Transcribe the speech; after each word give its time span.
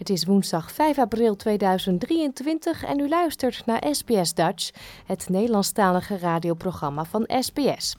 Het 0.00 0.10
is 0.10 0.24
woensdag 0.24 0.72
5 0.72 0.98
april 0.98 1.36
2023 1.36 2.84
en 2.84 2.98
u 2.98 3.08
luistert 3.08 3.66
naar 3.66 3.86
SBS 3.90 4.34
Dutch, 4.34 4.70
het 5.06 5.28
Nederlandstalige 5.28 6.18
radioprogramma 6.18 7.04
van 7.04 7.30
SBS. 7.40 7.96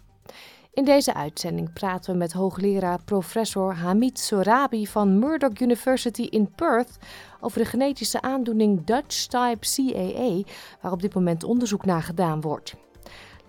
In 0.73 0.85
deze 0.85 1.13
uitzending 1.13 1.73
praten 1.73 2.11
we 2.11 2.17
met 2.17 2.31
hoogleraar 2.31 3.03
professor 3.03 3.75
Hamid 3.75 4.19
Sorabi 4.19 4.88
van 4.88 5.19
Murdoch 5.19 5.59
University 5.59 6.21
in 6.21 6.52
Perth 6.55 6.97
over 7.39 7.59
de 7.59 7.66
genetische 7.66 8.21
aandoening 8.21 8.86
Dutch 8.86 9.25
type 9.25 9.59
CAA, 9.59 10.53
waar 10.81 10.91
op 10.91 11.02
dit 11.02 11.13
moment 11.13 11.43
onderzoek 11.43 11.86
naar 11.86 12.03
gedaan 12.03 12.41
wordt. 12.41 12.75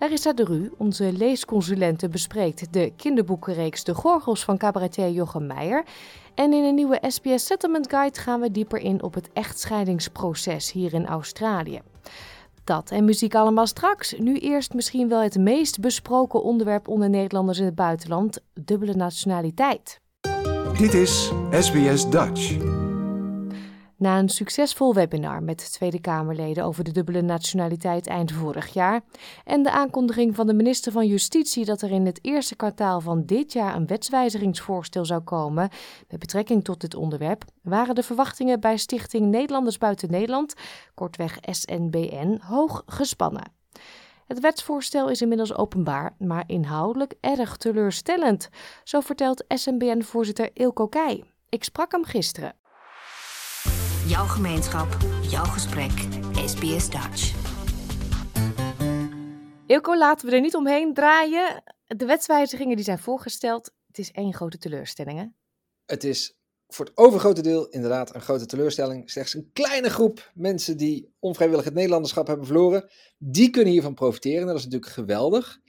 Larissa 0.03 0.33
de 0.33 0.43
Ru, 0.43 0.71
onze 0.77 1.13
leesconsulente, 1.13 2.09
bespreekt 2.09 2.73
de 2.73 2.91
kinderboekenreeks 2.95 3.83
De 3.83 3.93
Gorgels 3.93 4.43
van 4.43 4.57
cabaretier 4.57 5.09
Jochem 5.09 5.47
Meijer. 5.47 5.83
En 6.35 6.53
in 6.53 6.63
een 6.63 6.75
nieuwe 6.75 7.01
SBS 7.07 7.45
Settlement 7.45 7.89
Guide 7.89 8.19
gaan 8.19 8.39
we 8.39 8.51
dieper 8.51 8.79
in 8.79 9.03
op 9.03 9.13
het 9.13 9.29
echtscheidingsproces 9.33 10.71
hier 10.71 10.93
in 10.93 11.05
Australië. 11.05 11.81
Dat 12.63 12.91
en 12.91 13.05
muziek 13.05 13.35
allemaal 13.35 13.67
straks. 13.67 14.13
Nu 14.17 14.37
eerst 14.37 14.73
misschien 14.73 15.09
wel 15.09 15.21
het 15.21 15.37
meest 15.37 15.79
besproken 15.79 16.43
onderwerp 16.43 16.87
onder 16.87 17.09
Nederlanders 17.09 17.59
in 17.59 17.65
het 17.65 17.75
buitenland: 17.75 18.39
dubbele 18.53 18.93
nationaliteit. 18.93 19.99
Dit 20.77 20.93
is 20.93 21.31
SBS 21.51 22.09
Dutch. 22.09 22.57
Na 24.03 24.19
een 24.19 24.29
succesvol 24.29 24.93
webinar 24.93 25.43
met 25.43 25.71
Tweede 25.71 26.01
Kamerleden 26.01 26.63
over 26.63 26.83
de 26.83 26.91
dubbele 26.91 27.21
nationaliteit 27.21 28.07
eind 28.07 28.31
vorig 28.31 28.73
jaar 28.73 29.01
en 29.45 29.63
de 29.63 29.71
aankondiging 29.71 30.35
van 30.35 30.47
de 30.47 30.53
minister 30.53 30.91
van 30.91 31.07
Justitie 31.07 31.65
dat 31.65 31.81
er 31.81 31.91
in 31.91 32.05
het 32.05 32.19
eerste 32.21 32.55
kwartaal 32.55 33.01
van 33.01 33.25
dit 33.25 33.53
jaar 33.53 33.75
een 33.75 33.87
wetswijzigingsvoorstel 33.87 35.05
zou 35.05 35.21
komen 35.21 35.69
met 36.09 36.19
betrekking 36.19 36.63
tot 36.63 36.81
dit 36.81 36.95
onderwerp, 36.95 37.43
waren 37.61 37.95
de 37.95 38.03
verwachtingen 38.03 38.59
bij 38.59 38.77
Stichting 38.77 39.25
Nederlanders 39.31 39.77
Buiten 39.77 40.11
Nederland, 40.11 40.53
kortweg 40.93 41.37
SNBN, 41.41 42.39
hoog 42.41 42.83
gespannen. 42.85 43.51
Het 44.27 44.39
wetsvoorstel 44.39 45.09
is 45.09 45.21
inmiddels 45.21 45.55
openbaar, 45.55 46.15
maar 46.17 46.43
inhoudelijk 46.47 47.13
erg 47.19 47.57
teleurstellend, 47.57 48.49
zo 48.83 48.99
vertelt 48.99 49.45
SNBN-voorzitter 49.47 50.49
Ilko 50.53 50.87
Keij. 50.87 51.23
Ik 51.49 51.63
sprak 51.63 51.91
hem 51.91 52.03
gisteren. 52.03 52.61
Jouw 54.13 54.27
gemeenschap, 54.27 54.97
jouw 55.21 55.43
gesprek, 55.43 55.91
SBS 56.45 56.89
Dutch. 56.89 57.33
Ilko, 59.67 59.97
laten 59.97 60.29
we 60.29 60.35
er 60.35 60.41
niet 60.41 60.55
omheen 60.55 60.93
draaien. 60.93 61.63
De 61.85 62.05
wetswijzigingen 62.05 62.75
die 62.75 62.85
zijn 62.85 62.99
voorgesteld, 62.99 63.73
het 63.87 63.97
is 63.97 64.11
één 64.11 64.33
grote 64.33 64.57
teleurstelling 64.57 65.19
hè? 65.19 65.25
Het 65.85 66.03
is 66.03 66.37
voor 66.67 66.85
het 66.85 66.97
overgrote 66.97 67.41
deel 67.41 67.67
inderdaad 67.67 68.15
een 68.15 68.21
grote 68.21 68.45
teleurstelling. 68.45 69.09
Slechts 69.09 69.33
een 69.33 69.49
kleine 69.53 69.89
groep 69.89 70.31
mensen 70.33 70.77
die 70.77 71.13
onvrijwillig 71.19 71.65
het 71.65 71.73
Nederlanderschap 71.73 72.27
hebben 72.27 72.45
verloren, 72.45 72.89
die 73.17 73.49
kunnen 73.49 73.71
hiervan 73.71 73.93
profiteren. 73.93 74.47
Dat 74.47 74.57
is 74.57 74.63
natuurlijk 74.63 74.91
geweldig. 74.91 75.59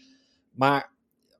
Maar 0.52 0.93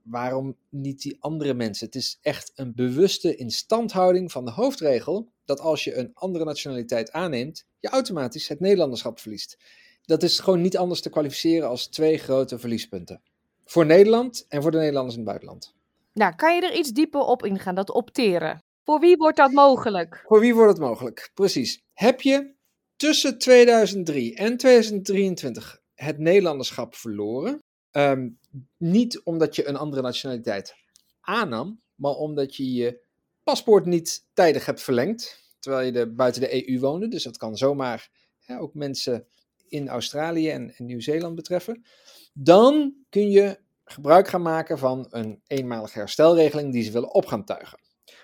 waarom 0.05 0.55
niet 0.69 1.01
die 1.01 1.17
andere 1.19 1.53
mensen? 1.53 1.85
Het 1.85 1.95
is 1.95 2.19
echt 2.21 2.51
een 2.55 2.73
bewuste 2.75 3.35
instandhouding 3.35 4.31
van 4.31 4.45
de 4.45 4.51
hoofdregel 4.51 5.31
dat 5.45 5.59
als 5.59 5.83
je 5.83 5.95
een 5.95 6.11
andere 6.13 6.45
nationaliteit 6.45 7.11
aanneemt, 7.11 7.65
je 7.79 7.89
automatisch 7.89 8.47
het 8.47 8.59
Nederlanderschap 8.59 9.19
verliest. 9.19 9.57
Dat 10.01 10.23
is 10.23 10.39
gewoon 10.39 10.61
niet 10.61 10.77
anders 10.77 11.01
te 11.01 11.09
kwalificeren 11.09 11.69
als 11.69 11.87
twee 11.87 12.17
grote 12.17 12.59
verliespunten. 12.59 13.21
Voor 13.65 13.85
Nederland 13.85 14.45
en 14.49 14.61
voor 14.61 14.71
de 14.71 14.77
Nederlanders 14.77 15.15
in 15.15 15.21
het 15.21 15.29
buitenland. 15.29 15.73
Nou, 16.13 16.35
kan 16.35 16.55
je 16.55 16.61
er 16.61 16.77
iets 16.77 16.91
dieper 16.91 17.21
op 17.21 17.45
ingaan, 17.45 17.75
dat 17.75 17.91
opteren? 17.91 18.63
Voor 18.83 18.99
wie 18.99 19.17
wordt 19.17 19.37
dat 19.37 19.51
mogelijk? 19.51 20.23
Voor 20.27 20.39
wie 20.39 20.55
wordt 20.55 20.71
het 20.71 20.81
mogelijk? 20.81 21.31
Precies. 21.33 21.81
Heb 21.93 22.21
je 22.21 22.53
tussen 22.95 23.37
2003 23.37 24.35
en 24.35 24.57
2023 24.57 25.81
het 25.93 26.17
Nederlanderschap 26.17 26.95
verloren? 26.95 27.59
Ehm, 27.91 28.29
niet 28.77 29.21
omdat 29.23 29.55
je 29.55 29.67
een 29.67 29.75
andere 29.75 30.01
nationaliteit 30.01 30.75
aannam, 31.21 31.81
maar 31.95 32.11
omdat 32.11 32.55
je 32.55 32.73
je 32.73 33.03
paspoort 33.43 33.85
niet 33.85 34.27
tijdig 34.33 34.65
hebt 34.65 34.81
verlengd, 34.81 35.53
terwijl 35.59 35.93
je 35.93 36.07
buiten 36.07 36.41
de 36.41 36.69
EU 36.69 36.79
woonde. 36.79 37.07
Dus 37.07 37.23
dat 37.23 37.37
kan 37.37 37.57
zomaar 37.57 38.09
ook 38.47 38.73
mensen 38.73 39.27
in 39.67 39.89
Australië 39.89 40.49
en, 40.49 40.73
Nieuw-Zeeland 40.77 41.35
betreffen. 41.35 41.85
Dan 42.33 42.93
kun 43.09 43.29
je 43.29 43.59
gebruik 43.83 44.27
gaan 44.27 44.41
maken 44.41 44.77
van 44.77 45.07
een 45.09 45.41
eenmalige 45.47 45.99
herstelregeling 45.99 46.73
die 46.73 46.83
ze 46.83 46.91
willen 46.91 47.13
op 47.13 47.25
gaan 47.25 47.45
tuigen. 47.45 47.79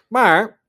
Maar 0.08 0.62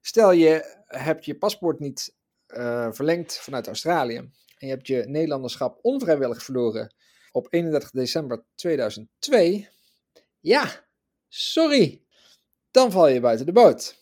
stel 0.00 0.32
je 0.32 0.78
hebt 0.86 1.24
je 1.24 1.38
paspoort 1.38 1.78
niet 1.78 2.14
uh, 2.48 2.88
verlengd 2.90 3.38
vanuit 3.38 3.66
Australië 3.66 4.16
en 4.16 4.32
je 4.68 4.68
hebt 4.68 4.86
je 4.86 5.04
Nederlanderschap 5.06 5.78
onvrijwillig 5.82 6.42
verloren 6.42 6.94
op 7.30 7.46
31 7.50 7.90
december 7.90 8.44
2002. 8.54 9.68
Ja, 10.40 10.86
sorry, 11.28 12.02
dan 12.70 12.90
val 12.90 13.08
je 13.08 13.20
buiten 13.20 13.46
de 13.46 13.52
boot. 13.52 13.98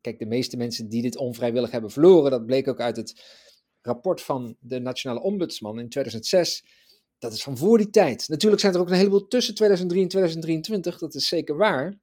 Kijk, 0.00 0.18
de 0.18 0.26
meeste 0.26 0.56
mensen 0.56 0.88
die 0.88 1.02
dit 1.02 1.16
onvrijwillig 1.16 1.70
hebben 1.70 1.90
verloren, 1.90 2.30
dat 2.30 2.46
bleek 2.46 2.68
ook 2.68 2.80
uit 2.80 2.96
het 2.96 3.22
rapport 3.80 4.22
van 4.22 4.56
de 4.60 4.78
Nationale 4.78 5.22
Ombudsman 5.22 5.78
in 5.78 5.88
2006. 5.88 6.64
Dat 7.18 7.32
is 7.32 7.42
van 7.42 7.56
voor 7.56 7.78
die 7.78 7.90
tijd. 7.90 8.28
Natuurlijk 8.28 8.60
zijn 8.60 8.74
er 8.74 8.80
ook 8.80 8.88
een 8.88 8.94
heleboel 8.94 9.26
tussen 9.26 9.54
2003 9.54 10.02
en 10.02 10.08
2023, 10.08 10.98
dat 10.98 11.14
is 11.14 11.28
zeker 11.28 11.56
waar. 11.56 11.98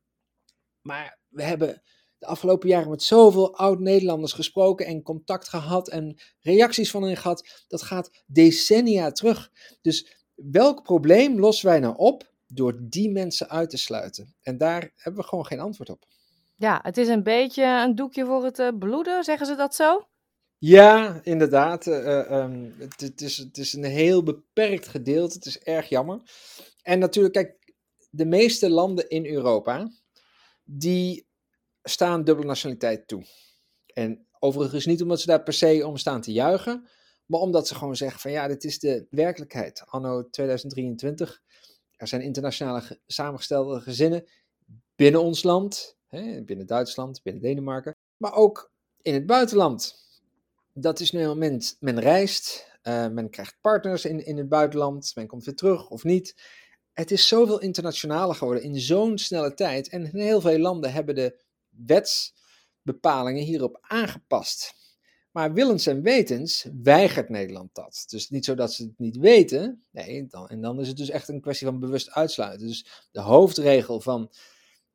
Maar 0.81 1.19
we 1.28 1.43
hebben 1.43 1.81
de 2.17 2.25
afgelopen 2.25 2.69
jaren 2.69 2.89
met 2.89 3.03
zoveel 3.03 3.55
oud-Nederlanders 3.55 4.33
gesproken 4.33 4.85
en 4.85 5.01
contact 5.01 5.49
gehad 5.49 5.89
en 5.89 6.19
reacties 6.39 6.91
van 6.91 7.03
hen 7.03 7.17
gehad. 7.17 7.66
Dat 7.67 7.81
gaat 7.81 8.23
decennia 8.25 9.11
terug. 9.11 9.51
Dus 9.81 10.20
welk 10.52 10.84
probleem 10.84 11.40
lossen 11.40 11.68
wij 11.68 11.79
nou 11.79 11.96
op 11.97 12.31
door 12.47 12.78
die 12.79 13.12
mensen 13.12 13.50
uit 13.50 13.69
te 13.69 13.78
sluiten? 13.78 14.35
En 14.41 14.57
daar 14.57 14.91
hebben 14.96 15.22
we 15.22 15.28
gewoon 15.28 15.46
geen 15.46 15.59
antwoord 15.59 15.90
op. 15.90 16.06
Ja, 16.56 16.79
het 16.84 16.97
is 16.97 17.07
een 17.07 17.24
beetje 17.24 17.63
een 17.63 17.96
doekje 17.96 18.25
voor 18.25 18.44
het 18.44 18.59
uh, 18.59 18.68
bloeden, 18.79 19.24
zeggen 19.24 19.47
ze 19.47 19.56
dat 19.56 19.75
zo? 19.75 20.06
Ja, 20.57 21.19
inderdaad. 21.24 21.88
Uh, 21.88 22.31
um, 22.31 22.74
het, 22.78 23.02
het, 23.02 23.22
is, 23.22 23.38
het 23.38 23.57
is 23.57 23.74
een 23.74 23.84
heel 23.84 24.24
beperkt 24.24 24.88
gedeelte. 24.88 25.35
Het 25.35 25.46
is 25.46 25.59
erg 25.59 25.90
jammer. 25.90 26.22
En 26.82 26.99
natuurlijk, 26.99 27.34
kijk, 27.34 27.73
de 28.09 28.26
meeste 28.26 28.70
landen 28.70 29.09
in 29.09 29.26
Europa, 29.26 29.91
die 30.64 31.28
staan 31.84 32.23
dubbele 32.23 32.47
nationaliteit 32.47 33.08
toe. 33.08 33.26
En 33.94 34.28
overigens 34.40 34.85
niet 34.85 35.02
omdat 35.02 35.20
ze 35.20 35.28
daar 35.28 35.44
per 35.44 35.53
se 35.53 35.87
om 35.87 35.97
staan 35.97 36.22
te 36.22 36.32
juichen, 36.32 36.87
maar 37.31 37.39
omdat 37.39 37.67
ze 37.67 37.75
gewoon 37.75 37.95
zeggen 37.95 38.19
van 38.19 38.31
ja, 38.31 38.47
dit 38.47 38.63
is 38.63 38.79
de 38.79 39.05
werkelijkheid. 39.09 39.83
Anno 39.85 40.29
2023, 40.29 41.41
er 41.95 42.07
zijn 42.07 42.22
internationale 42.22 42.99
samengestelde 43.07 43.81
gezinnen 43.81 44.29
binnen 44.95 45.22
ons 45.22 45.43
land, 45.43 45.97
hè, 46.07 46.43
binnen 46.43 46.66
Duitsland, 46.66 47.22
binnen 47.23 47.41
Denemarken, 47.41 47.95
maar 48.17 48.33
ook 48.33 48.72
in 49.01 49.13
het 49.13 49.25
buitenland. 49.25 49.95
Dat 50.73 50.99
is 50.99 51.11
nu 51.11 51.25
moment, 51.25 51.78
men 51.79 51.99
reist, 51.99 52.67
uh, 52.83 53.07
men 53.07 53.29
krijgt 53.29 53.57
partners 53.61 54.05
in, 54.05 54.25
in 54.25 54.37
het 54.37 54.49
buitenland, 54.49 55.11
men 55.16 55.27
komt 55.27 55.45
weer 55.45 55.55
terug 55.55 55.89
of 55.89 56.03
niet. 56.03 56.41
Het 56.93 57.11
is 57.11 57.27
zoveel 57.27 57.59
internationaler 57.59 58.35
geworden 58.35 58.63
in 58.63 58.79
zo'n 58.79 59.17
snelle 59.17 59.53
tijd. 59.53 59.89
En 59.89 60.05
heel 60.05 60.41
veel 60.41 60.59
landen 60.59 60.93
hebben 60.93 61.16
de 61.16 61.43
wetsbepalingen 61.69 63.43
hierop 63.43 63.77
aangepast. 63.81 64.80
Maar 65.31 65.53
willens 65.53 65.87
en 65.87 66.01
wetens 66.01 66.67
weigert 66.83 67.29
Nederland 67.29 67.75
dat. 67.75 68.03
Dus 68.07 68.29
niet 68.29 68.45
zo 68.45 68.55
dat 68.55 68.73
ze 68.73 68.83
het 68.83 68.99
niet 68.99 69.17
weten. 69.17 69.83
Nee, 69.91 70.28
dan, 70.28 70.47
en 70.47 70.61
dan 70.61 70.79
is 70.79 70.87
het 70.87 70.97
dus 70.97 71.09
echt 71.09 71.28
een 71.28 71.41
kwestie 71.41 71.67
van 71.67 71.79
bewust 71.79 72.11
uitsluiten. 72.11 72.67
Dus 72.67 73.07
de 73.11 73.22
hoofdregel 73.22 74.01
van 74.01 74.31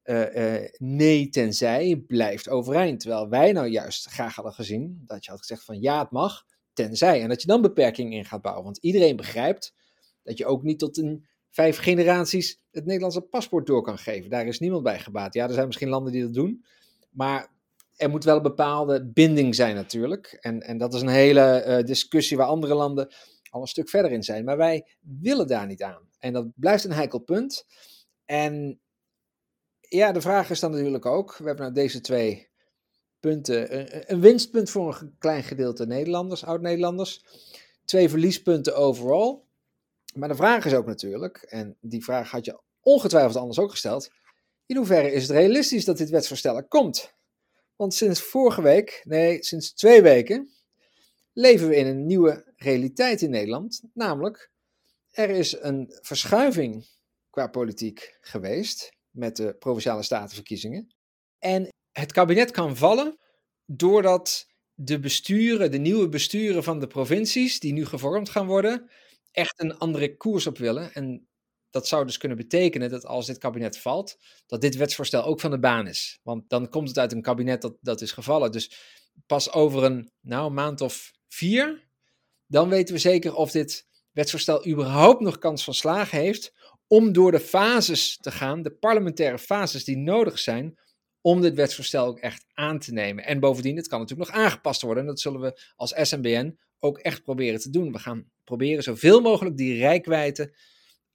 eh, 0.03 0.69
nee 0.79 1.29
tenzij 1.29 2.05
blijft 2.07 2.49
overeind. 2.49 3.01
Terwijl 3.01 3.29
wij 3.29 3.53
nou 3.53 3.67
juist 3.67 4.07
graag 4.07 4.35
hadden 4.35 4.55
gezien 4.55 5.03
dat 5.07 5.25
je 5.25 5.31
had 5.31 5.41
gezegd 5.41 5.65
van 5.65 5.81
ja, 5.81 5.99
het 5.99 6.11
mag, 6.11 6.45
tenzij. 6.73 7.23
En 7.23 7.29
dat 7.29 7.41
je 7.41 7.47
dan 7.47 7.63
beperkingen 7.63 8.13
in 8.13 8.25
gaat 8.25 8.43
bouwen. 8.43 8.65
Want 8.65 8.77
iedereen 8.77 9.17
begrijpt 9.17 9.75
dat 10.23 10.39
je 10.39 10.47
ook 10.47 10.63
niet 10.63 10.79
tot 10.79 10.97
een 10.97 11.27
vijf 11.51 11.79
generaties 11.79 12.61
het 12.71 12.85
Nederlandse 12.85 13.21
paspoort 13.21 13.67
door 13.67 13.83
kan 13.83 13.99
geven. 13.99 14.31
Daar 14.31 14.47
is 14.47 14.59
niemand 14.59 14.83
bij 14.83 14.99
gebaat. 14.99 15.35
Ja, 15.35 15.47
er 15.47 15.55
zijn 15.55 15.67
misschien 15.67 15.89
landen 15.89 16.13
die 16.13 16.23
dat 16.23 16.35
doen. 16.35 16.65
Maar 17.11 17.55
er 17.97 18.11
moet 18.11 18.25
wel 18.25 18.37
een 18.37 18.43
bepaalde 18.43 19.07
binding 19.07 19.55
zijn 19.55 19.75
natuurlijk. 19.75 20.39
En, 20.41 20.61
en 20.61 20.79
dat 20.79 20.95
is 20.95 21.01
een 21.01 21.09
hele 21.09 21.41
eh, 21.41 21.85
discussie 21.85 22.37
waar 22.37 22.47
andere 22.47 22.75
landen 22.75 23.15
al 23.51 23.61
een 23.61 23.67
stuk 23.67 23.89
verder 23.89 24.13
in 24.13 24.23
zijn. 24.23 24.45
Maar 24.45 24.57
wij 24.57 24.87
willen 25.01 25.47
daar 25.47 25.67
niet 25.67 25.83
aan. 25.83 26.09
En 26.19 26.33
dat 26.33 26.47
blijft 26.55 26.85
een 26.85 26.93
heikel 26.93 27.19
punt. 27.19 27.67
En 28.25 28.81
ja, 29.81 30.13
de 30.13 30.21
vraag 30.21 30.51
is 30.51 30.61
dan 30.61 30.71
natuurlijk 30.71 31.07
ook, 31.07 31.37
we 31.37 31.45
hebben 31.45 31.63
nou 31.63 31.75
deze 31.75 32.01
twee 32.01 32.49
punten, 33.21 34.13
een, 34.13 34.21
winstpunt 34.21 34.71
voor 34.71 35.01
een 35.01 35.17
klein 35.19 35.43
gedeelte 35.43 35.87
Nederlanders, 35.87 36.45
oud-Nederlanders, 36.45 37.25
twee 37.85 38.09
verliespunten 38.09 38.77
overal. 38.77 39.47
Maar 40.15 40.29
de 40.29 40.35
vraag 40.35 40.65
is 40.65 40.75
ook 40.75 40.87
natuurlijk, 40.87 41.37
en 41.37 41.77
die 41.81 42.05
vraag 42.05 42.31
had 42.31 42.45
je 42.45 42.61
ongetwijfeld 42.81 43.37
anders 43.37 43.59
ook 43.59 43.71
gesteld, 43.71 44.11
in 44.67 44.77
hoeverre 44.77 45.13
is 45.13 45.23
het 45.23 45.37
realistisch 45.37 45.85
dat 45.85 45.97
dit 45.97 46.11
wetsvoorstel 46.11 46.57
er 46.57 46.69
komt? 46.69 47.16
Want 47.77 47.95
sinds 47.95 48.21
vorige 48.21 48.63
week, 48.63 49.03
nee, 49.05 49.45
sinds 49.45 49.73
twee 49.73 50.03
weken, 50.03 50.51
leven 51.33 51.69
we 51.69 51.77
in 51.77 51.87
een 51.87 52.07
nieuwe 52.07 52.53
realiteit 52.57 53.23
in 53.23 53.31
Nederland. 53.31 53.83
Namelijk, 53.93 54.51
er 55.11 55.31
is 55.31 55.57
een 55.61 55.99
verschuiving 56.01 56.87
qua 57.31 57.47
politiek 57.47 58.17
geweest 58.21 58.97
met 59.11 59.37
de 59.37 59.55
provinciale 59.55 60.03
statenverkiezingen. 60.03 60.95
En 61.39 61.69
het 61.93 62.13
kabinet 62.13 62.51
kan 62.51 62.77
vallen 62.77 63.19
doordat 63.67 64.47
de 64.75 64.99
besturen, 65.01 65.71
de 65.71 65.79
nieuwe 65.79 66.09
besturen 66.09 66.63
van 66.63 66.81
de 66.81 66.87
provincies, 66.87 67.61
die 67.61 67.73
nu 67.73 67.87
gevormd 67.87 68.29
gaan 68.29 68.47
worden, 68.47 68.91
echt 69.33 69.61
een 69.61 69.79
andere 69.79 70.17
koers 70.17 70.47
op 70.47 70.59
willen. 70.59 70.95
En 70.95 71.29
dat 71.77 71.89
zou 71.89 72.07
dus 72.07 72.19
kunnen 72.19 72.39
betekenen 72.39 72.91
dat 72.91 73.07
als 73.07 73.27
dit 73.27 73.39
kabinet 73.39 73.79
valt, 73.79 74.19
dat 74.47 74.61
dit 74.61 74.77
wetsvoorstel 74.77 75.25
ook 75.25 75.41
van 75.41 75.51
de 75.51 75.59
baan 75.59 75.87
is. 75.87 76.21
Want 76.23 76.49
dan 76.49 76.69
komt 76.69 76.89
het 76.89 76.99
uit 76.99 77.13
een 77.13 77.23
kabinet 77.23 77.63
dat, 77.63 77.77
dat 77.81 78.01
is 78.01 78.13
gevallen. 78.13 78.53
Dus 78.53 78.71
pas 79.27 79.53
over 79.53 79.85
een 79.85 80.11
nou, 80.21 80.51
maand 80.51 80.81
of 80.81 81.13
vier, 81.29 81.89
dan 82.47 82.69
weten 82.69 82.95
we 82.95 83.01
zeker 83.01 83.35
of 83.35 83.51
dit 83.51 83.87
wetsvoorstel 84.13 84.67
überhaupt 84.67 85.21
nog 85.21 85.39
kans 85.39 85.65
van 85.65 85.75
slagen 85.75 86.19
heeft 86.19 86.55
om 86.87 87.13
door 87.13 87.31
de 87.31 87.41
fases 87.41 88.17
te 88.17 88.31
gaan, 88.31 88.63
de 88.63 88.71
parlementaire 88.71 89.39
fases 89.39 89.85
die 89.85 89.97
nodig 89.97 90.39
zijn 90.39 90.79
om 91.21 91.41
dit 91.41 91.55
wetsvoorstel 91.55 92.07
ook 92.07 92.19
echt 92.19 92.45
aan 92.55 92.79
te 92.79 92.93
nemen. 92.93 93.25
En 93.25 93.41
bovendien, 93.41 93.77
het 93.77 93.89
kan 93.89 94.01
natuurlijk 94.01 94.31
nog 94.31 94.39
aangepast 94.39 94.83
worden. 94.83 95.03
En 95.03 95.09
dat 95.09 95.21
zullen 95.21 95.41
we 95.41 95.61
als 95.75 95.95
SNBN 95.97 96.59
ook 96.79 96.99
echt 96.99 97.23
proberen 97.23 97.61
te 97.61 97.71
doen. 97.71 97.93
We 97.93 97.99
gaan 97.99 98.31
proberen 98.45 98.83
zoveel 98.83 99.21
mogelijk 99.21 99.57
die 99.57 99.79
rijkwijde 99.79 100.55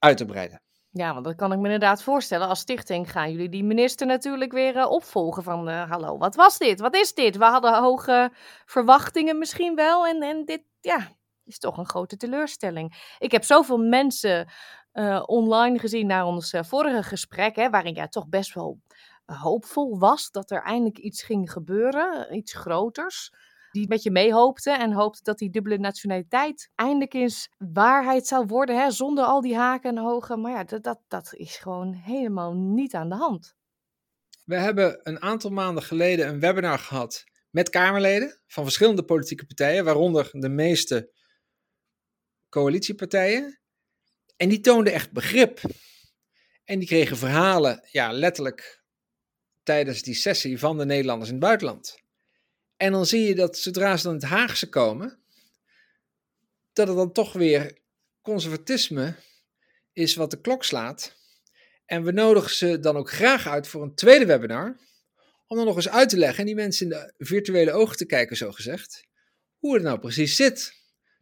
uit 0.02 0.16
te 0.16 0.24
breiden. 0.24 0.62
Ja, 0.90 1.12
want 1.12 1.24
dat 1.24 1.34
kan 1.34 1.52
ik 1.52 1.58
me 1.58 1.64
inderdaad 1.64 2.02
voorstellen. 2.02 2.48
Als 2.48 2.58
stichting 2.60 3.10
gaan 3.10 3.30
jullie 3.30 3.48
die 3.48 3.64
minister 3.64 4.06
natuurlijk 4.06 4.52
weer 4.52 4.76
uh, 4.76 4.90
opvolgen 4.90 5.42
van... 5.42 5.68
Uh, 5.68 5.90
hallo, 5.90 6.18
wat 6.18 6.34
was 6.34 6.58
dit? 6.58 6.80
Wat 6.80 6.94
is 6.94 7.14
dit? 7.14 7.36
We 7.36 7.44
hadden 7.44 7.82
hoge 7.82 8.32
verwachtingen 8.64 9.38
misschien 9.38 9.74
wel. 9.74 10.06
En, 10.06 10.22
en 10.22 10.44
dit, 10.44 10.62
ja, 10.80 11.08
is 11.44 11.58
toch 11.58 11.76
een 11.78 11.88
grote 11.88 12.16
teleurstelling. 12.16 13.14
Ik 13.18 13.32
heb 13.32 13.44
zoveel 13.44 13.78
mensen 13.78 14.48
uh, 14.92 15.22
online 15.26 15.78
gezien 15.78 16.06
naar 16.06 16.24
ons 16.24 16.54
vorige 16.60 17.02
gesprek... 17.02 17.56
Hè, 17.56 17.70
waarin 17.70 17.94
jij 17.94 18.08
toch 18.08 18.28
best 18.28 18.54
wel 18.54 18.80
hoopvol 19.24 19.98
was 19.98 20.30
dat 20.30 20.50
er 20.50 20.62
eindelijk 20.62 20.98
iets 20.98 21.22
ging 21.22 21.52
gebeuren. 21.52 22.34
Iets 22.34 22.54
groters 22.54 23.32
die 23.72 23.88
met 23.88 24.02
je 24.02 24.10
meehoopte 24.10 24.70
en 24.70 24.92
hoopte 24.92 25.22
dat 25.22 25.38
die 25.38 25.50
dubbele 25.50 25.78
nationaliteit 25.78 26.70
eindelijk 26.74 27.14
eens 27.14 27.48
waarheid 27.58 28.26
zou 28.26 28.46
worden, 28.46 28.82
hè, 28.82 28.90
zonder 28.90 29.24
al 29.24 29.40
die 29.40 29.56
haken 29.56 29.90
en 29.90 30.02
hogen. 30.02 30.40
Maar 30.40 30.52
ja, 30.52 30.64
dat, 30.64 30.82
dat, 30.82 31.00
dat 31.08 31.34
is 31.34 31.56
gewoon 31.56 31.92
helemaal 31.92 32.54
niet 32.54 32.94
aan 32.94 33.08
de 33.08 33.14
hand. 33.14 33.54
We 34.44 34.56
hebben 34.56 35.00
een 35.02 35.20
aantal 35.20 35.50
maanden 35.50 35.82
geleden 35.82 36.28
een 36.28 36.40
webinar 36.40 36.78
gehad 36.78 37.24
met 37.50 37.70
Kamerleden 37.70 38.40
van 38.46 38.64
verschillende 38.64 39.04
politieke 39.04 39.46
partijen, 39.46 39.84
waaronder 39.84 40.28
de 40.32 40.48
meeste 40.48 41.10
coalitiepartijen. 42.48 43.60
En 44.36 44.48
die 44.48 44.60
toonden 44.60 44.92
echt 44.92 45.12
begrip. 45.12 45.60
En 46.64 46.78
die 46.78 46.88
kregen 46.88 47.16
verhalen, 47.16 47.88
ja, 47.90 48.12
letterlijk 48.12 48.82
tijdens 49.62 50.02
die 50.02 50.14
sessie 50.14 50.58
van 50.58 50.78
de 50.78 50.84
Nederlanders 50.84 51.28
in 51.28 51.36
het 51.36 51.44
buitenland. 51.44 52.01
En 52.82 52.92
dan 52.92 53.06
zie 53.06 53.26
je 53.26 53.34
dat 53.34 53.58
zodra 53.58 53.96
ze 53.96 54.02
dan 54.02 54.14
het 54.14 54.22
Haagse 54.22 54.68
komen, 54.68 55.18
dat 56.72 56.88
het 56.88 56.96
dan 56.96 57.12
toch 57.12 57.32
weer 57.32 57.78
conservatisme 58.22 59.14
is 59.92 60.14
wat 60.14 60.30
de 60.30 60.40
klok 60.40 60.64
slaat. 60.64 61.16
En 61.86 62.04
we 62.04 62.12
nodigen 62.12 62.54
ze 62.54 62.78
dan 62.78 62.96
ook 62.96 63.10
graag 63.10 63.48
uit 63.48 63.68
voor 63.68 63.82
een 63.82 63.94
tweede 63.94 64.26
webinar, 64.26 64.76
om 65.46 65.56
dan 65.56 65.66
nog 65.66 65.76
eens 65.76 65.88
uit 65.88 66.08
te 66.08 66.16
leggen 66.16 66.38
en 66.38 66.46
die 66.46 66.54
mensen 66.54 66.86
in 66.86 66.92
de 66.92 67.12
virtuele 67.18 67.72
ogen 67.72 67.96
te 67.96 68.06
kijken, 68.06 68.36
zo 68.36 68.52
gezegd, 68.52 69.06
hoe 69.58 69.74
het 69.74 69.82
nou 69.82 69.98
precies 69.98 70.36
zit. 70.36 70.74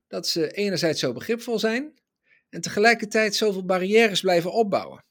Dat 0.09 0.29
ze 0.29 0.53
enerzijds 0.53 1.01
zo 1.01 1.13
begripvol 1.13 1.59
zijn 1.59 2.01
en 2.49 2.61
tegelijkertijd 2.61 3.35
zoveel 3.35 3.65
barrières 3.65 4.21
blijven 4.21 4.53
opbouwen. 4.53 5.05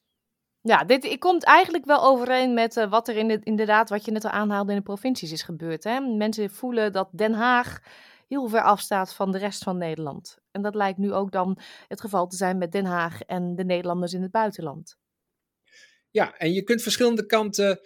Ja, 0.62 0.84
dit 0.84 1.18
komt 1.18 1.44
eigenlijk 1.44 1.86
wel 1.86 2.04
overeen 2.04 2.54
met 2.54 2.76
uh, 2.76 2.90
wat 2.90 3.08
er 3.08 3.16
in 3.16 3.28
de, 3.28 3.40
inderdaad, 3.44 3.90
wat 3.90 4.06
je 4.06 4.12
net 4.12 4.26
al 4.26 4.32
aanhaalde 4.32 4.72
in 4.72 4.78
de 4.78 4.84
provincies 4.84 5.32
is 5.32 5.42
gebeurd. 5.42 5.84
Hè? 5.84 6.00
Mensen 6.00 6.50
voelen 6.50 6.92
dat 6.92 7.10
Den 7.12 7.34
Haag 7.34 7.80
heel 8.28 8.48
ver 8.48 8.62
afstaat 8.62 9.14
van 9.14 9.32
de 9.32 9.38
rest 9.38 9.64
van 9.64 9.78
Nederland. 9.78 10.38
En 10.52 10.62
dat 10.62 10.76
lijkt 10.76 10.98
nu 10.98 11.14
ook 11.14 11.32
dan 11.32 11.60
het 11.88 12.02
geval 12.02 12.28
te 12.28 12.36
zijn 12.36 12.58
met 12.58 12.72
Den 12.72 12.86
Haag 12.86 13.22
en 13.22 13.56
de 13.56 13.66
Nederlanders 13.66 14.14
in 14.14 14.22
het 14.22 14.32
buitenland. 14.32 14.98
Ja, 16.10 16.38
en 16.38 16.54
je 16.54 16.64
kunt 16.64 16.82
verschillende 16.82 17.26
kanten 17.26 17.80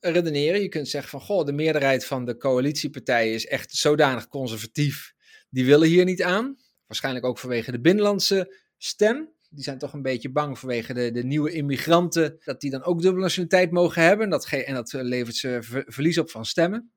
redeneren. 0.00 0.62
Je 0.62 0.68
kunt 0.68 0.88
zeggen 0.88 1.10
van, 1.10 1.20
goh, 1.20 1.44
de 1.44 1.52
meerderheid 1.52 2.06
van 2.06 2.24
de 2.24 2.36
coalitiepartijen 2.36 3.34
is 3.34 3.46
echt 3.46 3.72
zodanig 3.72 4.28
conservatief. 4.28 5.14
Die 5.50 5.64
willen 5.64 5.88
hier 5.88 6.04
niet 6.04 6.22
aan. 6.22 6.56
Waarschijnlijk 6.86 7.24
ook 7.24 7.38
vanwege 7.38 7.70
de 7.70 7.80
binnenlandse 7.80 8.56
stem 8.76 9.32
die 9.48 9.64
zijn 9.64 9.78
toch 9.78 9.92
een 9.92 10.02
beetje 10.02 10.30
bang 10.30 10.58
vanwege 10.58 10.94
de, 10.94 11.10
de 11.10 11.24
nieuwe 11.24 11.52
immigranten, 11.52 12.38
dat 12.44 12.60
die 12.60 12.70
dan 12.70 12.84
ook 12.84 13.02
dubbele 13.02 13.22
nationaliteit 13.22 13.70
mogen 13.70 14.02
hebben. 14.02 14.30
Dat 14.30 14.46
en 14.46 14.74
dat 14.74 14.92
eh, 14.92 15.02
levert 15.02 15.36
ze 15.36 15.58
verlies 15.86 16.18
op 16.18 16.30
van 16.30 16.44
stemmen. 16.44 16.92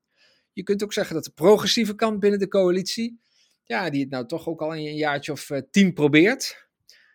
Je 0.52 0.62
kunt 0.62 0.82
ook 0.82 0.92
zeggen 0.92 1.14
dat 1.14 1.24
de 1.24 1.32
progressieve 1.32 1.94
kant 1.94 2.20
binnen 2.20 2.38
de 2.38 2.48
coalitie, 2.48 3.20
ja, 3.64 3.90
die 3.90 4.00
het 4.00 4.10
nou 4.10 4.26
toch 4.26 4.48
ook 4.48 4.60
al 4.60 4.74
een 4.74 4.96
jaartje 4.96 5.32
of 5.32 5.50
uh, 5.50 5.58
tien 5.70 5.92
probeert, 5.92 6.68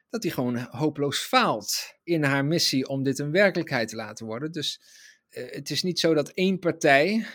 dat 0.10 0.22
die 0.22 0.32
gewoon 0.32 0.58
hopeloos 0.58 1.20
faalt 1.20 1.98
in 2.04 2.24
haar 2.24 2.46
missie 2.46 2.88
om 2.88 3.04
dit 3.04 3.20
een 3.20 3.32
werkelijkheid 3.32 3.90
te 3.90 3.96
laten 3.96 4.26
worden. 4.26 4.52
Dus 4.52 4.82
uh, 5.30 5.52
het 5.52 5.70
is 5.70 5.84
niet 5.84 6.00
zo 6.00 6.14
dat 6.14 6.30
één 6.30 6.60
partij 6.60 7.26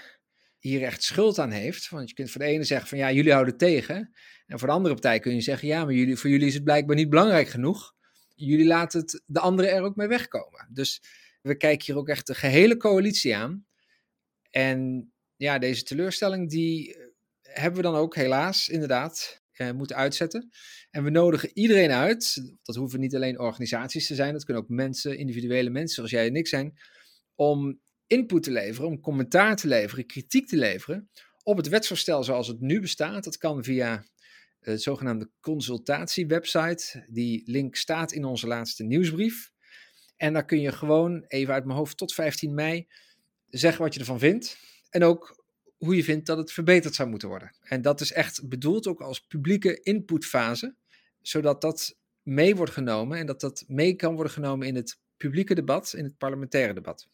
hier 0.63 0.83
echt 0.83 1.03
schuld 1.03 1.39
aan 1.39 1.51
heeft. 1.51 1.89
Want 1.89 2.09
je 2.09 2.15
kunt 2.15 2.31
voor 2.31 2.41
de 2.41 2.47
ene 2.47 2.65
zeggen 2.65 2.89
van 2.89 2.99
ja, 2.99 3.13
jullie 3.13 3.33
houden 3.33 3.57
tegen. 3.57 4.15
En 4.47 4.59
voor 4.59 4.69
de 4.69 4.75
andere 4.75 4.95
partij 4.95 5.19
kun 5.19 5.35
je 5.35 5.41
zeggen 5.41 5.69
ja, 5.69 5.85
maar 5.85 5.95
jullie, 5.95 6.17
voor 6.17 6.31
jullie 6.31 6.47
is 6.47 6.55
het 6.55 6.65
blijkbaar 6.65 6.97
niet 6.97 7.11
belangrijk 7.11 7.49
genoeg. 7.49 7.95
Jullie 8.35 8.67
laten 8.67 9.01
het 9.01 9.23
de 9.27 9.41
anderen 9.41 9.71
er 9.71 9.83
ook 9.83 9.97
mee 9.97 10.09
wegkomen. 10.09 10.69
Dus 10.71 11.03
we 11.41 11.57
kijken 11.57 11.87
hier 11.87 11.97
ook 11.97 12.09
echt 12.09 12.27
de 12.27 12.35
gehele 12.35 12.77
coalitie 12.77 13.37
aan. 13.37 13.67
En 14.51 15.13
ja, 15.37 15.59
deze 15.59 15.83
teleurstelling 15.83 16.51
die 16.51 16.95
eh, 16.95 17.05
hebben 17.43 17.77
we 17.77 17.89
dan 17.89 17.95
ook 17.95 18.15
helaas 18.15 18.69
inderdaad 18.69 19.43
eh, 19.53 19.71
moeten 19.71 19.97
uitzetten. 19.97 20.51
En 20.91 21.05
we 21.05 21.11
nodigen 21.11 21.51
iedereen 21.53 21.91
uit, 21.91 22.53
dat 22.63 22.77
hoeven 22.77 23.01
niet 23.01 23.15
alleen 23.15 23.39
organisaties 23.39 24.07
te 24.07 24.15
zijn, 24.15 24.33
dat 24.33 24.45
kunnen 24.45 24.63
ook 24.63 24.69
mensen, 24.69 25.19
individuele 25.19 25.71
mensen 25.71 25.95
zoals 25.95 26.11
jij 26.11 26.27
en 26.27 26.37
ik 26.37 26.49
zijn, 26.49 26.79
om 27.35 27.81
input 28.13 28.43
te 28.43 28.51
leveren, 28.51 28.89
om 28.89 29.01
commentaar 29.01 29.57
te 29.57 29.69
leveren, 29.69 30.07
kritiek 30.07 30.47
te 30.47 30.57
leveren 30.57 31.11
op 31.43 31.57
het 31.57 31.69
wetsvoorstel 31.69 32.25
zoals 32.25 32.49
het 32.49 32.61
nu 32.61 32.81
bestaat. 32.81 33.25
Dat 33.25 33.37
kan 33.37 33.65
via 33.65 34.05
de 34.61 34.79
zogenaamde 34.79 35.31
consultatiewebsite. 35.41 37.05
Die 37.09 37.43
link 37.45 37.77
staat 37.77 38.13
in 38.13 38.25
onze 38.25 38.47
laatste 38.47 38.85
nieuwsbrief. 38.85 39.51
En 40.17 40.33
daar 40.33 40.45
kun 40.45 40.61
je 40.61 40.73
gewoon 40.73 41.25
even 41.29 41.55
uit 41.55 41.65
mijn 41.65 41.79
hoofd 41.79 41.97
tot 41.97 42.15
15 42.15 42.55
mei 42.55 42.87
zeggen 43.49 43.83
wat 43.83 43.95
je 43.95 44.01
ervan 44.01 44.19
vindt. 44.19 44.57
En 44.91 45.05
ook 45.05 45.45
hoe 45.77 45.97
je 45.97 46.05
vindt 46.05 46.27
dat 46.27 46.39
het 46.39 46.53
verbeterd 46.53 46.95
zou 46.95 47.09
moeten 47.09 47.29
worden. 47.29 47.57
En 47.63 47.83
dat 47.83 48.01
is 48.01 48.13
echt 48.13 48.49
bedoeld 48.49 48.87
ook 48.87 49.01
als 49.01 49.21
publieke 49.21 49.81
inputfase, 49.83 50.75
zodat 51.21 51.61
dat 51.61 51.97
mee 52.23 52.57
wordt 52.57 52.73
genomen 52.73 53.19
en 53.19 53.27
dat 53.27 53.41
dat 53.41 53.65
mee 53.67 53.95
kan 53.95 54.15
worden 54.15 54.33
genomen 54.33 54.67
in 54.67 54.75
het 54.75 54.99
publieke 55.17 55.55
debat, 55.55 55.93
in 55.97 56.05
het 56.05 56.19
parlementaire 56.19 56.75
debat. 56.75 57.09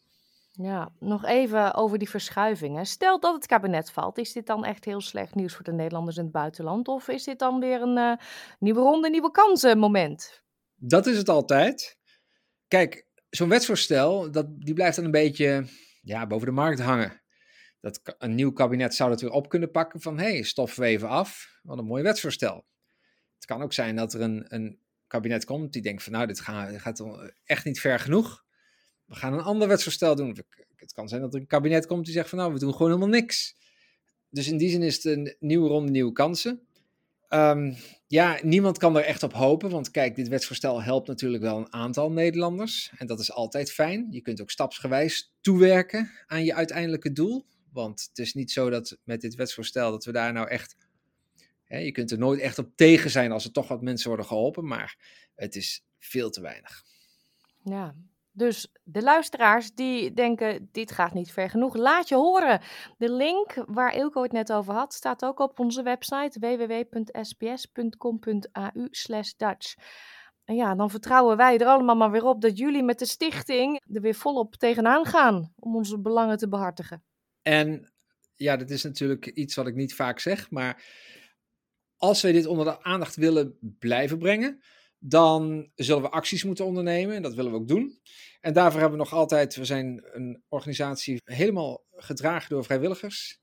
Ja, 0.61 0.91
nog 0.99 1.25
even 1.25 1.73
over 1.73 1.97
die 1.97 2.09
verschuivingen. 2.09 2.85
Stel 2.85 3.19
dat 3.19 3.33
het 3.33 3.45
kabinet 3.45 3.91
valt, 3.91 4.17
is 4.17 4.33
dit 4.33 4.47
dan 4.47 4.65
echt 4.65 4.85
heel 4.85 5.01
slecht 5.01 5.35
nieuws 5.35 5.55
voor 5.55 5.63
de 5.63 5.71
Nederlanders 5.71 6.17
in 6.17 6.23
het 6.23 6.31
buitenland? 6.31 6.87
Of 6.87 7.07
is 7.07 7.23
dit 7.23 7.39
dan 7.39 7.59
weer 7.59 7.81
een 7.81 7.97
uh, 7.97 8.13
nieuwe 8.59 8.79
ronde, 8.79 9.09
nieuwe 9.09 9.31
kansen 9.31 9.77
moment? 9.77 10.43
Dat 10.75 11.07
is 11.07 11.17
het 11.17 11.29
altijd. 11.29 11.97
Kijk, 12.67 13.07
zo'n 13.29 13.49
wetsvoorstel, 13.49 14.31
dat, 14.31 14.45
die 14.61 14.73
blijft 14.73 14.95
dan 14.95 15.05
een 15.05 15.11
beetje 15.11 15.65
ja, 16.01 16.27
boven 16.27 16.47
de 16.47 16.53
markt 16.53 16.79
hangen. 16.79 17.21
Dat 17.81 18.15
een 18.17 18.35
nieuw 18.35 18.51
kabinet 18.51 18.95
zou 18.95 19.09
dat 19.09 19.21
weer 19.21 19.31
op 19.31 19.49
kunnen 19.49 19.71
pakken 19.71 20.01
van, 20.01 20.17
hé, 20.17 20.31
hey, 20.31 20.43
stoffen 20.43 20.81
we 20.81 20.87
even 20.87 21.09
af, 21.09 21.59
wat 21.63 21.77
een 21.77 21.85
mooi 21.85 22.03
wetsvoorstel. 22.03 22.65
Het 23.35 23.45
kan 23.45 23.61
ook 23.61 23.73
zijn 23.73 23.95
dat 23.95 24.13
er 24.13 24.21
een, 24.21 24.45
een 24.47 24.79
kabinet 25.07 25.45
komt 25.45 25.73
die 25.73 25.81
denkt 25.81 26.03
van, 26.03 26.11
nou, 26.11 26.27
dit 26.27 26.39
gaat, 26.39 26.81
gaat 26.81 27.03
echt 27.45 27.65
niet 27.65 27.79
ver 27.79 27.99
genoeg. 27.99 28.47
We 29.09 29.15
gaan 29.15 29.33
een 29.33 29.41
ander 29.41 29.67
wetsvoorstel 29.67 30.15
doen. 30.15 30.37
Het 30.75 30.93
kan 30.93 31.09
zijn 31.09 31.21
dat 31.21 31.33
er 31.33 31.39
een 31.39 31.47
kabinet 31.47 31.85
komt 31.85 32.05
die 32.05 32.13
zegt 32.13 32.29
van, 32.29 32.37
nou, 32.37 32.53
we 32.53 32.59
doen 32.59 32.71
gewoon 32.71 32.87
helemaal 32.87 33.19
niks. 33.19 33.55
Dus 34.29 34.47
in 34.47 34.57
die 34.57 34.69
zin 34.69 34.83
is 34.83 34.95
het 34.95 35.05
een 35.05 35.35
nieuwe 35.39 35.67
ronde, 35.67 35.91
nieuwe 35.91 36.11
kansen. 36.11 36.67
Um, 37.29 37.75
ja, 38.07 38.39
niemand 38.43 38.77
kan 38.77 38.97
er 38.97 39.03
echt 39.03 39.23
op 39.23 39.33
hopen, 39.33 39.69
want 39.69 39.91
kijk, 39.91 40.15
dit 40.15 40.27
wetsvoorstel 40.27 40.83
helpt 40.83 41.07
natuurlijk 41.07 41.43
wel 41.43 41.57
een 41.57 41.73
aantal 41.73 42.11
Nederlanders. 42.11 42.91
En 42.97 43.07
dat 43.07 43.19
is 43.19 43.31
altijd 43.31 43.71
fijn. 43.71 44.07
Je 44.11 44.21
kunt 44.21 44.41
ook 44.41 44.51
stapsgewijs 44.51 45.33
toewerken 45.41 46.11
aan 46.27 46.43
je 46.43 46.53
uiteindelijke 46.53 47.11
doel. 47.11 47.45
Want 47.71 48.05
het 48.09 48.19
is 48.19 48.33
niet 48.33 48.51
zo 48.51 48.69
dat 48.69 48.97
met 49.03 49.21
dit 49.21 49.35
wetsvoorstel 49.35 49.91
dat 49.91 50.05
we 50.05 50.11
daar 50.11 50.33
nou 50.33 50.47
echt. 50.47 50.75
Hè, 51.63 51.77
je 51.77 51.91
kunt 51.91 52.11
er 52.11 52.17
nooit 52.17 52.39
echt 52.39 52.57
op 52.57 52.71
tegen 52.75 53.09
zijn 53.09 53.31
als 53.31 53.45
er 53.45 53.51
toch 53.51 53.67
wat 53.67 53.81
mensen 53.81 54.07
worden 54.07 54.25
geholpen, 54.25 54.67
maar 54.67 54.97
het 55.35 55.55
is 55.55 55.83
veel 55.99 56.29
te 56.29 56.41
weinig. 56.41 56.83
Ja, 57.63 57.95
dus 58.31 58.71
de 58.83 59.01
luisteraars 59.01 59.71
die 59.71 60.13
denken, 60.13 60.69
dit 60.71 60.91
gaat 60.91 61.13
niet 61.13 61.31
ver 61.31 61.49
genoeg, 61.49 61.75
laat 61.75 62.09
je 62.09 62.15
horen. 62.15 62.61
De 62.97 63.11
link 63.11 63.63
waar 63.67 63.95
Ilko 63.95 64.21
het 64.21 64.31
net 64.31 64.51
over 64.51 64.73
had, 64.73 64.93
staat 64.93 65.25
ook 65.25 65.39
op 65.39 65.59
onze 65.59 65.83
website 65.83 66.39
www.sbs.com.au 66.39 67.69
Dutch. 69.37 69.75
En 70.43 70.55
ja, 70.55 70.75
dan 70.75 70.89
vertrouwen 70.89 71.37
wij 71.37 71.57
er 71.57 71.67
allemaal 71.67 71.95
maar 71.95 72.11
weer 72.11 72.25
op 72.25 72.41
dat 72.41 72.57
jullie 72.57 72.83
met 72.83 72.99
de 72.99 73.05
stichting 73.05 73.81
er 73.93 74.01
weer 74.01 74.15
volop 74.15 74.55
tegenaan 74.55 75.05
gaan 75.05 75.53
om 75.55 75.75
onze 75.75 75.99
belangen 75.99 76.37
te 76.37 76.49
behartigen. 76.49 77.03
En 77.41 77.93
ja, 78.35 78.57
dat 78.57 78.69
is 78.69 78.83
natuurlijk 78.83 79.25
iets 79.25 79.55
wat 79.55 79.67
ik 79.67 79.75
niet 79.75 79.95
vaak 79.95 80.19
zeg, 80.19 80.51
maar 80.51 80.83
als 81.97 82.21
wij 82.21 82.31
dit 82.31 82.45
onder 82.45 82.65
de 82.65 82.83
aandacht 82.83 83.15
willen 83.15 83.57
blijven 83.79 84.17
brengen, 84.17 84.61
dan 84.99 85.71
zullen 85.75 86.01
we 86.01 86.09
acties 86.09 86.43
moeten 86.43 86.65
ondernemen 86.65 87.15
en 87.15 87.21
dat 87.21 87.33
willen 87.33 87.51
we 87.51 87.57
ook 87.57 87.67
doen. 87.67 87.99
En 88.41 88.53
daarvoor 88.53 88.79
hebben 88.79 88.97
we 88.97 89.03
nog 89.03 89.13
altijd, 89.13 89.55
we 89.55 89.65
zijn 89.65 90.05
een 90.11 90.43
organisatie 90.47 91.21
helemaal 91.23 91.83
gedragen 91.91 92.49
door 92.49 92.63
vrijwilligers. 92.63 93.39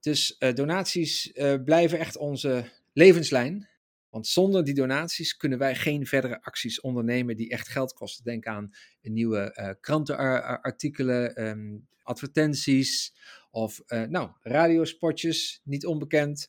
Dus 0.00 0.36
uh, 0.38 0.52
donaties 0.52 1.30
uh, 1.34 1.54
blijven 1.64 1.98
echt 1.98 2.16
onze 2.16 2.64
levenslijn. 2.92 3.68
Want 4.10 4.26
zonder 4.26 4.64
die 4.64 4.74
donaties 4.74 5.36
kunnen 5.36 5.58
wij 5.58 5.74
geen 5.74 6.06
verdere 6.06 6.42
acties 6.42 6.80
ondernemen 6.80 7.36
die 7.36 7.50
echt 7.50 7.68
geld 7.68 7.92
kosten. 7.92 8.24
Denk 8.24 8.46
aan 8.46 8.70
nieuwe 9.02 9.56
uh, 9.60 9.70
krantenartikelen, 9.80 11.46
um, 11.46 11.86
advertenties 12.02 13.14
of 13.50 13.80
nou, 13.86 14.30
radiospotjes, 14.42 15.60
niet 15.64 15.86
onbekend. 15.86 16.48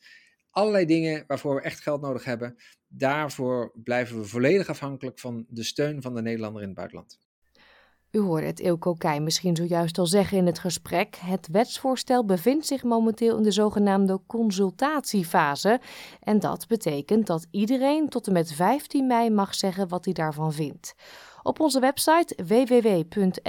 Allerlei 0.58 0.86
dingen 0.86 1.24
waarvoor 1.28 1.56
we 1.56 1.62
echt 1.62 1.82
geld 1.82 2.02
nodig 2.02 2.24
hebben. 2.24 2.56
Daarvoor 2.88 3.72
blijven 3.84 4.20
we 4.20 4.26
volledig 4.26 4.70
afhankelijk 4.70 5.20
van 5.20 5.46
de 5.50 5.64
steun 5.64 6.02
van 6.02 6.16
de 6.16 6.22
Nederlander 6.22 6.62
in 6.62 6.68
het 6.68 6.78
buitenland. 6.78 7.20
U 8.12 8.20
hoorde 8.20 8.46
het 8.46 8.60
Eelco 8.60 8.94
Keij 8.94 9.20
misschien 9.20 9.56
zojuist 9.56 9.98
al 9.98 10.06
zeggen 10.06 10.38
in 10.38 10.46
het 10.46 10.60
gesprek. 10.60 11.16
Het 11.16 11.48
wetsvoorstel 11.52 12.26
bevindt 12.26 12.66
zich 12.66 12.84
momenteel 12.84 13.38
in 13.38 13.44
de 13.44 13.52
zogenaamde 13.52 14.20
consultatiefase. 14.28 15.80
En 16.20 16.40
dat 16.40 16.68
betekent 16.68 17.28
dat 17.28 17.48
iedereen 17.52 18.10
tot 18.10 18.28
en 18.28 18.34
met 18.34 18.54
15 18.54 19.08
mei 19.08 19.30
mag 19.30 19.56
zeggen 19.56 19.88
wat 19.88 20.06
hij 20.06 20.14
daarvan 20.14 20.54
vindt. 20.54 20.96
Op 21.44 21.60
onze 21.60 21.80
website 21.80 22.44
www.sbs.com.au 22.44 23.46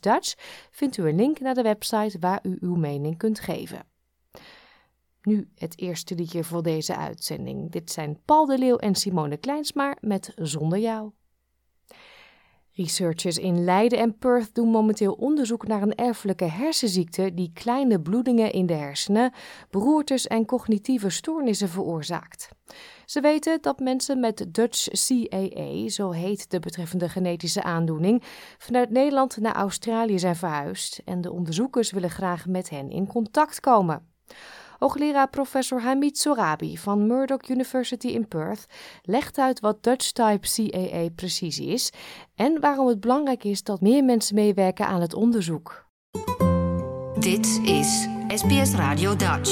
Dutch 0.00 0.34
vindt 0.70 0.96
u 0.96 1.08
een 1.08 1.16
link 1.16 1.40
naar 1.40 1.54
de 1.54 1.62
website 1.62 2.18
waar 2.18 2.40
u 2.42 2.56
uw 2.60 2.74
mening 2.74 3.18
kunt 3.18 3.40
geven. 3.40 3.89
Nu 5.22 5.48
het 5.54 5.78
eerste 5.78 6.14
liedje 6.14 6.44
voor 6.44 6.62
deze 6.62 6.96
uitzending. 6.96 7.70
Dit 7.70 7.90
zijn 7.90 8.18
Paul 8.24 8.46
de 8.46 8.58
Leeuw 8.58 8.76
en 8.76 8.94
Simone 8.94 9.36
Kleinsma 9.36 9.96
met 10.00 10.32
Zonder 10.36 10.78
jou. 10.78 11.10
Researchers 12.72 13.38
in 13.38 13.64
Leiden 13.64 13.98
en 13.98 14.18
Perth 14.18 14.54
doen 14.54 14.68
momenteel 14.68 15.12
onderzoek 15.12 15.66
naar 15.66 15.82
een 15.82 15.94
erfelijke 15.94 16.44
hersenziekte 16.44 17.34
die 17.34 17.50
kleine 17.54 18.00
bloedingen 18.00 18.52
in 18.52 18.66
de 18.66 18.74
hersenen, 18.74 19.32
beroertes 19.70 20.26
en 20.26 20.46
cognitieve 20.46 21.10
stoornissen 21.10 21.68
veroorzaakt. 21.68 22.48
Ze 23.04 23.20
weten 23.20 23.58
dat 23.60 23.78
mensen 23.78 24.20
met 24.20 24.46
Dutch 24.48 24.88
CAA, 24.88 25.88
zo 25.88 26.10
heet 26.10 26.50
de 26.50 26.60
betreffende 26.60 27.08
genetische 27.08 27.62
aandoening, 27.62 28.22
vanuit 28.58 28.90
Nederland 28.90 29.36
naar 29.36 29.54
Australië 29.54 30.18
zijn 30.18 30.36
verhuisd 30.36 31.00
en 31.04 31.20
de 31.20 31.32
onderzoekers 31.32 31.90
willen 31.90 32.10
graag 32.10 32.46
met 32.46 32.70
hen 32.70 32.90
in 32.90 33.06
contact 33.06 33.60
komen. 33.60 34.08
Hoogleraar 34.80 35.28
professor 35.28 35.80
Hamid 35.80 36.18
Sorabi 36.18 36.78
van 36.78 37.06
Murdoch 37.06 37.48
University 37.48 38.08
in 38.08 38.28
Perth 38.28 38.66
legt 39.02 39.38
uit 39.38 39.60
wat 39.60 39.82
Dutch 39.82 40.12
Type 40.12 40.70
CAA 40.70 41.08
precies 41.14 41.58
is 41.58 41.92
en 42.34 42.60
waarom 42.60 42.86
het 42.86 43.00
belangrijk 43.00 43.44
is 43.44 43.62
dat 43.62 43.80
meer 43.80 44.04
mensen 44.04 44.34
meewerken 44.34 44.86
aan 44.86 45.00
het 45.00 45.14
onderzoek. 45.14 45.86
Dit 47.18 47.46
is 47.64 48.08
SBS 48.28 48.74
Radio 48.74 49.16
Dutch. 49.16 49.50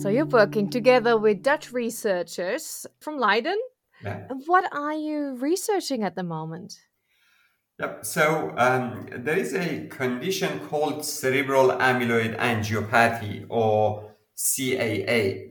So 0.00 0.10
you're 0.10 0.28
working 0.28 0.70
together 0.70 1.20
with 1.20 1.44
Dutch 1.44 1.70
researchers 1.72 2.86
from 2.98 3.18
Leiden. 3.18 3.70
Yeah. 4.02 4.30
What 4.44 4.70
are 4.70 5.00
you 5.00 5.36
researching 5.40 6.04
at 6.04 6.16
the 6.16 6.22
moment? 6.22 6.88
Yep. 7.78 8.06
So 8.06 8.54
um, 8.56 9.06
there 9.12 9.36
is 9.36 9.52
a 9.54 9.86
condition 9.88 10.60
called 10.60 11.04
cerebral 11.04 11.68
amyloid 11.72 12.34
angiopathy 12.38 13.44
or 13.50 14.14
CAA. 14.34 15.50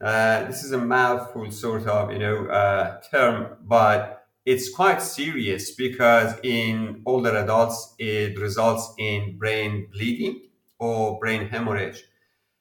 Uh, 0.00 0.44
this 0.46 0.64
is 0.64 0.72
a 0.72 0.78
mouthful 0.78 1.50
sort 1.50 1.86
of 1.86 2.12
you 2.12 2.18
know 2.18 2.46
uh, 2.46 3.00
term, 3.10 3.58
but 3.62 4.26
it's 4.46 4.70
quite 4.70 5.02
serious 5.02 5.72
because 5.74 6.34
in 6.42 7.02
older 7.04 7.36
adults 7.36 7.94
it 7.98 8.38
results 8.38 8.94
in 8.98 9.36
brain 9.38 9.88
bleeding 9.92 10.48
or 10.78 11.18
brain 11.18 11.48
hemorrhage, 11.48 12.04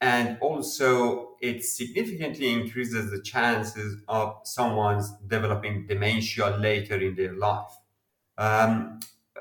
and 0.01 0.37
also 0.41 1.37
it 1.41 1.63
significantly 1.63 2.51
increases 2.51 3.11
the 3.11 3.21
chances 3.21 4.01
of 4.09 4.41
someone's 4.43 5.09
developing 5.27 5.87
dementia 5.87 6.57
later 6.57 6.95
in 6.95 7.15
their 7.15 7.33
life. 7.33 7.71
Um, 8.37 8.99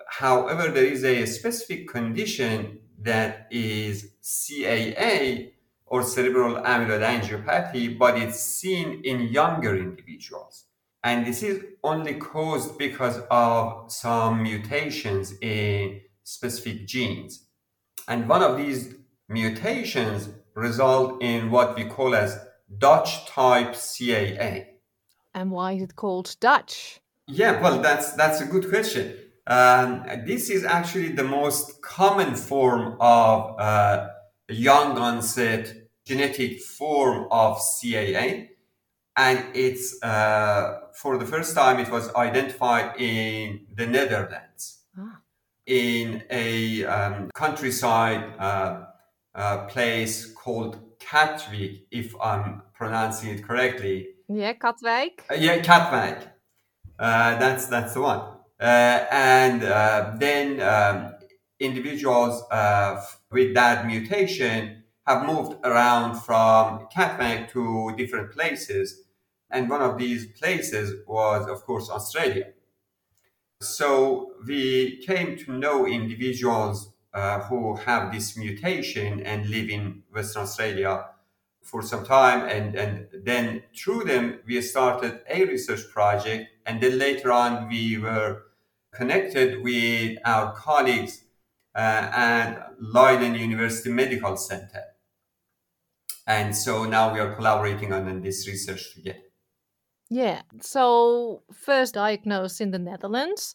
however, 0.08 0.70
there 0.70 0.84
is 0.84 1.04
a 1.04 1.26
specific 1.26 1.88
condition 1.88 2.80
that 3.00 3.48
is 3.50 4.14
CAA 4.22 5.52
or 5.86 6.02
cerebral 6.02 6.56
amyloid 6.62 7.02
angiopathy, 7.02 7.98
but 7.98 8.16
it's 8.18 8.40
seen 8.40 9.02
in 9.04 9.20
younger 9.20 9.76
individuals. 9.76 10.64
And 11.02 11.26
this 11.26 11.42
is 11.42 11.62
only 11.82 12.14
caused 12.14 12.78
because 12.78 13.20
of 13.30 13.92
some 13.92 14.42
mutations 14.42 15.34
in 15.42 16.00
specific 16.22 16.86
genes. 16.86 17.46
And 18.08 18.28
one 18.28 18.42
of 18.42 18.56
these 18.56 18.94
mutations 19.28 20.30
result 20.54 21.22
in 21.22 21.50
what 21.50 21.76
we 21.76 21.84
call 21.84 22.14
as 22.14 22.38
Dutch 22.78 23.26
type 23.26 23.74
CAA. 23.74 24.66
And 25.34 25.50
why 25.50 25.72
is 25.72 25.82
it 25.82 25.96
called 25.96 26.36
Dutch? 26.40 27.00
Yeah, 27.26 27.60
well, 27.60 27.80
that's 27.80 28.12
that's 28.12 28.40
a 28.40 28.46
good 28.46 28.68
question. 28.68 29.14
Um, 29.46 30.04
this 30.26 30.50
is 30.50 30.64
actually 30.64 31.12
the 31.12 31.24
most 31.24 31.82
common 31.82 32.34
form 32.34 32.96
of 33.00 33.58
uh, 33.58 34.08
young 34.48 34.98
onset 34.98 35.74
genetic 36.06 36.60
form 36.60 37.26
of 37.30 37.58
CAA. 37.58 38.48
And 39.16 39.44
it's 39.54 40.02
uh, 40.02 40.80
for 40.94 41.18
the 41.18 41.24
first 41.26 41.54
time, 41.54 41.78
it 41.78 41.90
was 41.90 42.12
identified 42.14 43.00
in 43.00 43.66
the 43.72 43.86
Netherlands 43.86 44.80
Ah. 44.98 45.20
in 45.66 46.22
a 46.30 46.84
um, 46.84 47.30
countryside 47.34 48.34
uh, 48.38 48.84
uh, 49.34 49.66
place 49.66 50.26
called 50.34 50.78
Katwijk, 50.98 51.82
if 51.90 52.14
I'm 52.20 52.62
pronouncing 52.74 53.30
it 53.30 53.44
correctly. 53.44 54.08
Yeah, 54.28 54.52
Katwijk. 54.54 55.20
Uh, 55.30 55.34
yeah, 55.34 55.58
Katwijk. 55.60 56.33
Uh, 56.98 57.38
that's 57.38 57.66
that's 57.66 57.94
the 57.94 58.00
one. 58.00 58.20
Uh, 58.60 59.06
and 59.10 59.64
uh, 59.64 60.14
then 60.18 60.60
um, 60.60 61.14
individuals 61.58 62.42
with 63.30 63.54
that 63.54 63.86
mutation 63.86 64.84
have 65.06 65.26
moved 65.26 65.56
around 65.64 66.20
from 66.20 66.86
Katwijk 66.94 67.50
to 67.50 67.94
different 67.96 68.32
places, 68.32 69.02
and 69.50 69.68
one 69.68 69.82
of 69.82 69.98
these 69.98 70.26
places 70.38 70.94
was, 71.06 71.48
of 71.48 71.62
course, 71.64 71.90
Australia. 71.90 72.52
So 73.60 74.34
we 74.46 74.98
came 75.04 75.36
to 75.38 75.52
know 75.52 75.86
individuals 75.86 76.92
uh, 77.12 77.40
who 77.40 77.74
have 77.76 78.12
this 78.12 78.36
mutation 78.36 79.20
and 79.20 79.48
live 79.48 79.68
in 79.68 80.02
Western 80.12 80.42
Australia 80.42 81.06
for 81.64 81.82
some 81.82 82.04
time 82.04 82.48
and, 82.48 82.76
and 82.76 83.08
then 83.24 83.62
through 83.76 84.04
them 84.04 84.38
we 84.46 84.60
started 84.60 85.20
a 85.28 85.44
research 85.46 85.80
project 85.92 86.48
and 86.66 86.80
then 86.80 86.98
later 86.98 87.32
on 87.32 87.68
we 87.68 87.98
were 87.98 88.42
connected 88.94 89.62
with 89.62 90.18
our 90.24 90.54
colleagues 90.54 91.24
uh, 91.74 91.78
at 91.78 92.74
Leiden 92.80 93.34
University 93.34 93.90
Medical 93.90 94.36
Center. 94.36 94.84
And 96.26 96.56
so 96.56 96.84
now 96.84 97.12
we 97.12 97.20
are 97.20 97.34
collaborating 97.34 97.92
on 97.92 98.22
this 98.22 98.46
research 98.46 98.94
together. 98.94 99.18
Yeah. 100.08 100.42
So, 100.60 101.42
first 101.52 101.94
diagnosed 101.94 102.60
in 102.60 102.70
the 102.70 102.78
Netherlands. 102.78 103.54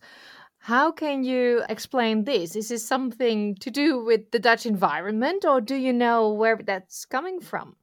How 0.63 0.91
can 0.91 1.23
you 1.23 1.63
explain 1.69 2.25
this? 2.25 2.55
Is 2.55 2.69
this 2.69 2.85
something 2.85 3.55
to 3.55 3.71
do 3.71 4.03
with 4.03 4.31
the 4.31 4.39
Dutch 4.39 4.65
environment, 4.65 5.45
or 5.45 5.61
do 5.61 5.75
you 5.75 5.93
know 5.93 6.29
where 6.33 6.57
that's 6.57 7.05
coming 7.05 7.39
from? 7.39 7.77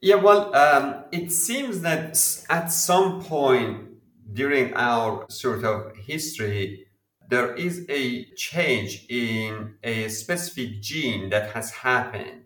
Yeah, 0.00 0.16
well, 0.16 0.54
um, 0.54 1.04
it 1.10 1.32
seems 1.32 1.80
that 1.80 2.18
at 2.48 2.68
some 2.70 3.22
point 3.22 3.88
during 4.32 4.74
our 4.74 5.26
sort 5.28 5.64
of 5.64 5.96
history, 5.96 6.86
there 7.28 7.54
is 7.54 7.84
a 7.88 8.24
change 8.36 9.06
in 9.08 9.74
a 9.82 10.08
specific 10.08 10.82
gene 10.82 11.30
that 11.30 11.50
has 11.50 11.70
happened. 11.70 12.42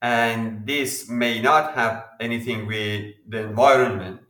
And 0.00 0.66
this 0.66 1.08
may 1.08 1.40
not 1.42 1.74
have 1.74 2.04
anything 2.20 2.66
with 2.66 3.14
the 3.26 3.40
environment. 3.42 4.20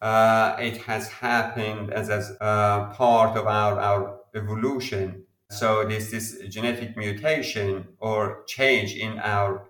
Uh, 0.00 0.56
it 0.58 0.78
has 0.82 1.08
happened 1.08 1.92
as, 1.92 2.08
as 2.08 2.30
a 2.40 2.92
part 2.94 3.36
of 3.36 3.46
our, 3.46 3.78
our 3.78 4.20
evolution. 4.34 5.24
So 5.50 5.86
this, 5.86 6.10
this 6.10 6.38
genetic 6.48 6.96
mutation 6.96 7.88
or 7.98 8.44
change 8.46 8.94
in 8.94 9.18
our 9.18 9.66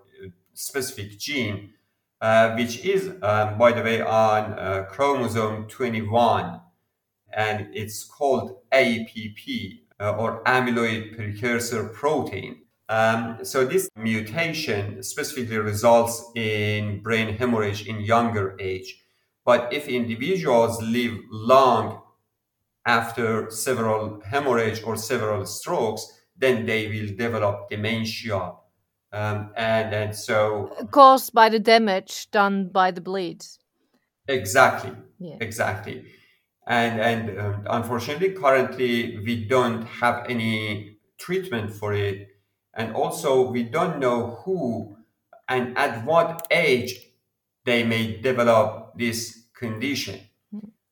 specific 0.53 1.19
gene, 1.19 1.73
uh, 2.21 2.55
which 2.55 2.83
is, 2.85 3.09
um, 3.21 3.57
by 3.57 3.71
the 3.71 3.81
way, 3.81 4.01
on 4.01 4.53
uh, 4.53 4.85
chromosome 4.89 5.67
21 5.67 6.59
and 7.33 7.67
it's 7.73 8.03
called 8.03 8.57
APP 8.71 9.39
uh, 9.99 10.15
or 10.17 10.43
amyloid 10.43 11.15
precursor 11.15 11.89
protein. 11.89 12.63
Um, 12.89 13.37
so 13.43 13.65
this 13.65 13.87
mutation 13.95 15.03
specifically 15.03 15.57
results 15.57 16.31
in 16.35 17.01
brain 17.03 17.35
hemorrhage 17.35 17.85
in 17.85 18.01
younger 18.01 18.55
age. 18.59 19.03
But 19.45 19.71
if 19.71 19.87
individuals 19.87 20.81
live 20.81 21.17
long 21.29 22.01
after 22.85 23.51
several 23.51 24.21
hemorrhage 24.21 24.81
or 24.83 24.95
several 24.95 25.45
strokes, 25.45 26.21
then 26.35 26.65
they 26.65 26.87
will 26.87 27.15
develop 27.15 27.69
dementia. 27.69 28.53
Um, 29.11 29.51
and, 29.57 29.93
and 29.93 30.15
so 30.15 30.71
caused 30.91 31.33
by 31.33 31.49
the 31.49 31.59
damage 31.59 32.29
done 32.31 32.69
by 32.69 32.91
the 32.91 33.01
bleeds. 33.01 33.59
Exactly. 34.27 34.91
Yeah. 35.17 35.37
Exactly 35.41 36.05
and 36.69 37.01
and 37.01 37.39
um, 37.39 37.63
unfortunately 37.69 38.29
currently 38.29 39.19
we 39.25 39.43
don't 39.43 39.83
have 39.85 40.25
any 40.29 40.97
treatment 41.17 41.73
for 41.73 41.93
it 41.93 42.27
and 42.75 42.95
also 42.95 43.49
we 43.49 43.63
don't 43.63 43.99
know 43.99 44.39
who 44.45 44.95
and 45.49 45.77
at 45.77 46.05
what 46.05 46.47
age 46.51 46.93
they 47.65 47.83
may 47.83 48.21
develop 48.21 48.93
this 48.97 49.47
condition 49.53 50.19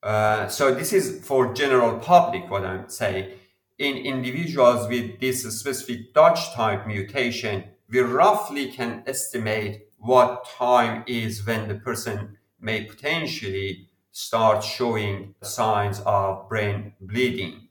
uh, 0.03 0.47
so 0.47 0.73
this 0.73 0.91
is 0.91 1.23
for 1.23 1.53
general 1.53 1.99
public 1.99 2.49
what 2.49 2.65
i'm 2.65 2.89
saying 2.89 3.29
in 3.77 3.95
individuals 3.97 4.89
with 4.89 5.19
this 5.19 5.43
specific 5.59 6.11
dutch 6.13 6.53
type 6.53 6.87
mutation 6.87 7.63
we 7.89 7.99
roughly 7.99 8.71
can 8.71 9.03
estimate 9.07 9.87
what 9.97 10.47
time 10.57 11.03
is 11.07 11.45
when 11.45 11.67
the 11.67 11.75
person 11.75 12.37
may 12.59 12.83
potentially 12.83 13.87
start 14.11 14.63
showing 14.63 15.35
signs 15.41 16.01
of 16.05 16.49
brain 16.49 16.93
bleeding. 16.99 17.67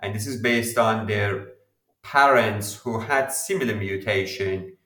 And 0.00 0.14
this 0.14 0.26
is 0.26 0.40
based 0.40 0.78
on 0.78 1.06
their 1.06 1.48
parents 2.02 2.74
who 2.74 3.00
had 3.00 3.32
similar 3.32 3.74
mutation 3.74 4.76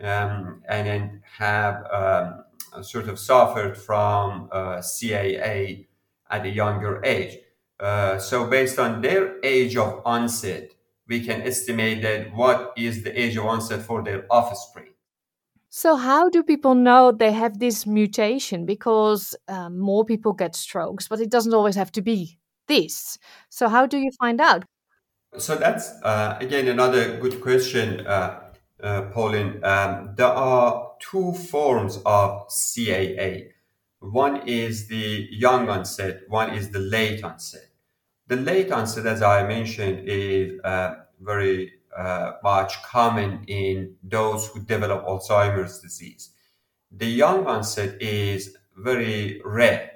um, 0.00 0.62
and 0.68 0.86
then 0.86 1.22
have 1.38 1.84
um, 1.92 2.82
sort 2.82 3.08
of 3.08 3.18
suffered 3.18 3.76
from 3.76 4.48
uh, 4.50 4.76
CAA 4.78 5.86
at 6.30 6.46
a 6.46 6.48
younger 6.48 7.04
age. 7.04 7.38
Uh, 7.78 8.18
so 8.18 8.46
based 8.46 8.78
on 8.78 9.02
their 9.02 9.38
age 9.42 9.76
of 9.76 10.00
onset, 10.04 10.71
we 11.08 11.24
can 11.24 11.42
estimate 11.42 12.02
that 12.02 12.34
what 12.34 12.72
is 12.76 13.02
the 13.02 13.20
age 13.20 13.36
of 13.36 13.46
onset 13.46 13.82
for 13.82 14.02
their 14.02 14.24
offspring. 14.30 14.88
So, 15.68 15.96
how 15.96 16.28
do 16.28 16.42
people 16.42 16.74
know 16.74 17.12
they 17.12 17.32
have 17.32 17.58
this 17.58 17.86
mutation? 17.86 18.66
Because 18.66 19.34
um, 19.48 19.78
more 19.78 20.04
people 20.04 20.32
get 20.32 20.54
strokes, 20.54 21.08
but 21.08 21.20
it 21.20 21.30
doesn't 21.30 21.54
always 21.54 21.76
have 21.76 21.90
to 21.92 22.02
be 22.02 22.38
this. 22.68 23.18
So, 23.48 23.68
how 23.68 23.86
do 23.86 23.96
you 23.98 24.10
find 24.20 24.40
out? 24.40 24.64
So, 25.38 25.56
that's 25.56 25.90
uh, 26.02 26.36
again 26.40 26.68
another 26.68 27.16
good 27.18 27.40
question, 27.40 28.06
uh, 28.06 28.40
uh, 28.82 29.02
Pauline. 29.12 29.64
Um, 29.64 30.14
there 30.14 30.26
are 30.26 30.92
two 31.00 31.32
forms 31.32 31.98
of 32.04 32.48
CAA 32.48 33.52
one 34.02 34.48
is 34.48 34.88
the 34.88 35.28
young 35.30 35.68
onset, 35.68 36.22
one 36.26 36.54
is 36.54 36.70
the 36.70 36.80
late 36.80 37.22
onset. 37.22 37.68
The 38.32 38.40
late 38.40 38.72
onset, 38.72 39.04
as 39.04 39.20
I 39.20 39.46
mentioned, 39.46 40.08
is 40.08 40.58
uh, 40.64 40.94
very 41.20 41.70
uh, 41.94 42.32
much 42.42 42.82
common 42.82 43.44
in 43.46 43.96
those 44.02 44.46
who 44.46 44.60
develop 44.60 45.04
Alzheimer's 45.04 45.80
disease. 45.80 46.30
The 46.90 47.04
young 47.04 47.46
onset 47.46 48.00
is 48.00 48.56
very 48.74 49.42
rare. 49.44 49.90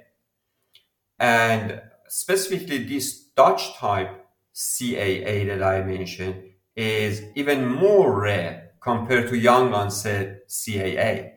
And 1.18 1.80
specifically, 2.08 2.84
this 2.84 3.24
Dutch 3.34 3.74
type 3.78 4.26
CAA 4.54 5.46
that 5.46 5.62
I 5.62 5.82
mentioned 5.82 6.42
is 6.76 7.22
even 7.36 7.66
more 7.66 8.20
rare 8.20 8.72
compared 8.82 9.30
to 9.30 9.38
young 9.38 9.72
onset 9.72 10.46
CAA. 10.50 11.30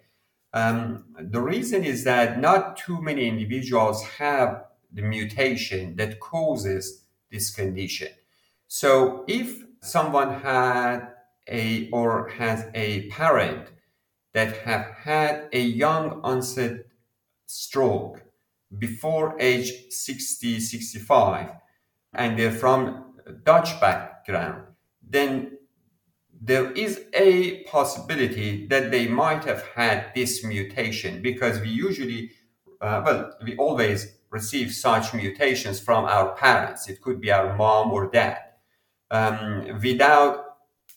Um, 0.51 1.05
the 1.17 1.39
reason 1.39 1.85
is 1.85 2.03
that 2.03 2.41
not 2.41 2.75
too 2.75 3.01
many 3.01 3.25
individuals 3.25 4.03
have 4.17 4.65
the 4.91 5.02
mutation 5.02 5.95
that 5.97 6.19
causes 6.19 7.04
this 7.32 7.49
condition. 7.52 8.10
So 8.67 9.23
if 9.28 9.63
someone 9.82 10.41
had 10.41 11.10
a 11.47 11.89
or 11.91 12.30
has 12.30 12.65
a 12.73 13.08
parent 13.10 13.69
that 14.34 14.58
have 14.58 14.86
had 15.04 15.49
a 15.54 15.60
young 15.60 16.21
onset 16.23 16.86
stroke 17.45 18.21
before 18.78 19.36
age 19.39 19.71
60 19.89 20.60
65 20.60 21.49
and 22.13 22.38
they're 22.38 22.52
from 22.52 23.06
dutch 23.43 23.82
background 23.82 24.63
then 25.02 25.58
there 26.41 26.71
is 26.71 27.02
a 27.13 27.63
possibility 27.63 28.67
that 28.67 28.91
they 28.91 29.08
might 29.08 29.43
have 29.43 29.63
had 29.75 30.12
this 30.15 30.43
mutation 30.43 31.21
because 31.21 31.60
we 31.60 31.69
usually 31.69 32.32
uh, 32.82 33.02
well 33.04 33.34
we 33.43 33.58
always 33.58 34.18
receive 34.32 34.72
such 34.72 35.13
mutations 35.13 35.80
from 35.80 36.06
our 36.06 36.36
parents 36.36 36.88
it 36.88 37.02
could 37.02 37.20
be 37.20 37.32
our 37.32 37.56
mom 37.56 37.92
or 37.92 38.10
dad 38.10 38.39
um, 39.12 39.80
without 39.82 40.50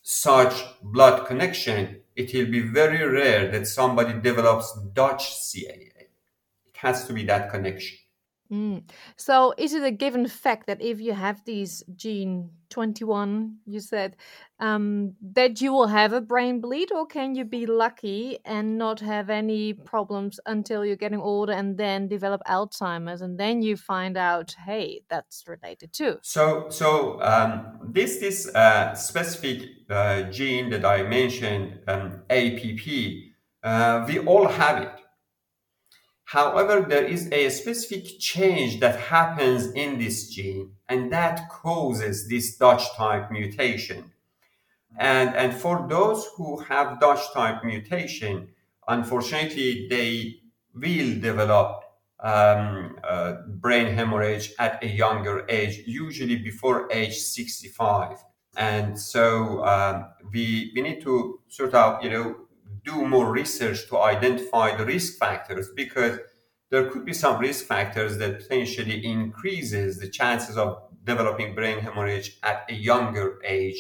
such 0.03 0.65
blood 0.83 1.27
connection, 1.27 2.01
it 2.17 2.35
will 2.35 2.51
be 2.51 2.61
very 2.61 3.07
rare 3.07 3.51
that 3.51 3.67
somebody 3.67 4.21
develops 4.21 4.77
Dutch 4.93 5.31
CAA. 5.31 6.09
It 6.67 6.77
has 6.77 7.07
to 7.07 7.13
be 7.13 7.25
that 7.27 7.51
connection. 7.51 7.99
Mm. 8.53 8.83
So, 9.17 9.55
is 9.57 9.73
it 9.73 9.83
a 9.83 9.91
given 9.91 10.29
fact 10.29 10.67
that 10.67 10.83
if 10.83 11.01
you 11.01 11.15
have 11.15 11.43
these 11.47 11.83
gene 11.97 12.51
21, 12.69 13.57
you 13.65 13.81
said, 13.81 14.15
um, 14.61 15.15
that 15.23 15.63
you 15.63 15.73
will 15.73 15.87
have 15.87 16.13
a 16.13 16.21
brain 16.21 16.61
bleed, 16.61 16.93
or 16.93 17.07
can 17.07 17.35
you 17.35 17.47
be 17.47 17.65
lucky 17.65 18.39
and 18.45 18.77
not 18.77 19.01
have 19.01 19.31
any 19.31 19.73
problems 19.73 20.39
until 20.45 20.85
you're 20.85 20.97
getting 20.97 21.21
older 21.21 21.53
and 21.55 21.79
then 21.79 22.09
develop 22.09 22.43
Alzheimer's, 22.47 23.23
and 23.23 23.41
then 23.41 23.63
you 23.63 23.75
find 23.75 24.19
out, 24.19 24.55
hey, 24.67 25.01
that's 25.09 25.45
related 25.49 25.95
too? 25.95 26.19
So, 26.21 26.67
so 26.69 27.23
um, 27.23 27.79
this 27.89 28.19
this 28.19 28.55
uh, 28.55 28.95
specific 28.95 29.63
uh, 29.89 30.25
gene 30.25 30.69
that 30.71 30.85
I 30.85 31.05
mentioned, 31.05 31.79
um, 31.89 32.21
APP, 32.29 32.87
uh, 33.63 34.05
we 34.07 34.19
all 34.19 34.47
have 34.47 34.83
it 34.83 35.02
However, 36.33 36.81
there 36.81 37.05
is 37.05 37.31
a 37.31 37.51
specific 37.51 38.19
change 38.19 38.81
that 38.81 38.99
happens 38.99 39.71
in 39.73 39.99
this 39.99 40.31
gene, 40.31 40.71
and 40.89 41.13
that 41.13 41.51
causes 41.51 42.27
this 42.27 42.57
Dutch 42.57 42.85
type 42.97 43.31
mutation. 43.31 44.13
And, 44.99 45.37
and 45.37 45.53
for 45.53 45.87
those 45.91 46.27
who 46.35 46.61
have 46.61 46.99
Dutch 47.01 47.21
type 47.35 47.63
mutation, 47.63 48.49
unfortunately, 48.89 49.89
they 49.91 50.41
will 50.75 51.21
develop 51.21 51.85
um, 52.21 52.97
uh, 53.05 53.35
brain 53.49 53.93
hemorrhage 53.93 54.55
at 54.59 54.83
a 54.83 54.89
younger 54.89 55.45
age, 55.51 55.83
usually 55.87 56.37
before 56.37 56.91
age 56.91 57.19
65. 57.19 58.25
And 58.57 58.99
so 58.99 59.63
um, 59.67 60.07
we, 60.33 60.73
we 60.75 60.81
need 60.81 61.03
to 61.03 61.41
sort 61.49 61.75
of, 61.75 62.03
you 62.03 62.09
know, 62.09 62.37
do 62.85 63.07
more 63.07 63.31
research 63.31 63.89
to 63.89 63.99
identify 63.99 64.77
the 64.77 64.85
risk 64.85 65.19
factors 65.19 65.69
because 65.75 66.19
there 66.71 66.89
could 66.89 67.05
be 67.05 67.13
some 67.13 67.39
risk 67.39 67.67
factors 67.67 68.19
that 68.19 68.39
potentially 68.39 69.05
increases 69.05 69.99
the 69.99 70.09
chances 70.09 70.57
of 70.57 70.83
developing 71.05 71.55
brain 71.55 71.79
hemorrhage 71.79 72.39
at 72.43 72.65
a 72.69 72.75
younger 72.75 73.39
age 73.45 73.77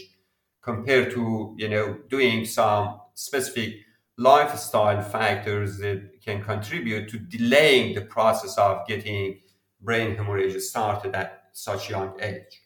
compared 0.62 1.10
to 1.12 1.54
you 1.58 1.68
know 1.68 1.98
doing 2.08 2.44
some 2.44 3.00
specific 3.14 3.74
lifestyle 4.18 5.02
factors 5.02 5.78
that 5.78 6.20
can 6.24 6.42
contribute 6.42 7.08
to 7.08 7.18
delaying 7.18 7.94
the 7.94 8.02
process 8.02 8.56
of 8.58 8.86
getting 8.86 9.40
brain 9.80 10.14
hemorrhage 10.14 10.60
started 10.60 11.14
at 11.14 11.44
such 11.52 11.90
young 11.90 12.14
age. 12.20 12.60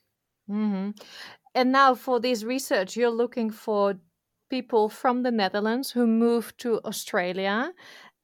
Mm-hmm. 0.50 0.90
And 1.54 1.72
now, 1.72 1.94
for 1.94 2.20
this 2.20 2.44
research, 2.44 2.96
you're 2.96 3.10
looking 3.10 3.50
for 3.50 3.94
people 4.48 4.88
from 4.88 5.22
the 5.22 5.30
Netherlands 5.30 5.90
who 5.90 6.06
moved 6.06 6.58
to 6.58 6.80
Australia 6.84 7.72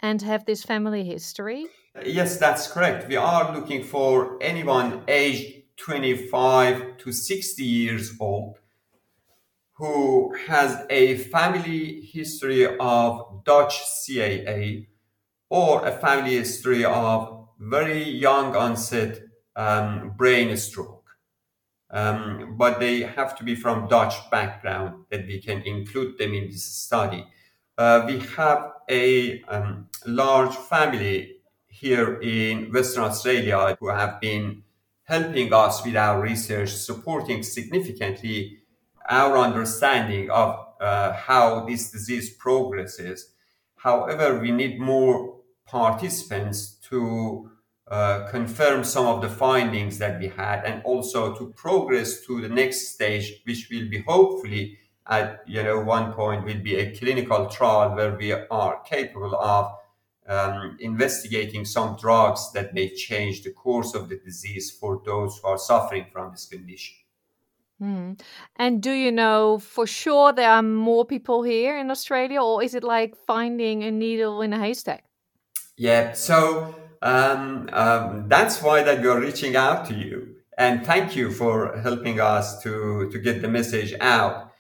and 0.00 0.22
have 0.22 0.44
this 0.44 0.64
family 0.64 1.04
history. 1.04 1.66
Yes, 2.04 2.38
that's 2.38 2.66
correct. 2.66 3.08
We 3.08 3.16
are 3.16 3.54
looking 3.54 3.84
for 3.84 4.38
anyone 4.40 5.02
aged 5.08 5.62
25 5.76 6.98
to 6.98 7.12
60 7.12 7.62
years 7.62 8.12
old 8.20 8.58
who 9.74 10.34
has 10.46 10.86
a 10.90 11.16
family 11.16 12.02
history 12.02 12.66
of 12.78 13.42
Dutch 13.44 13.82
CAA 13.82 14.86
or 15.50 15.84
a 15.86 15.92
family 15.92 16.36
history 16.36 16.84
of 16.84 17.48
very 17.58 18.02
young 18.02 18.54
onset 18.54 19.20
um, 19.56 20.12
brain 20.16 20.56
stroke. 20.56 20.91
Um, 21.92 22.54
but 22.56 22.80
they 22.80 23.00
have 23.00 23.36
to 23.36 23.44
be 23.44 23.54
from 23.54 23.86
Dutch 23.86 24.14
background 24.30 25.04
that 25.10 25.26
we 25.26 25.40
can 25.40 25.60
include 25.62 26.16
them 26.16 26.32
in 26.32 26.46
this 26.46 26.64
study. 26.64 27.26
Uh, 27.76 28.04
we 28.06 28.18
have 28.36 28.72
a 28.88 29.42
um, 29.42 29.88
large 30.06 30.54
family 30.54 31.36
here 31.68 32.20
in 32.20 32.72
Western 32.72 33.04
Australia 33.04 33.76
who 33.78 33.88
have 33.88 34.20
been 34.20 34.62
helping 35.04 35.52
us 35.52 35.84
with 35.84 35.96
our 35.96 36.20
research, 36.20 36.70
supporting 36.70 37.42
significantly 37.42 38.58
our 39.08 39.36
understanding 39.36 40.30
of 40.30 40.66
uh, 40.80 41.12
how 41.12 41.64
this 41.66 41.90
disease 41.90 42.30
progresses. 42.30 43.34
However, 43.76 44.38
we 44.38 44.50
need 44.50 44.80
more 44.80 45.40
participants 45.66 46.76
to 46.88 47.50
uh, 47.92 48.26
confirm 48.30 48.82
some 48.82 49.04
of 49.04 49.20
the 49.20 49.28
findings 49.28 49.98
that 49.98 50.18
we 50.18 50.26
had 50.26 50.64
and 50.64 50.82
also 50.82 51.34
to 51.34 51.52
progress 51.52 52.24
to 52.24 52.40
the 52.40 52.48
next 52.48 52.94
stage, 52.94 53.42
which 53.44 53.68
will 53.70 53.86
be 53.90 53.98
hopefully 53.98 54.78
at 55.08 55.42
you 55.46 55.62
know 55.62 55.78
one 55.78 56.10
point 56.14 56.42
will 56.42 56.62
be 56.62 56.76
a 56.76 56.96
clinical 56.96 57.48
trial 57.48 57.94
where 57.94 58.16
we 58.16 58.32
are 58.32 58.80
capable 58.84 59.34
of 59.34 59.72
um, 60.26 60.78
investigating 60.80 61.66
some 61.66 61.94
drugs 62.00 62.50
that 62.52 62.72
may 62.72 62.88
change 62.94 63.42
the 63.42 63.50
course 63.50 63.94
of 63.94 64.08
the 64.08 64.16
disease 64.16 64.70
for 64.70 65.02
those 65.04 65.38
who 65.38 65.48
are 65.48 65.58
suffering 65.58 66.06
from 66.10 66.30
this 66.30 66.46
condition. 66.46 66.96
Mm. 67.78 68.18
And 68.56 68.82
do 68.82 68.92
you 68.92 69.12
know 69.12 69.58
for 69.58 69.86
sure 69.86 70.32
there 70.32 70.50
are 70.50 70.62
more 70.62 71.04
people 71.04 71.42
here 71.42 71.76
in 71.76 71.90
Australia, 71.90 72.40
or 72.40 72.62
is 72.62 72.74
it 72.74 72.84
like 72.84 73.16
finding 73.26 73.82
a 73.82 73.90
needle 73.90 74.40
in 74.40 74.54
a 74.54 74.58
haystack? 74.58 75.04
Yeah, 75.76 76.12
so 76.14 76.74
um, 77.02 77.68
um, 77.72 78.28
that's 78.28 78.62
why 78.62 78.82
that 78.82 79.02
we 79.02 79.08
are 79.08 79.20
reaching 79.20 79.56
out 79.56 79.86
to 79.88 79.94
you, 79.94 80.36
and 80.56 80.86
thank 80.86 81.16
you 81.16 81.30
for 81.30 81.76
helping 81.78 82.20
us 82.20 82.62
to 82.62 83.10
to 83.10 83.18
get 83.18 83.42
the 83.42 83.48
message 83.48 83.94
out. 84.00 84.52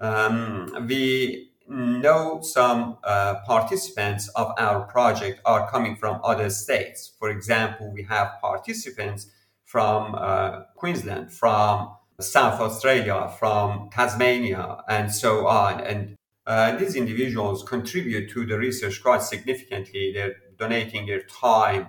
Um, 0.00 0.86
we 0.88 1.50
know 1.68 2.40
some 2.42 2.98
uh, 3.04 3.36
participants 3.46 4.28
of 4.34 4.52
our 4.58 4.80
project 4.86 5.40
are 5.44 5.70
coming 5.70 5.94
from 5.96 6.20
other 6.24 6.50
states. 6.50 7.12
For 7.18 7.30
example, 7.30 7.92
we 7.92 8.02
have 8.04 8.40
participants 8.40 9.30
from 9.64 10.16
uh, 10.16 10.62
Queensland, 10.74 11.32
from 11.32 11.94
South 12.18 12.60
Australia, 12.60 13.32
from 13.38 13.88
Tasmania, 13.92 14.78
and 14.88 15.12
so 15.12 15.46
on. 15.46 15.80
And 15.80 16.16
uh, 16.46 16.76
these 16.76 16.96
individuals 16.96 17.62
contribute 17.62 18.30
to 18.30 18.44
the 18.46 18.58
research 18.58 19.00
quite 19.02 19.22
significantly. 19.22 20.12
They're 20.12 20.34
donating 20.60 21.06
their 21.06 21.22
time, 21.22 21.88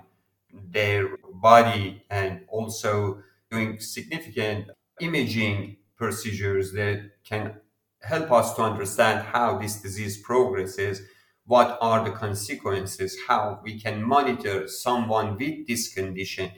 their 0.54 1.18
body, 1.34 2.04
and 2.10 2.46
also 2.50 3.22
doing 3.52 3.80
significant 3.80 4.70
imaging 5.02 5.78
procedures 5.98 6.72
that 6.74 7.12
can 7.24 7.56
help 8.02 8.32
us 8.32 8.56
to 8.56 8.62
understand 8.64 9.26
how 9.28 9.58
this 9.60 9.82
disease 9.82 10.18
progresses, 10.22 11.02
what 11.46 11.78
are 11.82 12.04
the 12.06 12.12
consequences, 12.12 13.18
how 13.28 13.60
we 13.64 13.80
can 13.80 14.02
monitor 14.04 14.68
someone 14.68 15.38
with 15.38 15.68
this 15.68 15.94
condition, 15.94 16.52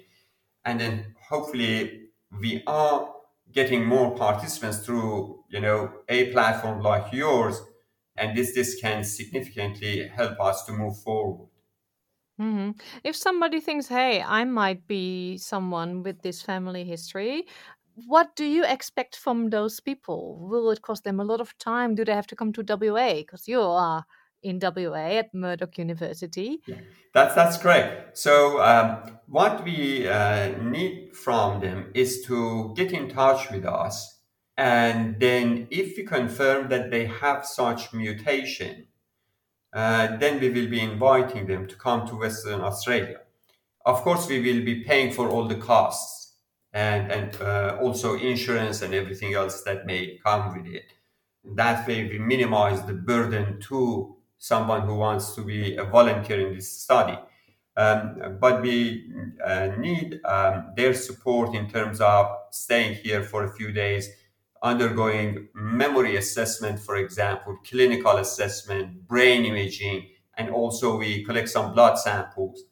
and 0.65 0.79
then 0.79 1.15
hopefully 1.29 2.09
we 2.39 2.63
are 2.67 3.13
getting 3.51 3.85
more 3.85 4.15
participants 4.15 4.79
through 4.85 5.43
you 5.49 5.59
know 5.59 5.91
a 6.09 6.31
platform 6.31 6.81
like 6.81 7.13
yours 7.13 7.61
and 8.17 8.35
this 8.37 8.53
this 8.55 8.75
can 8.81 9.03
significantly 9.03 10.07
help 10.07 10.39
us 10.39 10.65
to 10.65 10.71
move 10.71 10.97
forward 11.01 11.47
hmm 12.37 12.71
If 13.03 13.15
somebody 13.15 13.59
thinks, 13.59 13.87
hey, 13.87 14.21
I 14.21 14.43
might 14.45 14.87
be 14.87 15.37
someone 15.37 16.03
with 16.03 16.21
this 16.21 16.41
family 16.41 16.83
history, 16.83 17.45
what 17.95 18.35
do 18.35 18.45
you 18.45 18.65
expect 18.65 19.15
from 19.15 19.49
those 19.49 19.79
people? 19.79 20.39
Will 20.49 20.71
it 20.71 20.81
cost 20.81 21.03
them 21.03 21.19
a 21.19 21.23
lot 21.23 21.41
of 21.41 21.55
time? 21.59 21.93
Do 21.95 22.03
they 22.05 22.13
have 22.13 22.27
to 22.27 22.35
come 22.35 22.51
to 22.53 22.63
WA? 22.63 23.13
Because 23.15 23.47
you 23.47 23.61
are 23.61 24.05
in 24.41 24.59
WA 24.59 25.17
at 25.19 25.33
Murdoch 25.33 25.77
University. 25.77 26.61
Yeah, 26.65 26.79
that's 27.13 27.35
that's 27.35 27.57
correct. 27.57 28.17
So 28.17 28.61
um, 28.61 29.19
what 29.27 29.63
we 29.65 30.07
uh, 30.07 30.57
need 30.61 31.15
from 31.15 31.59
them 31.59 31.91
is 31.93 32.21
to 32.27 32.73
get 32.75 32.93
in 32.93 33.09
touch 33.09 33.51
with 33.51 33.65
us, 33.65 34.21
and 34.55 35.19
then 35.19 35.67
if 35.71 35.97
we 35.97 36.05
confirm 36.05 36.69
that 36.69 36.89
they 36.89 37.05
have 37.05 37.45
such 37.45 37.91
mutation, 37.93 38.87
uh, 39.73 40.17
then 40.17 40.39
we 40.39 40.49
will 40.49 40.69
be 40.69 40.79
inviting 40.79 41.47
them 41.47 41.67
to 41.67 41.75
come 41.75 42.07
to 42.07 42.15
Western 42.15 42.61
Australia. 42.61 43.19
Of 43.85 44.01
course, 44.01 44.27
we 44.27 44.39
will 44.39 44.63
be 44.63 44.83
paying 44.83 45.11
for 45.11 45.29
all 45.29 45.47
the 45.47 45.55
costs 45.55 46.35
and 46.71 47.11
and 47.11 47.41
uh, 47.41 47.77
also 47.81 48.15
insurance 48.15 48.81
and 48.81 48.93
everything 48.93 49.33
else 49.33 49.61
that 49.63 49.85
may 49.85 50.19
come 50.23 50.55
with 50.55 50.67
it. 50.73 50.93
That 51.55 51.87
way, 51.87 52.07
we 52.07 52.19
minimize 52.19 52.83
the 52.83 52.93
burden 52.93 53.59
to 53.67 54.15
someone 54.37 54.81
who 54.81 54.95
wants 54.95 55.35
to 55.35 55.41
be 55.41 55.75
a 55.75 55.83
volunteer 55.83 56.47
in 56.47 56.55
this 56.55 56.71
study. 56.71 57.17
Um, 57.75 58.37
but 58.39 58.61
we 58.61 59.11
uh, 59.43 59.69
need 59.77 60.19
um, 60.25 60.73
their 60.75 60.93
support 60.93 61.55
in 61.55 61.69
terms 61.69 62.01
of 62.01 62.27
staying 62.51 62.95
here 62.95 63.23
for 63.23 63.45
a 63.45 63.53
few 63.53 63.71
days, 63.71 64.09
undergoing 64.63 65.49
memory 65.53 66.15
assessment, 66.15 66.79
for 66.79 66.95
example, 66.95 67.57
clinical 67.69 68.17
assessment, 68.17 69.07
brain 69.07 69.45
imaging, 69.45 70.07
and 70.37 70.49
also 70.49 70.97
we 70.97 71.23
collect 71.23 71.49
some 71.49 71.73
blood 71.73 71.99
samples. 71.99 72.63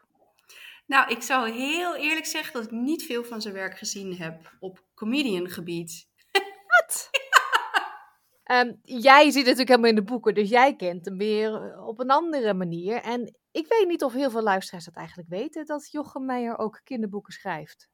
Nou, 0.91 1.11
ik 1.11 1.21
zou 1.21 1.51
heel 1.51 1.95
eerlijk 1.95 2.25
zeggen 2.25 2.53
dat 2.53 2.63
ik 2.63 2.71
niet 2.71 3.03
veel 3.03 3.23
van 3.23 3.41
zijn 3.41 3.53
werk 3.53 3.77
gezien 3.77 4.17
heb 4.17 4.55
op 4.59 4.83
comedian 4.93 5.49
gebied. 5.49 6.07
Wat? 6.67 7.09
Ehm, 8.43 8.73
jij 8.81 9.23
zit 9.23 9.41
natuurlijk 9.41 9.69
helemaal 9.69 9.89
in 9.89 9.95
de 9.95 10.03
boeken, 10.03 10.33
dus 10.33 10.49
jij 10.49 10.75
kent 10.75 11.05
hem 11.05 11.17
weer 11.17 11.53
eh, 11.53 11.87
op 11.87 11.99
een 11.99 12.09
andere 12.09 12.53
manier. 12.53 13.01
En 13.01 13.35
ik 13.51 13.67
weet 13.67 13.87
niet 13.87 14.03
of 14.03 14.13
heel 14.13 14.29
veel 14.29 14.41
luisteraars 14.41 14.85
dat 14.85 14.95
eigenlijk 14.95 15.29
weten, 15.29 15.65
dat 15.65 15.91
Jochem 15.91 16.25
Meijer 16.25 16.57
ook 16.57 16.81
kinderboeken 16.83 17.33
schrijft. 17.33 17.89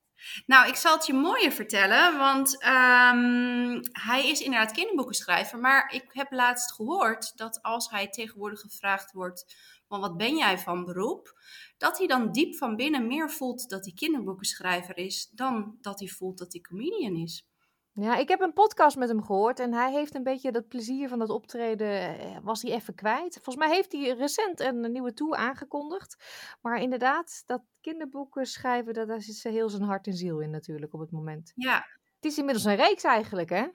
Nou, 0.45 0.67
ik 0.67 0.75
zal 0.75 0.95
het 0.95 1.05
je 1.05 1.13
mooier 1.13 1.51
vertellen, 1.51 2.17
want 2.17 2.61
ehm, 2.61 3.79
hij 3.91 4.29
is 4.29 4.41
inderdaad 4.41 4.71
kinderboekenschrijver. 4.71 5.59
Maar 5.59 5.93
ik 5.93 6.05
heb 6.07 6.31
laatst 6.31 6.73
gehoord 6.73 7.37
dat 7.37 7.61
als 7.61 7.89
hij 7.89 8.07
tegenwoordig 8.09 8.59
gevraagd 8.59 9.11
wordt, 9.11 9.55
van 9.87 9.99
wat 9.99 10.17
ben 10.17 10.35
jij 10.37 10.57
van 10.59 10.85
beroep? 10.85 11.39
Dat 11.77 11.97
hij 11.97 12.07
dan 12.07 12.31
diep 12.31 12.55
van 12.55 12.75
binnen 12.75 13.07
meer 13.07 13.29
voelt 13.29 13.69
dat 13.69 13.85
hij 13.85 13.93
kinderboekenschrijver 13.93 14.97
is, 14.97 15.29
dan 15.31 15.77
dat 15.81 15.99
hij 15.99 16.07
voelt 16.07 16.37
dat 16.37 16.51
hij 16.51 16.61
comedian 16.61 17.15
is. 17.15 17.47
Ja, 17.91 18.15
ik 18.15 18.27
heb 18.27 18.41
een 18.41 18.53
podcast 18.53 18.97
met 18.97 19.09
hem 19.09 19.23
gehoord 19.23 19.59
en 19.59 19.73
hij 19.73 19.91
heeft 19.91 20.15
een 20.15 20.23
beetje 20.23 20.51
dat 20.51 20.67
plezier 20.67 21.09
van 21.09 21.19
dat 21.19 21.29
optreden, 21.29 22.19
eh, 22.19 22.37
was 22.43 22.61
hij 22.61 22.71
even 22.71 22.95
kwijt. 22.95 23.33
Volgens 23.33 23.55
mij 23.65 23.75
heeft 23.75 23.91
hij 23.91 24.09
recent 24.13 24.59
een 24.59 24.91
nieuwe 24.91 25.13
tour 25.13 25.35
aangekondigd. 25.35 26.17
Maar 26.61 26.81
inderdaad, 26.81 27.43
dat 27.45 27.61
kinderboeken 27.81 28.45
schrijven, 28.45 28.93
dat- 28.93 29.07
daar 29.07 29.21
zit 29.21 29.43
heel 29.43 29.69
zijn 29.69 29.81
hart 29.83 30.07
en 30.07 30.13
ziel 30.13 30.39
in 30.39 30.49
natuurlijk 30.49 30.93
op 30.93 30.99
het 30.99 31.11
moment. 31.11 31.51
Ja, 31.55 31.85
Het 32.15 32.25
is 32.25 32.37
inmiddels 32.37 32.65
een 32.65 32.75
reeks 32.75 33.03
eigenlijk, 33.03 33.49
hè? 33.49 33.67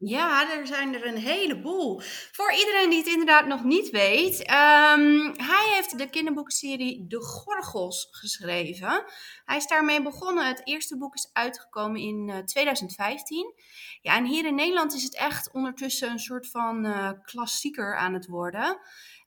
Ja, 0.00 0.50
er 0.58 0.66
zijn 0.66 0.94
er 0.94 1.06
een 1.06 1.16
heleboel. 1.16 2.00
Voor 2.32 2.52
iedereen 2.52 2.90
die 2.90 2.98
het 2.98 3.08
inderdaad 3.08 3.46
nog 3.46 3.64
niet 3.64 3.90
weet, 3.90 4.42
ehm, 4.42 5.34
hij 5.36 5.72
heeft 5.74 5.98
de 5.98 6.10
kinderboekenserie 6.10 7.06
De 7.06 7.20
Gorgels 7.20 8.08
geschreven. 8.10 9.04
Hij 9.44 9.56
is 9.56 9.66
daarmee 9.66 10.02
begonnen. 10.02 10.46
Het 10.46 10.60
eerste 10.64 10.98
boek 10.98 11.14
is 11.14 11.30
uitgekomen 11.32 12.00
in 12.00 12.28
eh, 12.30 12.38
2015. 12.38 13.54
Ja, 14.00 14.16
en 14.16 14.24
hier 14.24 14.46
in 14.46 14.54
Nederland 14.54 14.94
is 14.94 15.02
het 15.02 15.16
echt 15.16 15.52
ondertussen 15.52 16.10
een 16.10 16.18
soort 16.18 16.50
van 16.50 16.84
eh, 16.84 17.10
klassieker 17.22 17.96
aan 17.96 18.14
het 18.14 18.26
worden. 18.26 18.80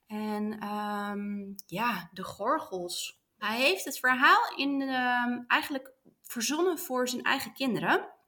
En 0.08 0.60
ehm, 0.60 1.54
ja, 1.66 2.10
De 2.14 2.24
Gorgels. 2.24 3.20
Hij 3.38 3.60
heeft 3.60 3.86
het 3.86 4.00
verhaal 4.00 4.54
in, 4.56 4.82
ehm, 4.82 5.40
eigenlijk 5.48 5.94
verzonnen 6.22 6.80
voor 6.80 7.08
zijn 7.08 7.24
eigen 7.24 7.54
kinderen. 7.54 8.20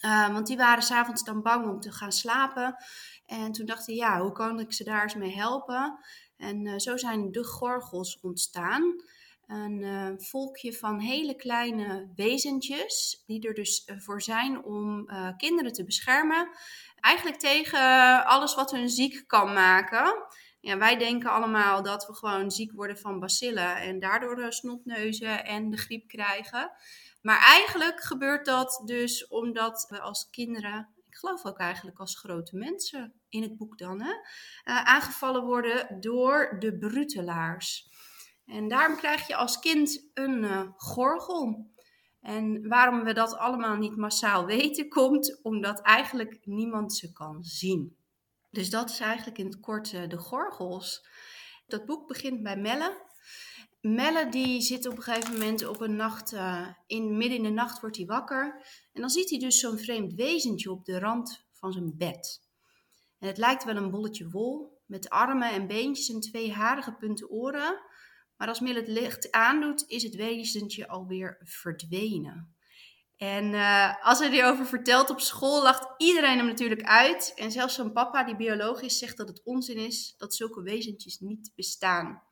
Uh, 0.00 0.32
want 0.32 0.46
die 0.46 0.56
waren 0.56 0.82
s'avonds 0.82 1.24
dan 1.24 1.42
bang 1.42 1.68
om 1.68 1.80
te 1.80 1.92
gaan 1.92 2.12
slapen. 2.12 2.76
En 3.26 3.52
toen 3.52 3.66
dacht 3.66 3.86
hij, 3.86 3.94
ja, 3.94 4.20
hoe 4.20 4.32
kan 4.32 4.60
ik 4.60 4.72
ze 4.72 4.84
daar 4.84 5.02
eens 5.02 5.14
mee 5.14 5.34
helpen? 5.34 5.98
En 6.36 6.66
uh, 6.66 6.74
zo 6.76 6.96
zijn 6.96 7.32
de 7.32 7.44
gorgels 7.44 8.20
ontstaan. 8.20 9.02
Een 9.46 9.80
uh, 9.82 10.08
volkje 10.16 10.72
van 10.72 10.98
hele 10.98 11.34
kleine 11.34 12.12
wezentjes, 12.16 13.22
die 13.26 13.48
er 13.48 13.54
dus 13.54 13.88
voor 13.98 14.22
zijn 14.22 14.64
om 14.64 15.08
kinderen 15.36 15.72
te 15.72 15.84
beschermen. 15.84 16.48
Eigenlijk 17.00 17.38
tegen 17.38 18.24
alles 18.26 18.54
wat 18.54 18.70
hun 18.70 18.88
ziek 18.88 19.24
kan 19.26 19.52
maken. 19.52 20.24
Ja, 20.60 20.78
wij 20.78 20.96
denken 20.96 21.30
allemaal 21.30 21.82
dat 21.82 22.06
we 22.06 22.14
gewoon 22.14 22.50
ziek 22.50 22.72
worden 22.72 22.98
van 22.98 23.20
bacillen 23.20 23.76
en 23.76 23.98
daardoor 23.98 24.52
snotneuzen 24.52 25.44
en 25.44 25.70
de 25.70 25.76
griep 25.76 26.08
krijgen. 26.08 26.72
Maar 27.20 27.38
eigenlijk 27.38 28.00
gebeurt 28.00 28.46
dat 28.46 28.82
dus 28.84 29.28
omdat 29.28 29.86
we 29.88 30.00
als 30.00 30.30
kinderen, 30.30 30.88
ik 31.06 31.14
geloof 31.14 31.44
ook 31.44 31.58
eigenlijk 31.58 31.98
als 31.98 32.18
grote 32.18 32.56
mensen 32.56 33.20
in 33.28 33.42
het 33.42 33.56
boek 33.56 33.78
dan, 33.78 34.00
uh, 34.00 34.14
aangevallen 34.64 35.44
worden 35.44 36.00
door 36.00 36.56
de 36.58 36.78
brutelaars. 36.78 37.88
En 38.46 38.68
daarom 38.68 38.96
krijg 38.96 39.26
je 39.26 39.36
als 39.36 39.58
kind 39.58 40.10
een 40.14 40.42
uh, 40.42 40.68
gorgel. 40.76 41.70
En 42.20 42.68
waarom 42.68 43.04
we 43.04 43.12
dat 43.12 43.36
allemaal 43.36 43.76
niet 43.76 43.96
massaal 43.96 44.46
weten, 44.46 44.88
komt 44.98 45.42
omdat 45.42 45.80
eigenlijk 45.80 46.38
niemand 46.44 46.94
ze 46.94 47.12
kan 47.12 47.42
zien. 47.42 47.96
Dus 48.50 48.70
dat 48.70 48.90
is 48.90 49.00
eigenlijk 49.00 49.38
in 49.38 49.46
het 49.46 49.60
kort 49.60 49.92
uh, 49.92 50.08
de 50.08 50.18
gorgels. 50.18 51.08
Dat 51.66 51.84
boek 51.84 52.08
begint 52.08 52.42
bij 52.42 52.56
Melle. 52.56 53.08
Melle 53.80 54.28
die 54.28 54.60
zit 54.60 54.86
op 54.86 54.96
een 54.96 55.02
gegeven 55.02 55.32
moment 55.32 55.66
op 55.66 55.80
een 55.80 55.96
nacht, 55.96 56.32
uh, 56.32 56.68
in, 56.86 57.16
midden 57.16 57.36
in 57.36 57.42
de 57.42 57.50
nacht 57.50 57.80
wordt 57.80 57.96
hij 57.96 58.06
wakker. 58.06 58.66
En 58.92 59.00
dan 59.00 59.10
ziet 59.10 59.30
hij 59.30 59.38
dus 59.38 59.60
zo'n 59.60 59.78
vreemd 59.78 60.14
wezentje 60.14 60.70
op 60.70 60.84
de 60.84 60.98
rand 60.98 61.46
van 61.52 61.72
zijn 61.72 61.96
bed. 61.96 62.48
En 63.18 63.28
het 63.28 63.38
lijkt 63.38 63.64
wel 63.64 63.76
een 63.76 63.90
bolletje 63.90 64.30
wol, 64.30 64.82
met 64.86 65.08
armen 65.08 65.50
en 65.50 65.66
beentjes 65.66 66.08
en 66.08 66.20
twee 66.20 66.52
harige 66.52 66.92
punten 66.94 67.30
oren. 67.30 67.80
Maar 68.36 68.48
als 68.48 68.60
Mille 68.60 68.78
het 68.78 68.88
licht 68.88 69.30
aandoet, 69.30 69.84
is 69.86 70.02
het 70.02 70.14
wezentje 70.14 70.88
alweer 70.88 71.40
verdwenen. 71.44 72.54
En 73.16 73.44
uh, 73.52 74.06
als 74.06 74.18
hij 74.18 74.30
erover 74.30 74.66
vertelt 74.66 75.10
op 75.10 75.20
school, 75.20 75.62
lacht 75.62 75.88
iedereen 75.96 76.36
hem 76.36 76.46
natuurlijk 76.46 76.82
uit. 76.82 77.32
En 77.36 77.50
zelfs 77.50 77.74
zijn 77.74 77.92
papa, 77.92 78.24
die 78.24 78.36
bioloog 78.36 78.82
is, 78.82 78.98
zegt 78.98 79.16
dat 79.16 79.28
het 79.28 79.44
onzin 79.44 79.76
is 79.76 80.14
dat 80.16 80.34
zulke 80.34 80.62
wezentjes 80.62 81.18
niet 81.18 81.52
bestaan. 81.54 82.22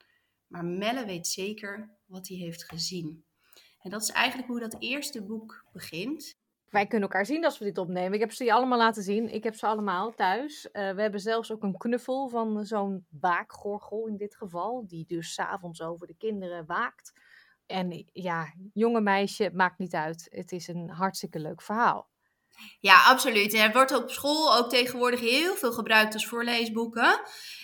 Maar 0.48 0.64
Melle 0.64 1.04
weet 1.04 1.26
zeker 1.26 1.90
wat 2.06 2.28
hij 2.28 2.36
heeft 2.36 2.64
gezien. 2.64 3.24
En 3.80 3.90
dat 3.90 4.02
is 4.02 4.10
eigenlijk 4.10 4.48
hoe 4.48 4.60
dat 4.60 4.76
eerste 4.78 5.22
boek 5.22 5.64
begint. 5.72 6.36
Wij 6.68 6.86
kunnen 6.86 7.08
elkaar 7.08 7.26
zien 7.26 7.44
als 7.44 7.58
we 7.58 7.64
dit 7.64 7.78
opnemen. 7.78 8.12
Ik 8.12 8.20
heb 8.20 8.32
ze 8.32 8.52
allemaal 8.52 8.78
laten 8.78 9.02
zien. 9.02 9.28
Ik 9.28 9.44
heb 9.44 9.54
ze 9.54 9.66
allemaal 9.66 10.14
thuis. 10.14 10.66
Uh, 10.66 10.72
we 10.72 11.00
hebben 11.00 11.20
zelfs 11.20 11.52
ook 11.52 11.62
een 11.62 11.76
knuffel 11.76 12.28
van 12.28 12.64
zo'n 12.64 13.06
waakgorgel 13.10 14.06
in 14.06 14.16
dit 14.16 14.36
geval. 14.36 14.86
Die 14.86 15.06
dus 15.06 15.34
s'avonds 15.34 15.82
over 15.82 16.06
de 16.06 16.16
kinderen 16.16 16.66
waakt. 16.66 17.12
En 17.66 18.08
ja, 18.12 18.54
jonge 18.72 19.00
meisje, 19.00 19.50
maakt 19.52 19.78
niet 19.78 19.94
uit. 19.94 20.26
Het 20.30 20.52
is 20.52 20.68
een 20.68 20.88
hartstikke 20.88 21.38
leuk 21.38 21.62
verhaal. 21.62 22.07
Ja, 22.80 23.04
absoluut. 23.04 23.54
En 23.54 23.62
het 23.62 23.72
wordt 23.72 23.94
op 23.94 24.10
school 24.10 24.56
ook 24.56 24.70
tegenwoordig 24.70 25.20
heel 25.20 25.54
veel 25.54 25.72
gebruikt 25.72 26.14
als 26.14 26.26
voorleesboeken. 26.26 27.20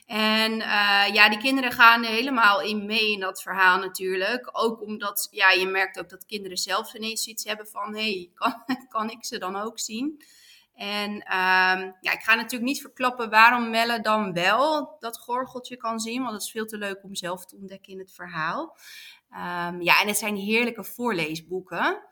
En 0.07 0.53
uh, 0.53 1.05
ja, 1.13 1.29
die 1.29 1.39
kinderen 1.39 1.73
gaan 1.73 2.03
helemaal 2.03 2.61
in 2.61 2.87
mee 2.87 3.13
in 3.13 3.21
dat 3.21 3.43
verhaal 3.43 3.79
natuurlijk. 3.79 4.49
Ook 4.53 4.81
omdat, 4.81 5.29
ja, 5.31 5.51
je 5.51 5.67
merkt 5.67 5.99
ook 5.99 6.09
dat 6.09 6.27
kinderen 6.27 6.57
zelf 6.57 6.95
ineens 6.95 7.27
iets 7.27 7.45
hebben 7.45 7.67
van... 7.67 7.95
hé, 7.95 8.03
hey, 8.03 8.31
kan, 8.35 8.65
kan 8.89 9.11
ik 9.11 9.25
ze 9.25 9.39
dan 9.39 9.57
ook 9.57 9.79
zien? 9.79 10.23
En 10.75 11.11
uh, 11.11 11.91
ja, 12.01 12.13
ik 12.13 12.23
ga 12.23 12.35
natuurlijk 12.35 12.71
niet 12.71 12.81
verklappen 12.81 13.31
waarom 13.31 13.71
Melle 13.71 14.01
dan 14.01 14.33
wel 14.33 14.97
dat 14.99 15.19
gorgeltje 15.19 15.77
kan 15.77 16.01
zien. 16.01 16.23
Want 16.23 16.33
het 16.33 16.43
is 16.43 16.51
veel 16.51 16.67
te 16.67 16.79
leuk 16.79 17.03
om 17.03 17.15
zelf 17.15 17.47
te 17.47 17.57
ontdekken 17.57 17.93
in 17.93 17.99
het 17.99 18.13
verhaal. 18.13 18.77
Um, 19.31 19.83
ja, 19.83 20.01
en 20.01 20.07
het 20.07 20.19
zijn 20.19 20.37
heerlijke 20.37 20.85
voorleesboeken. 20.85 22.03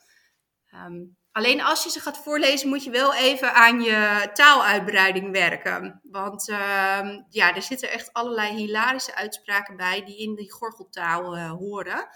Um, 0.74 1.16
Alleen 1.32 1.62
als 1.62 1.84
je 1.84 1.90
ze 1.90 2.00
gaat 2.00 2.18
voorlezen, 2.18 2.68
moet 2.68 2.84
je 2.84 2.90
wel 2.90 3.14
even 3.14 3.54
aan 3.54 3.80
je 3.80 4.30
taaluitbreiding 4.32 5.32
werken. 5.32 6.00
Want 6.02 6.48
uh, 6.48 6.56
ja, 7.28 7.54
er 7.54 7.62
zitten 7.62 7.90
echt 7.90 8.12
allerlei 8.12 8.56
hilarische 8.56 9.14
uitspraken 9.14 9.76
bij 9.76 10.04
die 10.04 10.16
in 10.16 10.34
die 10.34 10.52
gorgeltaal 10.52 11.36
uh, 11.36 11.50
horen. 11.50 12.08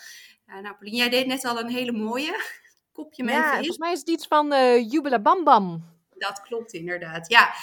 Uh, 0.47 0.55
nou, 0.55 0.75
Pauline, 0.75 0.97
jij 0.97 1.09
deed 1.09 1.27
net 1.27 1.45
al 1.45 1.59
een 1.59 1.69
hele 1.69 1.93
mooie. 1.93 2.45
Kopje 2.93 3.25
mee. 3.25 3.35
Ja, 3.35 3.55
volgens 3.55 3.79
mij 3.79 3.93
is 3.93 3.99
het 3.99 4.09
iets 4.09 4.27
van 4.27 4.53
uh, 4.53 4.91
Jubela 4.91 5.19
Bam 5.19 5.45
Bam. 5.45 5.95
Dat 6.19 6.43
klopt 6.43 6.73
inderdaad, 6.73 7.29
ja. 7.29 7.55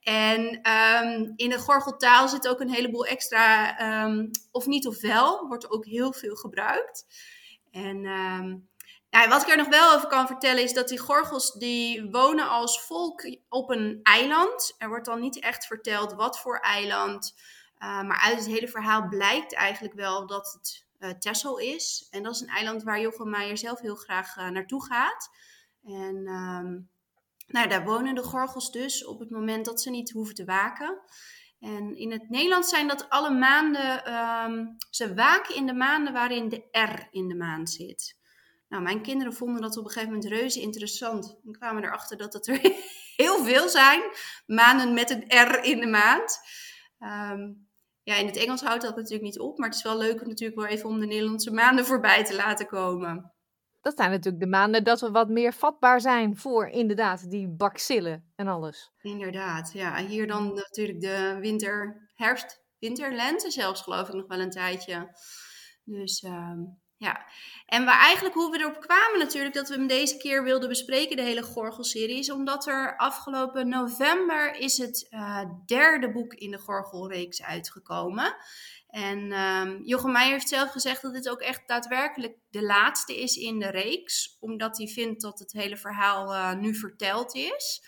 En 0.00 0.40
um, 0.70 1.32
in 1.36 1.50
de 1.50 1.58
gorgeltaal 1.58 2.28
zit 2.28 2.48
ook 2.48 2.60
een 2.60 2.70
heleboel 2.70 3.06
extra, 3.06 4.04
um, 4.04 4.30
of 4.50 4.66
niet 4.66 4.86
of 4.86 5.00
wel, 5.00 5.46
wordt 5.48 5.70
ook 5.70 5.84
heel 5.84 6.12
veel 6.12 6.34
gebruikt. 6.34 7.06
En 7.70 8.04
um, 8.06 8.68
ja, 9.20 9.28
wat 9.28 9.42
ik 9.42 9.48
er 9.48 9.56
nog 9.56 9.68
wel 9.68 9.94
over 9.94 10.08
kan 10.08 10.26
vertellen 10.26 10.62
is 10.62 10.72
dat 10.72 10.88
die 10.88 10.98
gorgels 10.98 11.52
die 11.52 12.10
wonen 12.10 12.48
als 12.48 12.82
volk 12.82 13.36
op 13.48 13.70
een 13.70 14.00
eiland. 14.02 14.74
Er 14.78 14.88
wordt 14.88 15.04
dan 15.04 15.20
niet 15.20 15.40
echt 15.40 15.66
verteld 15.66 16.12
wat 16.12 16.40
voor 16.40 16.58
eiland. 16.58 17.34
Uh, 17.78 18.02
maar 18.02 18.20
uit 18.20 18.36
het 18.36 18.46
hele 18.46 18.68
verhaal 18.68 19.08
blijkt 19.08 19.54
eigenlijk 19.54 19.94
wel 19.94 20.26
dat 20.26 20.52
het 20.52 20.86
uh, 20.98 21.10
Texel 21.10 21.58
is. 21.58 22.06
En 22.10 22.22
dat 22.22 22.34
is 22.34 22.40
een 22.40 22.48
eiland 22.48 22.82
waar 22.82 23.00
Jochem 23.00 23.30
Meijer 23.30 23.58
zelf 23.58 23.80
heel 23.80 23.94
graag 23.94 24.36
uh, 24.36 24.48
naartoe 24.48 24.84
gaat. 24.84 25.30
En 25.84 26.16
um, 26.28 26.90
nou, 27.46 27.68
daar 27.68 27.84
wonen 27.84 28.14
de 28.14 28.22
gorgels 28.22 28.70
dus 28.70 29.04
op 29.04 29.18
het 29.18 29.30
moment 29.30 29.64
dat 29.64 29.80
ze 29.80 29.90
niet 29.90 30.10
hoeven 30.10 30.34
te 30.34 30.44
waken. 30.44 31.00
En 31.60 31.96
in 31.96 32.12
het 32.12 32.28
Nederlands 32.28 32.68
zijn 32.68 32.88
dat 32.88 33.08
alle 33.08 33.30
maanden, 33.30 34.14
um, 34.14 34.76
ze 34.90 35.14
waken 35.14 35.54
in 35.54 35.66
de 35.66 35.74
maanden 35.74 36.12
waarin 36.12 36.48
de 36.48 36.68
R 36.70 37.08
in 37.10 37.28
de 37.28 37.36
maand 37.36 37.70
zit. 37.70 38.20
Nou, 38.72 38.84
mijn 38.84 39.02
kinderen 39.02 39.32
vonden 39.32 39.62
dat 39.62 39.76
op 39.76 39.84
een 39.84 39.90
gegeven 39.90 40.14
moment 40.14 40.32
reuze 40.32 40.60
interessant. 40.60 41.38
En 41.44 41.52
kwamen 41.52 41.84
erachter 41.84 42.16
dat 42.16 42.32
het 42.32 42.46
er 42.46 42.60
heel 43.22 43.44
veel 43.44 43.68
zijn, 43.68 44.02
maanden 44.46 44.94
met 44.94 45.10
een 45.10 45.24
R 45.28 45.64
in 45.64 45.80
de 45.80 45.86
maand. 45.86 46.38
Um, 46.98 47.68
ja, 48.02 48.14
in 48.14 48.26
het 48.26 48.36
Engels 48.36 48.62
houdt 48.62 48.82
dat 48.82 48.96
natuurlijk 48.96 49.22
niet 49.22 49.38
op, 49.38 49.58
maar 49.58 49.68
het 49.68 49.76
is 49.76 49.82
wel 49.82 49.98
leuk 49.98 50.26
natuurlijk 50.26 50.60
wel 50.60 50.68
even 50.68 50.88
om 50.88 51.00
de 51.00 51.06
Nederlandse 51.06 51.50
maanden 51.50 51.86
voorbij 51.86 52.24
te 52.24 52.34
laten 52.34 52.66
komen. 52.66 53.32
Dat 53.80 53.96
zijn 53.96 54.10
natuurlijk 54.10 54.42
de 54.42 54.50
maanden 54.50 54.84
dat 54.84 55.00
we 55.00 55.10
wat 55.10 55.28
meer 55.28 55.52
vatbaar 55.52 56.00
zijn 56.00 56.36
voor 56.36 56.68
inderdaad 56.68 57.30
die 57.30 57.48
bacillen 57.48 58.32
en 58.34 58.46
alles. 58.46 58.92
Inderdaad, 59.00 59.72
ja. 59.72 60.06
Hier 60.06 60.26
dan 60.26 60.54
natuurlijk 60.54 61.00
de 61.00 61.36
winter, 61.40 62.08
herfst, 62.14 62.62
winter, 62.78 63.12
lente 63.12 63.50
zelfs 63.50 63.82
geloof 63.82 64.08
ik 64.08 64.14
nog 64.14 64.26
wel 64.26 64.40
een 64.40 64.50
tijdje. 64.50 65.16
Dus 65.84 66.22
um, 66.22 66.81
ja, 67.02 67.26
en 67.66 67.84
waar 67.84 68.00
eigenlijk 68.00 68.34
hoe 68.34 68.50
we 68.50 68.58
erop 68.58 68.80
kwamen 68.80 69.18
natuurlijk 69.18 69.54
dat 69.54 69.68
we 69.68 69.74
hem 69.74 69.86
deze 69.86 70.16
keer 70.16 70.42
wilden 70.42 70.68
bespreken, 70.68 71.16
de 71.16 71.22
hele 71.22 71.42
Gorgelserie, 71.42 72.18
is 72.18 72.30
omdat 72.30 72.66
er 72.66 72.96
afgelopen 72.96 73.68
november 73.68 74.54
is 74.54 74.78
het 74.78 75.06
uh, 75.10 75.40
derde 75.66 76.12
boek 76.12 76.34
in 76.34 76.50
de 76.50 76.58
Gorgelreeks 76.58 77.42
uitgekomen. 77.42 78.36
En 78.88 79.32
um, 79.32 79.80
Jochem 79.84 80.16
heeft 80.16 80.48
zelf 80.48 80.70
gezegd 80.70 81.02
dat 81.02 81.12
dit 81.12 81.28
ook 81.28 81.40
echt 81.40 81.68
daadwerkelijk 81.68 82.36
de 82.50 82.62
laatste 82.62 83.20
is 83.20 83.36
in 83.36 83.58
de 83.58 83.70
reeks, 83.70 84.36
omdat 84.40 84.78
hij 84.78 84.86
vindt 84.86 85.22
dat 85.22 85.38
het 85.38 85.52
hele 85.52 85.76
verhaal 85.76 86.32
uh, 86.32 86.52
nu 86.52 86.74
verteld 86.74 87.34
is. 87.34 87.82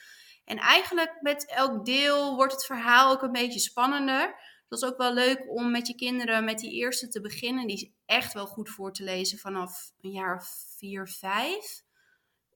En 0.44 0.58
eigenlijk 0.58 1.18
met 1.20 1.46
elk 1.46 1.84
deel 1.84 2.34
wordt 2.36 2.52
het 2.52 2.64
verhaal 2.66 3.12
ook 3.12 3.22
een 3.22 3.32
beetje 3.32 3.60
spannender 3.60 4.34
dat 4.80 4.82
is 4.82 4.88
ook 4.88 4.98
wel 4.98 5.12
leuk 5.12 5.44
om 5.48 5.70
met 5.70 5.86
je 5.86 5.94
kinderen 5.94 6.44
met 6.44 6.58
die 6.58 6.72
eerste 6.72 7.08
te 7.08 7.20
beginnen. 7.20 7.66
Die 7.66 7.76
is 7.76 7.90
echt 8.06 8.32
wel 8.32 8.46
goed 8.46 8.68
voor 8.68 8.92
te 8.92 9.02
lezen 9.02 9.38
vanaf 9.38 9.90
een 10.00 10.10
jaar 10.10 10.36
of 10.36 10.48
vier, 10.76 11.08
vijf. 11.08 11.82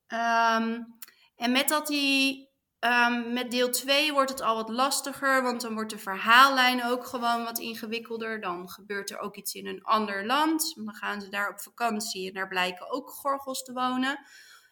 Um, 0.09 0.99
en 1.37 1.53
met 1.53 1.69
dat 1.69 1.87
die, 1.87 2.51
um, 2.81 3.33
met 3.33 3.51
deel 3.51 3.71
2 3.71 4.13
wordt 4.13 4.31
het 4.31 4.41
al 4.41 4.55
wat 4.55 4.69
lastiger, 4.69 5.43
want 5.43 5.61
dan 5.61 5.75
wordt 5.75 5.91
de 5.91 5.99
verhaallijn 5.99 6.85
ook 6.85 7.07
gewoon 7.07 7.45
wat 7.45 7.59
ingewikkelder. 7.59 8.41
Dan 8.41 8.69
gebeurt 8.69 9.11
er 9.11 9.19
ook 9.19 9.37
iets 9.37 9.55
in 9.55 9.67
een 9.67 9.83
ander 9.83 10.27
land. 10.27 10.75
Dan 10.75 10.95
gaan 10.95 11.21
ze 11.21 11.29
daar 11.29 11.51
op 11.51 11.61
vakantie 11.61 12.29
en 12.29 12.35
daar 12.35 12.49
blijken 12.49 12.91
ook 12.91 13.11
gorgels 13.11 13.63
te 13.63 13.73
wonen. 13.73 14.21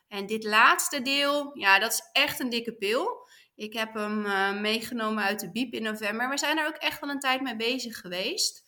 En 0.09 0.27
dit 0.27 0.45
laatste 0.45 1.03
deel, 1.03 1.51
ja, 1.59 1.79
dat 1.79 1.93
is 1.93 2.09
echt 2.13 2.41
een 2.41 2.51
dikke 2.51 2.73
pil. 2.73 3.26
Ik 3.57 3.73
heb 3.73 3.95
hem 3.95 4.25
uh, 4.25 4.61
meegenomen 4.61 5.25
uit 5.25 5.41
de 5.41 5.51
Biep 5.51 5.73
in 5.73 5.83
november. 5.83 6.29
We 6.29 6.39
zijn 6.39 6.59
er 6.59 6.67
ook 6.67 6.77
echt 6.77 7.01
wel 7.01 7.11
een 7.11 7.21
tijd 7.21 7.41
mee 7.41 7.57
bezig 7.57 7.99
geweest. 7.99 8.65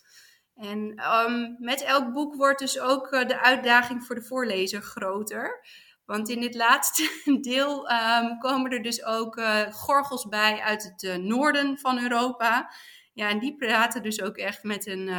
En 0.55 1.03
um, 1.13 1.57
met 1.59 1.83
elk 1.83 2.13
boek 2.13 2.35
wordt 2.35 2.59
dus 2.59 2.81
ook 2.81 3.13
uh, 3.13 3.27
de 3.27 3.41
uitdaging 3.41 4.05
voor 4.05 4.15
de 4.15 4.23
voorlezer 4.23 4.83
groter. 4.83 5.67
Want 6.05 6.29
in 6.29 6.41
dit 6.41 6.55
laatste 6.55 7.21
deel 7.41 7.91
um, 7.91 8.39
komen 8.39 8.71
er 8.71 8.83
dus 8.83 9.05
ook 9.05 9.37
uh, 9.37 9.73
gorgels 9.73 10.29
bij 10.29 10.61
uit 10.61 10.95
het 10.97 11.21
noorden 11.23 11.79
van 11.79 11.99
Europa. 11.99 12.73
Ja, 13.13 13.29
en 13.29 13.39
die 13.39 13.57
praten 13.57 14.03
dus 14.03 14.23
ook 14.23 14.37
echt 14.37 14.63
met 14.63 14.87
een 14.87 15.11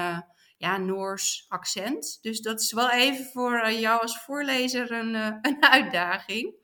ja, 0.58 0.78
Noors 0.78 1.46
accent. 1.48 2.20
Dus 2.22 2.42
dat 2.42 2.62
is 2.62 2.72
wel 2.72 2.90
even 2.90 3.26
voor 3.26 3.72
jou 3.72 4.02
als 4.02 4.22
voorlezer 4.22 4.92
een, 4.92 5.14
een 5.50 5.64
uitdaging. 5.64 6.56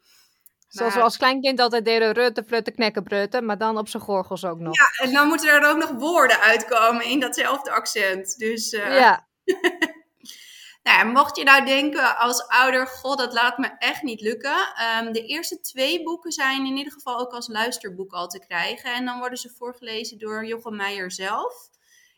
Zoals 0.76 0.94
we 0.94 1.02
als 1.02 1.18
kleinkind 1.18 1.60
altijd 1.60 1.86
deden, 1.86 2.14
rutte, 2.14 2.44
flutte, 2.44 2.72
knekken, 2.72 3.04
brutten, 3.04 3.46
maar 3.46 3.58
dan 3.58 3.78
op 3.78 3.88
zijn 3.88 4.04
gorgels 4.04 4.46
ook 4.46 4.60
nog. 4.60 4.76
Ja, 4.76 5.06
en 5.06 5.14
dan 5.14 5.28
moeten 5.28 5.50
er 5.50 5.70
ook 5.70 5.78
nog 5.78 5.92
woorden 5.92 6.40
uitkomen 6.40 7.06
in 7.06 7.20
datzelfde 7.20 7.72
accent. 7.72 8.38
Dus 8.38 8.74
uh, 8.74 8.98
ja. 8.98 9.28
nou, 10.84 11.06
mocht 11.06 11.38
je 11.38 11.44
nou 11.44 11.66
denken 11.66 12.18
als 12.18 12.48
ouder, 12.48 12.88
god, 12.88 13.18
dat 13.18 13.34
laat 13.34 13.58
me 13.58 13.72
echt 13.78 14.02
niet 14.02 14.22
lukken. 14.22 14.58
Um, 15.00 15.12
de 15.14 15.26
eerste 15.26 15.62
twee 15.62 16.04
boeken 16.04 16.32
zijn 16.32 16.66
in 16.66 16.78
ieder 16.78 16.94
geval 16.94 17.20
ook 17.20 17.32
als 17.32 17.48
luisterboek 17.48 18.14
al 18.14 18.28
te 18.28 18.40
krijgen. 18.40 18.94
En 18.94 19.06
dan 19.06 19.20
worden 19.20 19.38
ze 19.38 19.54
voorgelezen 19.58 20.20
door 20.20 20.46
Jochem 20.46 20.76
Meijer 20.76 21.12
zelf. 21.12 21.70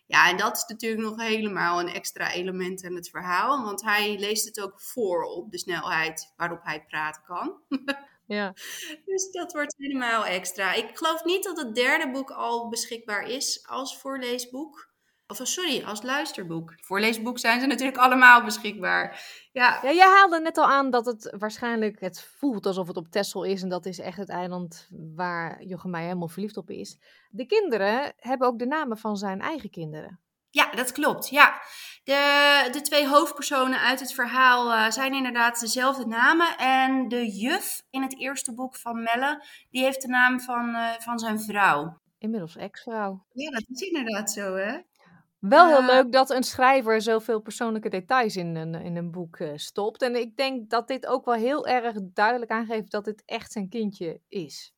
Ja, 0.06 0.30
en 0.30 0.38
dat 0.38 0.58
is 0.58 0.66
natuurlijk 0.68 1.02
nog 1.02 1.22
helemaal 1.22 1.80
een 1.80 1.94
extra 1.94 2.32
element 2.32 2.84
in 2.84 2.96
het 2.96 3.10
verhaal. 3.10 3.64
Want 3.64 3.82
hij 3.82 4.20
leest 4.20 4.46
het 4.46 4.62
ook 4.62 4.82
voor 4.82 5.24
op 5.24 5.52
de 5.52 5.58
snelheid 5.58 6.34
waarop 6.38 6.60
hij 6.64 6.86
praten 6.86 7.24
kan. 7.26 7.54
Ja. 8.28 8.54
Dus 9.06 9.32
dat 9.32 9.54
wordt 9.54 9.76
helemaal 9.78 10.26
extra. 10.26 10.74
Ik 10.74 10.98
geloof 10.98 11.24
niet 11.24 11.44
dat 11.44 11.58
het 11.58 11.76
derde 11.76 12.12
boek 12.12 12.32
al 12.32 12.70
beschikbaar 12.70 13.28
is 13.28 13.68
als 13.68 13.98
voorleesboek. 14.00 14.96
Of 15.28 15.40
sorry, 15.44 15.84
als 15.84 16.02
luisterboek. 16.02 16.74
Voorleesboek 16.78 17.40
zijn 17.40 17.60
ze 17.60 17.68
natuurlijk 17.68 17.98
allemaal 17.98 18.44
beschikbaar. 18.44 19.22
Ja. 19.52 19.80
ja, 19.84 19.92
jij 19.92 20.08
haalde 20.08 20.40
net 20.40 20.58
al 20.58 20.66
aan 20.66 20.90
dat 20.90 21.06
het 21.06 21.34
waarschijnlijk, 21.38 22.00
het 22.00 22.22
voelt 22.22 22.66
alsof 22.66 22.88
het 22.88 22.98
op 22.98 23.08
Texel 23.08 23.44
is. 23.44 23.62
En 23.62 23.70
dat 23.70 23.86
is 23.86 24.00
echt 24.00 24.18
het 24.18 24.30
eiland 24.30 24.88
waar 25.16 25.64
Jochem 25.64 25.92
Meijer 25.92 26.10
helemaal 26.10 26.30
verliefd 26.30 26.58
op 26.58 26.70
is. 26.70 26.98
De 27.30 27.46
kinderen 27.46 28.14
hebben 28.16 28.48
ook 28.48 28.60
de 28.60 28.66
namen 28.66 28.98
van 28.98 29.18
zijn 29.18 29.42
eigen 29.42 29.70
kinderen. 29.70 30.20
Ja, 30.58 30.72
dat 30.76 30.92
klopt. 30.92 31.30
Ja. 31.30 31.62
De, 32.04 32.70
de 32.72 32.82
twee 32.82 33.08
hoofdpersonen 33.08 33.80
uit 33.80 34.00
het 34.00 34.14
verhaal 34.14 34.74
uh, 34.74 34.90
zijn 34.90 35.14
inderdaad 35.14 35.60
dezelfde 35.60 36.06
namen. 36.06 36.58
En 36.58 37.08
de 37.08 37.28
juf 37.28 37.82
in 37.90 38.02
het 38.02 38.20
eerste 38.20 38.54
boek 38.54 38.76
van 38.76 39.04
Melle, 39.04 39.46
die 39.70 39.84
heeft 39.84 40.02
de 40.02 40.08
naam 40.08 40.40
van, 40.40 40.70
uh, 40.70 40.92
van 41.00 41.20
zijn 41.20 41.40
vrouw. 41.40 42.00
Inmiddels 42.18 42.56
ex-vrouw. 42.56 43.26
Ja, 43.32 43.52
dat 43.52 43.64
is 43.68 43.82
inderdaad 43.82 44.32
zo, 44.32 44.56
hè? 44.56 44.78
Wel 45.40 45.68
heel 45.68 45.82
uh, 45.82 45.88
leuk 45.88 46.12
dat 46.12 46.30
een 46.30 46.44
schrijver 46.44 47.02
zoveel 47.02 47.40
persoonlijke 47.40 47.90
details 47.90 48.36
in 48.36 48.56
een, 48.56 48.76
in 48.76 48.96
een 48.96 49.12
boek 49.12 49.40
stopt. 49.56 50.02
En 50.02 50.16
ik 50.16 50.38
denk 50.38 50.70
dat 50.70 50.88
dit 50.88 51.06
ook 51.06 51.26
wel 51.26 51.36
heel 51.36 51.68
erg 51.68 51.96
duidelijk 52.02 52.52
aangeeft 52.52 52.92
dat 52.92 53.06
dit 53.06 53.24
echt 53.26 53.52
zijn 53.52 53.70
kindje 53.70 54.22
is. 54.28 54.74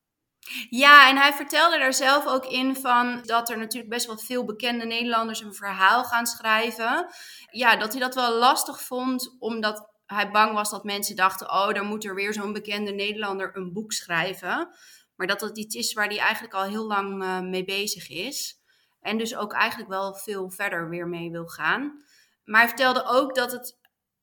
Ja, 0.70 1.10
en 1.10 1.18
hij 1.18 1.34
vertelde 1.34 1.78
daar 1.78 1.94
zelf 1.94 2.26
ook 2.26 2.46
in 2.46 2.76
van 2.76 3.22
dat 3.26 3.50
er 3.50 3.58
natuurlijk 3.58 3.94
best 3.94 4.06
wel 4.06 4.18
veel 4.18 4.46
bekende 4.46 4.86
Nederlanders 4.86 5.42
een 5.42 5.54
verhaal 5.54 6.04
gaan 6.04 6.26
schrijven. 6.26 7.08
Ja, 7.52 7.76
dat 7.76 7.92
hij 7.92 8.02
dat 8.02 8.16
wel 8.16 8.38
lastig 8.38 8.82
vond, 8.82 9.36
omdat 9.40 9.90
hij 10.06 10.32
bang 10.32 10.54
was 10.54 10.70
dat 10.70 10.84
mensen 10.84 11.16
dachten: 11.16 11.52
oh, 11.52 11.74
dan 11.74 11.86
moet 11.86 12.06
er 12.06 12.16
weer 12.16 12.34
zo'n 12.34 12.54
bekende 12.54 12.92
Nederlander 12.92 13.52
een 13.54 13.74
boek 13.74 13.92
schrijven. 13.92 14.70
Maar 15.16 15.28
dat 15.28 15.40
dat 15.40 15.58
iets 15.58 15.76
is 15.76 15.94
waar 15.94 16.08
hij 16.08 16.20
eigenlijk 16.20 16.54
al 16.54 16.64
heel 16.64 16.88
lang 16.88 17.24
uh, 17.24 17.40
mee 17.40 17.66
bezig 17.66 18.10
is. 18.10 18.60
En 19.02 19.18
dus 19.18 19.36
ook 19.36 19.54
eigenlijk 19.54 19.90
wel 19.90 20.16
veel 20.16 20.50
verder 20.52 20.90
weer 20.90 21.08
mee 21.08 21.32
wil 21.32 21.48
gaan. 21.48 22.04
Maar 22.44 22.60
hij 22.60 22.70
vertelde 22.70 23.06
ook 23.06 23.36
dat 23.36 23.52
het 23.52 23.79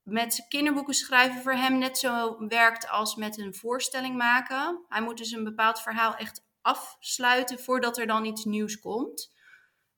met 0.07 0.45
kinderboeken 0.49 0.95
schrijven 0.95 1.42
voor 1.42 1.53
hem 1.53 1.79
net 1.79 1.99
zo 1.99 2.47
werkt 2.49 2.88
als 2.88 3.14
met 3.14 3.38
een 3.38 3.55
voorstelling 3.55 4.16
maken. 4.16 4.85
Hij 4.88 5.03
moet 5.03 5.19
dus 5.19 5.31
een 5.31 5.45
bepaald 5.45 5.81
verhaal 5.81 6.14
echt 6.14 6.45
afsluiten 6.61 7.59
voordat 7.59 7.99
er 7.99 8.07
dan 8.07 8.25
iets 8.25 8.45
nieuws 8.45 8.79
komt. 8.79 9.35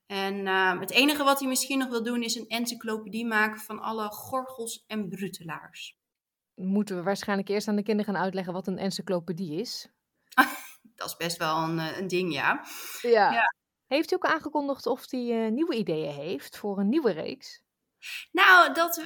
En 0.06 0.34
uh, 0.34 0.80
het 0.80 0.90
enige 0.90 1.24
wat 1.24 1.38
hij 1.38 1.48
misschien 1.48 1.78
nog 1.78 1.88
wil 1.88 2.02
doen 2.02 2.22
is 2.22 2.34
een 2.34 2.48
encyclopedie 2.48 3.26
maken 3.26 3.60
van 3.60 3.80
alle 3.80 4.08
gorgels 4.10 4.84
en 4.86 5.08
brutelaars. 5.08 5.98
Moeten 6.54 6.96
we 6.96 7.02
waarschijnlijk 7.02 7.48
eerst 7.48 7.68
aan 7.68 7.76
de 7.76 7.82
kinderen 7.82 8.14
gaan 8.14 8.22
uitleggen 8.22 8.52
wat 8.52 8.66
een 8.66 8.78
encyclopedie 8.78 9.60
is? 9.60 9.88
Dat 10.96 11.08
is 11.08 11.16
best 11.16 11.36
wel 11.36 11.56
een, 11.56 11.78
een 11.78 12.08
ding, 12.08 12.32
ja. 12.32 12.64
ja. 13.00 13.32
ja. 13.32 13.54
Heeft 13.86 14.12
u 14.12 14.14
ook 14.14 14.26
aangekondigd 14.26 14.86
of 14.86 15.10
hij 15.10 15.44
uh, 15.44 15.50
nieuwe 15.50 15.74
ideeën 15.74 16.14
heeft 16.14 16.58
voor 16.58 16.78
een 16.78 16.88
nieuwe 16.88 17.10
reeks? 17.10 17.62
Nou, 18.32 18.74
dat, 18.74 18.98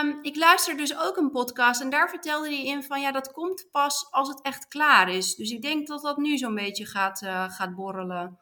um, 0.00 0.18
ik 0.22 0.36
luister 0.36 0.76
dus 0.76 0.98
ook 0.98 1.16
een 1.16 1.30
podcast 1.30 1.80
en 1.80 1.90
daar 1.90 2.08
vertelde 2.08 2.46
hij 2.46 2.64
in 2.64 2.82
van 2.82 3.00
ja, 3.00 3.12
dat 3.12 3.32
komt 3.32 3.68
pas 3.70 4.06
als 4.10 4.28
het 4.28 4.42
echt 4.42 4.68
klaar 4.68 5.08
is. 5.08 5.34
Dus 5.34 5.50
ik 5.50 5.62
denk 5.62 5.86
dat 5.86 6.02
dat 6.02 6.16
nu 6.16 6.38
zo'n 6.38 6.54
beetje 6.54 6.86
gaat, 6.86 7.22
uh, 7.22 7.50
gaat 7.50 7.74
borrelen. 7.74 8.40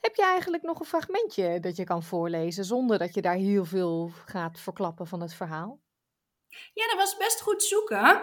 Heb 0.00 0.14
je 0.14 0.24
eigenlijk 0.24 0.62
nog 0.62 0.80
een 0.80 0.86
fragmentje 0.86 1.60
dat 1.60 1.76
je 1.76 1.84
kan 1.84 2.02
voorlezen 2.02 2.64
zonder 2.64 2.98
dat 2.98 3.14
je 3.14 3.22
daar 3.22 3.34
heel 3.34 3.64
veel 3.64 4.10
gaat 4.26 4.60
verklappen 4.60 5.06
van 5.06 5.20
het 5.20 5.34
verhaal? 5.34 5.82
Ja, 6.72 6.86
dat 6.86 6.96
was 6.96 7.16
best 7.16 7.40
goed 7.40 7.62
zoeken. 7.62 8.22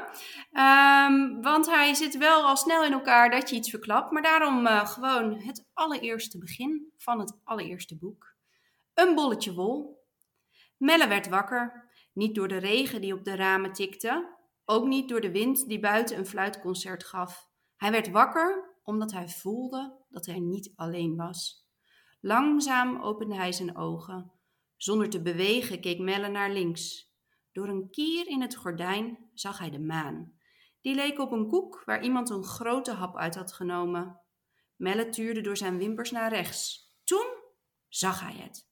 Um, 0.52 1.42
want 1.42 1.66
hij 1.70 1.94
zit 1.94 2.18
wel 2.18 2.44
al 2.44 2.58
snel 2.58 2.84
in 2.84 2.94
elkaar 2.94 3.30
dat 3.30 3.50
je 3.50 3.56
iets 3.56 3.70
verklapt. 3.70 4.12
Maar 4.12 4.22
daarom 4.22 4.66
uh, 4.66 4.88
gewoon 4.88 5.34
het 5.34 5.66
allereerste 5.74 6.38
begin 6.38 6.92
van 6.98 7.20
het 7.20 7.38
allereerste 7.44 7.98
boek. 7.98 8.36
Een 8.94 9.16
bolletje 9.16 9.54
wol 9.54 10.01
Melle 10.82 11.08
werd 11.08 11.28
wakker, 11.28 11.90
niet 12.14 12.36
door 12.36 12.48
de 12.48 12.58
regen 12.58 13.02
die 13.02 13.14
op 13.14 13.24
de 13.24 13.36
ramen 13.36 13.74
tikte, 13.74 14.38
ook 14.66 14.86
niet 14.86 15.10
door 15.10 15.22
de 15.22 15.32
wind 15.32 15.68
die 15.68 15.80
buiten 15.80 16.18
een 16.18 16.26
fluitconcert 16.26 17.04
gaf. 17.04 17.50
Hij 17.76 17.92
werd 17.92 18.10
wakker 18.10 18.80
omdat 18.84 19.12
hij 19.12 19.30
voelde 19.30 20.06
dat 20.10 20.26
hij 20.26 20.40
niet 20.40 20.74
alleen 20.76 21.16
was. 21.16 21.70
Langzaam 22.22 23.02
opende 23.02 23.36
hij 23.36 23.52
zijn 23.52 23.78
ogen. 23.78 24.32
Zonder 24.78 25.10
te 25.10 25.22
bewegen 25.22 25.82
keek 25.82 26.00
Melle 26.00 26.28
naar 26.28 26.52
links. 26.52 27.14
Door 27.52 27.68
een 27.68 27.90
kier 27.90 28.28
in 28.28 28.42
het 28.42 28.56
gordijn 28.56 29.30
zag 29.34 29.58
hij 29.58 29.70
de 29.70 29.80
maan. 29.80 30.34
Die 30.82 30.96
leek 30.96 31.20
op 31.20 31.32
een 31.32 31.48
koek 31.48 31.84
waar 31.86 32.04
iemand 32.04 32.30
een 32.30 32.44
grote 32.44 32.92
hap 32.92 33.16
uit 33.16 33.36
had 33.36 33.54
genomen. 33.54 34.22
Melle 34.76 35.10
tuurde 35.10 35.42
door 35.42 35.58
zijn 35.58 35.78
wimpers 35.78 36.12
naar 36.12 36.30
rechts. 36.30 36.92
Toen 37.04 37.28
zag 37.88 38.20
hij 38.20 38.34
het. 38.34 38.71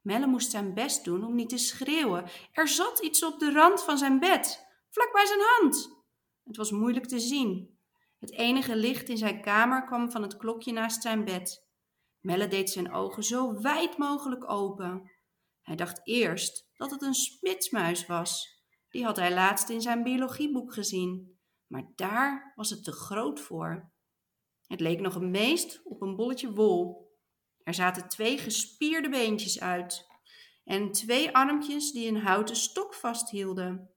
Melle 0.00 0.26
moest 0.26 0.50
zijn 0.50 0.74
best 0.74 1.04
doen 1.04 1.24
om 1.24 1.34
niet 1.34 1.48
te 1.48 1.58
schreeuwen. 1.58 2.24
Er 2.52 2.68
zat 2.68 2.98
iets 2.98 3.24
op 3.24 3.38
de 3.38 3.52
rand 3.52 3.82
van 3.84 3.98
zijn 3.98 4.18
bed, 4.18 4.66
vlak 4.88 5.12
bij 5.12 5.26
zijn 5.26 5.40
hand. 5.40 5.96
Het 6.44 6.56
was 6.56 6.70
moeilijk 6.70 7.06
te 7.06 7.18
zien. 7.18 7.78
Het 8.18 8.32
enige 8.32 8.76
licht 8.76 9.08
in 9.08 9.18
zijn 9.18 9.42
kamer 9.42 9.84
kwam 9.84 10.10
van 10.10 10.22
het 10.22 10.36
klokje 10.36 10.72
naast 10.72 11.02
zijn 11.02 11.24
bed. 11.24 11.66
Melle 12.20 12.48
deed 12.48 12.70
zijn 12.70 12.92
ogen 12.92 13.22
zo 13.22 13.60
wijd 13.60 13.98
mogelijk 13.98 14.50
open. 14.50 15.10
Hij 15.62 15.76
dacht 15.76 16.00
eerst 16.04 16.68
dat 16.76 16.90
het 16.90 17.02
een 17.02 17.14
spitsmuis 17.14 18.06
was. 18.06 18.56
Die 18.88 19.04
had 19.04 19.16
hij 19.16 19.34
laatst 19.34 19.68
in 19.68 19.80
zijn 19.80 20.02
biologieboek 20.02 20.72
gezien. 20.72 21.38
Maar 21.66 21.92
daar 21.94 22.52
was 22.54 22.70
het 22.70 22.84
te 22.84 22.92
groot 22.92 23.40
voor. 23.40 23.92
Het 24.66 24.80
leek 24.80 25.00
nog 25.00 25.14
een 25.14 25.30
meest 25.30 25.80
op 25.84 26.02
een 26.02 26.16
bolletje 26.16 26.52
wol. 26.52 27.07
Er 27.68 27.74
zaten 27.74 28.08
twee 28.08 28.38
gespierde 28.38 29.08
beentjes 29.08 29.60
uit 29.60 30.06
en 30.64 30.92
twee 30.92 31.34
armpjes 31.34 31.92
die 31.92 32.08
een 32.08 32.20
houten 32.20 32.56
stok 32.56 32.94
vasthielden. 32.94 33.90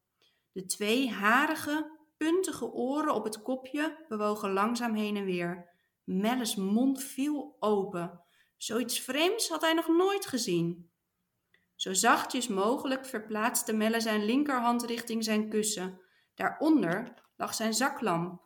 De 0.52 0.66
twee 0.66 1.10
harige, 1.10 1.98
puntige 2.18 2.72
oren 2.72 3.14
op 3.14 3.24
het 3.24 3.42
kopje 3.42 4.06
bewogen 4.08 4.52
langzaam 4.54 4.96
heen 4.96 5.18
en 5.18 5.26
weer. 5.26 5.70
Melle's 6.04 6.56
mond 6.56 7.04
viel 7.04 7.56
open. 7.60 8.22
Zoiets 8.58 9.00
vreemds 9.00 9.50
had 9.50 9.62
hij 9.62 9.74
nog 9.74 9.88
nooit 9.88 10.26
gezien. 10.26 10.90
Zo 11.76 11.94
zachtjes 11.94 12.48
mogelijk 12.48 13.06
verplaatste 13.06 13.74
Melle 13.74 14.00
zijn 14.00 14.26
linkerhand 14.26 14.84
richting 14.84 15.24
zijn 15.24 15.50
kussen. 15.50 16.02
Daaronder 16.36 17.14
lag 17.36 17.54
zijn 17.54 17.74
zaklamp. 17.74 18.42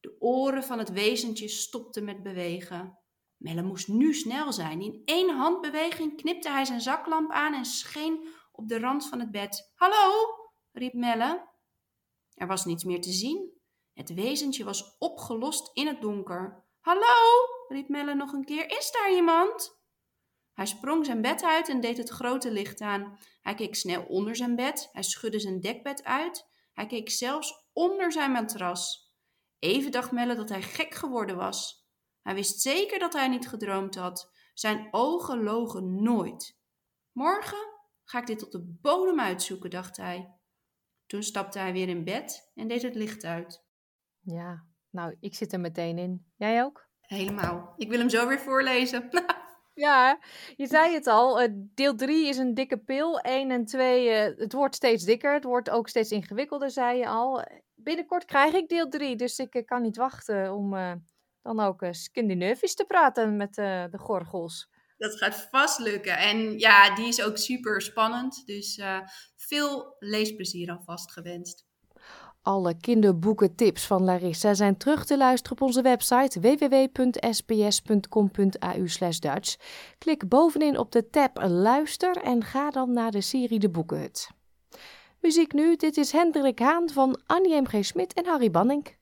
De 0.00 0.16
oren 0.18 0.64
van 0.64 0.78
het 0.78 0.90
wezentje 0.90 1.48
stopten 1.48 2.04
met 2.04 2.22
bewegen. 2.22 2.98
Melle 3.46 3.62
moest 3.62 3.88
nu 3.88 4.14
snel 4.14 4.52
zijn. 4.52 4.80
In 4.80 5.02
één 5.04 5.30
handbeweging 5.30 6.16
knipte 6.16 6.50
hij 6.50 6.64
zijn 6.64 6.80
zaklamp 6.80 7.30
aan 7.30 7.54
en 7.54 7.64
scheen 7.64 8.28
op 8.52 8.68
de 8.68 8.78
rand 8.78 9.08
van 9.08 9.20
het 9.20 9.30
bed. 9.30 9.72
Hallo, 9.74 10.26
riep 10.72 10.92
Melle. 10.92 11.48
Er 12.34 12.46
was 12.46 12.64
niets 12.64 12.84
meer 12.84 13.00
te 13.00 13.12
zien. 13.12 13.50
Het 13.94 14.14
wezentje 14.14 14.64
was 14.64 14.96
opgelost 14.98 15.70
in 15.72 15.86
het 15.86 16.00
donker. 16.00 16.64
Hallo, 16.80 17.46
riep 17.68 17.88
Melle 17.88 18.14
nog 18.14 18.32
een 18.32 18.44
keer. 18.44 18.70
Is 18.70 18.90
daar 18.92 19.12
iemand? 19.12 19.80
Hij 20.52 20.66
sprong 20.66 21.04
zijn 21.04 21.22
bed 21.22 21.42
uit 21.42 21.68
en 21.68 21.80
deed 21.80 21.96
het 21.96 22.08
grote 22.08 22.50
licht 22.50 22.80
aan. 22.80 23.18
Hij 23.42 23.54
keek 23.54 23.74
snel 23.74 24.02
onder 24.02 24.36
zijn 24.36 24.56
bed. 24.56 24.88
Hij 24.92 25.02
schudde 25.02 25.38
zijn 25.38 25.60
dekbed 25.60 26.04
uit. 26.04 26.46
Hij 26.72 26.86
keek 26.86 27.10
zelfs 27.10 27.68
onder 27.72 28.12
zijn 28.12 28.32
matras. 28.32 29.12
Even 29.58 29.90
dacht 29.90 30.12
Melle 30.12 30.34
dat 30.34 30.48
hij 30.48 30.62
gek 30.62 30.94
geworden 30.94 31.36
was. 31.36 31.85
Hij 32.26 32.34
wist 32.34 32.60
zeker 32.60 32.98
dat 32.98 33.12
hij 33.12 33.28
niet 33.28 33.48
gedroomd 33.48 33.94
had. 33.94 34.30
Zijn 34.54 34.88
ogen 34.90 35.42
logen 35.42 36.02
nooit. 36.02 36.58
Morgen 37.12 37.58
ga 38.04 38.18
ik 38.18 38.26
dit 38.26 38.38
tot 38.38 38.52
de 38.52 38.76
bodem 38.80 39.20
uitzoeken, 39.20 39.70
dacht 39.70 39.96
hij. 39.96 40.34
Toen 41.06 41.22
stapte 41.22 41.58
hij 41.58 41.72
weer 41.72 41.88
in 41.88 42.04
bed 42.04 42.50
en 42.54 42.68
deed 42.68 42.82
het 42.82 42.94
licht 42.94 43.24
uit. 43.24 43.64
Ja, 44.20 44.64
nou, 44.90 45.16
ik 45.20 45.34
zit 45.34 45.52
er 45.52 45.60
meteen 45.60 45.98
in. 45.98 46.26
Jij 46.36 46.64
ook? 46.64 46.88
Helemaal. 47.00 47.74
Ik 47.76 47.88
wil 47.88 47.98
hem 47.98 48.08
zo 48.08 48.28
weer 48.28 48.40
voorlezen. 48.40 49.08
Ja, 49.74 50.18
je 50.56 50.66
zei 50.66 50.94
het 50.94 51.06
al. 51.06 51.40
eh, 51.40 51.48
deel 51.52 51.94
3 51.94 52.28
is 52.28 52.36
een 52.36 52.54
dikke 52.54 52.78
pil. 52.78 53.18
1 53.20 53.50
en 53.50 53.64
2, 53.64 54.08
eh, 54.08 54.38
het 54.38 54.52
wordt 54.52 54.74
steeds 54.74 55.04
dikker. 55.04 55.32
Het 55.34 55.44
wordt 55.44 55.70
ook 55.70 55.88
steeds 55.88 56.10
ingewikkelder, 56.10 56.70
zei 56.70 56.98
je 56.98 57.08
al. 57.08 57.44
Binnenkort 57.74 58.24
krijg 58.24 58.54
ik 58.54 58.68
deel 58.68 58.88
3, 58.88 59.16
dus 59.16 59.38
ik 59.38 59.54
eh, 59.54 59.64
kan 59.64 59.82
niet 59.82 59.96
wachten 59.96 60.54
om 60.54 60.74
dan 61.46 61.60
ook 61.60 61.82
uh, 61.82 61.88
Scandinavisch 61.92 62.74
te 62.74 62.84
praten 62.84 63.36
met 63.36 63.58
eh, 63.58 63.84
de 63.90 63.98
gorgels. 63.98 64.68
Dat 64.98 65.16
gaat 65.16 65.48
vast 65.50 65.78
lukken. 65.78 66.18
En 66.18 66.58
ja, 66.58 66.94
die 66.94 67.06
is 67.06 67.22
ook 67.22 67.38
super 67.38 67.82
spannend. 67.82 68.46
Dus 68.46 68.76
eh, 68.76 68.98
veel 69.36 69.96
leesplezier 69.98 70.70
alvast 70.70 71.12
gewenst. 71.12 71.64
Alle 72.42 72.76
kinderboekentips 72.80 73.86
van 73.86 74.04
Larissa 74.04 74.54
zijn 74.54 74.76
terug 74.76 75.04
te 75.04 75.16
luisteren 75.16 75.58
op 75.60 75.66
onze 75.66 75.82
website 75.82 76.40
www.sbs.com.au 76.40 77.10
Dutch. 79.20 79.56
Klik 79.98 80.28
bovenin 80.28 80.78
op 80.78 80.92
de 80.92 81.10
tab 81.10 81.38
Luister 81.42 82.16
en 82.16 82.44
ga 82.44 82.70
dan 82.70 82.92
naar 82.92 83.10
de 83.10 83.20
serie 83.20 83.58
De 83.58 83.70
Boekenhut. 83.70 84.28
Muziek 85.20 85.52
nu, 85.52 85.76
dit 85.76 85.96
is 85.96 86.12
Hendrik 86.12 86.58
Haan 86.58 86.90
van 86.90 87.20
Annie 87.26 87.60
M.G. 87.60 87.84
Smit 87.84 88.12
en 88.12 88.26
Harry 88.26 88.50
Banning. 88.50 88.95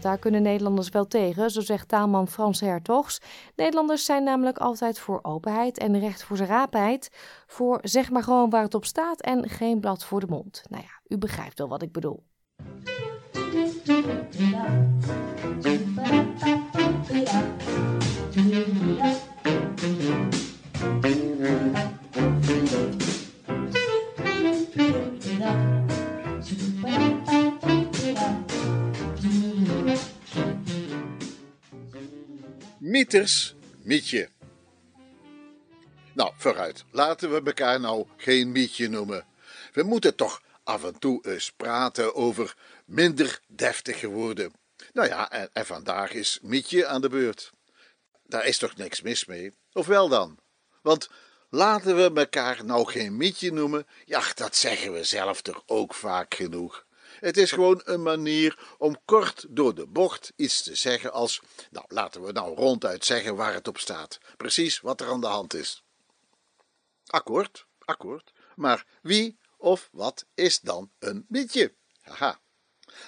Daar 0.00 0.18
kunnen 0.18 0.42
Nederlanders 0.42 0.88
wel 0.88 1.06
tegen, 1.06 1.50
zo 1.50 1.60
zegt 1.60 1.88
taalman 1.88 2.28
Frans 2.28 2.60
Hertogs. 2.60 3.20
Nederlanders 3.56 4.04
zijn 4.04 4.24
namelijk 4.24 4.58
altijd 4.58 4.98
voor 4.98 5.18
openheid 5.22 5.78
en 5.78 5.98
recht 5.98 6.22
voor 6.22 6.36
zijn 6.36 6.48
raapheid. 6.48 7.10
Voor 7.46 7.78
zeg 7.82 8.10
maar 8.10 8.22
gewoon 8.22 8.50
waar 8.50 8.62
het 8.62 8.74
op 8.74 8.84
staat 8.84 9.20
en 9.20 9.48
geen 9.48 9.80
blad 9.80 10.04
voor 10.04 10.20
de 10.20 10.26
mond. 10.26 10.62
Nou 10.68 10.82
ja, 10.82 11.14
u 11.16 11.18
begrijpt 11.18 11.58
wel 11.58 11.68
wat 11.68 11.82
ik 11.82 11.92
bedoel. 11.92 12.22
Mieters, 33.00 33.54
Mietje. 33.82 34.28
Nou, 36.12 36.32
vooruit. 36.36 36.84
Laten 36.90 37.30
we 37.30 37.42
elkaar 37.44 37.80
nou 37.80 38.06
geen 38.16 38.52
Mietje 38.52 38.88
noemen. 38.88 39.26
We 39.72 39.82
moeten 39.82 40.14
toch 40.14 40.42
af 40.64 40.84
en 40.84 40.98
toe 40.98 41.26
eens 41.26 41.52
praten 41.52 42.14
over 42.14 42.56
minder 42.84 43.40
deftige 43.46 44.08
woorden. 44.08 44.52
Nou 44.92 45.08
ja, 45.08 45.48
en, 45.52 45.66
vandaag 45.66 46.12
is 46.12 46.38
Mietje 46.42 46.86
aan 46.86 47.00
de 47.00 47.08
beurt. 47.08 47.52
Daar 48.22 48.46
is 48.46 48.58
toch 48.58 48.76
niks 48.76 49.02
mis 49.02 49.24
mee? 49.24 49.54
Of 49.72 49.86
wel 49.86 50.08
dan? 50.08 50.38
Want 50.82 51.10
laten 51.48 51.96
we 51.96 52.20
elkaar 52.20 52.64
nou 52.64 52.90
geen 52.90 53.16
Mietje 53.16 53.52
noemen. 53.52 53.86
Ja, 54.04 54.22
dat 54.34 54.56
zeggen 54.56 54.92
we 54.92 55.04
zelf 55.04 55.42
toch 55.42 55.62
ook 55.66 55.94
vaak 55.94 56.34
genoeg. 56.34 56.86
Het 57.20 57.36
is 57.36 57.52
gewoon 57.52 57.80
een 57.84 58.02
manier 58.02 58.58
om 58.78 58.96
kort 59.04 59.46
door 59.48 59.74
de 59.74 59.86
bocht 59.86 60.32
iets 60.36 60.62
te 60.62 60.74
zeggen 60.74 61.12
als, 61.12 61.40
nou 61.70 61.86
laten 61.88 62.22
we 62.22 62.32
nou 62.32 62.54
ronduit 62.54 63.04
zeggen 63.04 63.36
waar 63.36 63.54
het 63.54 63.68
op 63.68 63.78
staat. 63.78 64.18
Precies 64.36 64.80
wat 64.80 65.00
er 65.00 65.08
aan 65.08 65.20
de 65.20 65.26
hand 65.26 65.54
is. 65.54 65.84
Akkoord, 67.06 67.66
akkoord. 67.78 68.32
Maar 68.56 68.86
wie 69.02 69.38
of 69.56 69.88
wat 69.92 70.26
is 70.34 70.60
dan 70.60 70.90
een 70.98 71.24
mietje? 71.28 71.74
Haha. 72.00 72.40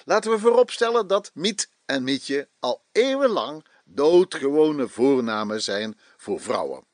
Laten 0.05 0.31
we 0.31 0.39
vooropstellen 0.39 1.07
dat 1.07 1.31
miet 1.35 1.71
en 1.85 2.03
mietje 2.03 2.49
al 2.59 2.85
eeuwenlang 2.93 3.67
doodgewone 3.85 4.89
voornamen 4.89 5.63
zijn 5.63 5.99
voor 6.17 6.41
vrouwen. 6.41 6.87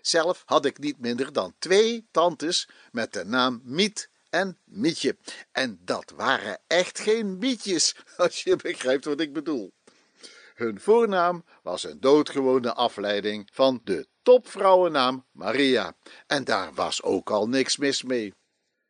Zelf 0.00 0.42
had 0.46 0.64
ik 0.64 0.78
niet 0.78 0.98
minder 0.98 1.32
dan 1.32 1.54
twee 1.58 2.08
tantes 2.10 2.68
met 2.92 3.12
de 3.12 3.24
naam 3.24 3.60
Miet 3.64 4.10
en 4.30 4.58
Mietje. 4.64 5.16
En 5.52 5.80
dat 5.84 6.12
waren 6.16 6.60
echt 6.66 6.98
geen 6.98 7.38
mietjes, 7.38 7.96
als 8.16 8.42
je 8.42 8.56
begrijpt 8.56 9.04
wat 9.04 9.20
ik 9.20 9.32
bedoel. 9.32 9.72
Hun 10.54 10.80
voornaam 10.80 11.44
was 11.62 11.84
een 11.84 12.00
doodgewone 12.00 12.74
afleiding 12.74 13.48
van 13.52 13.80
de 13.84 14.06
topvrouwennaam 14.22 15.24
Maria. 15.32 15.94
En 16.26 16.44
daar 16.44 16.74
was 16.74 17.02
ook 17.02 17.30
al 17.30 17.48
niks 17.48 17.76
mis 17.76 18.02
mee. 18.02 18.34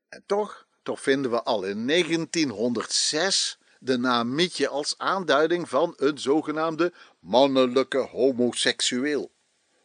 En 0.08 0.22
toch, 0.26 0.66
toch 0.82 1.00
vinden 1.00 1.30
we 1.30 1.42
al 1.42 1.64
in 1.64 1.86
1906 1.86 3.58
de 3.78 3.98
naam 3.98 4.34
Mietje 4.34 4.68
als 4.68 4.94
aanduiding 4.98 5.68
van 5.68 5.94
een 5.96 6.18
zogenaamde 6.18 6.92
mannelijke 7.20 7.98
homoseksueel. 7.98 9.32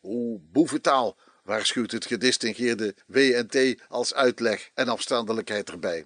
O, 0.01 0.39
boeventaal, 0.51 1.18
waarschuwt 1.43 1.91
het 1.91 2.05
gedistingeerde 2.05 2.95
WNT 3.05 3.81
als 3.87 4.13
uitleg 4.13 4.69
en 4.73 4.87
afstandelijkheid 4.87 5.69
erbij. 5.69 6.05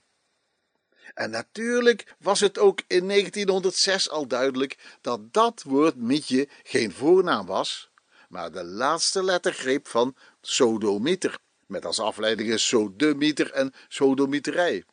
En 1.14 1.30
natuurlijk 1.30 2.16
was 2.20 2.40
het 2.40 2.58
ook 2.58 2.82
in 2.88 3.08
1906 3.08 4.10
al 4.10 4.28
duidelijk 4.28 4.98
dat 5.02 5.34
dat 5.34 5.64
woord 5.64 5.96
mietje 5.96 6.48
geen 6.64 6.92
voornaam 6.92 7.46
was, 7.46 7.90
maar 8.30 8.52
de 8.52 8.64
laatste 8.64 9.24
lettergreep 9.24 9.88
van 9.88 10.16
sodomieter, 10.42 11.38
met 11.66 11.86
als 11.86 12.00
afleidingen 12.00 12.60
sodemieter 12.60 13.52
en 13.52 13.74
sodomieterij. 13.88 14.84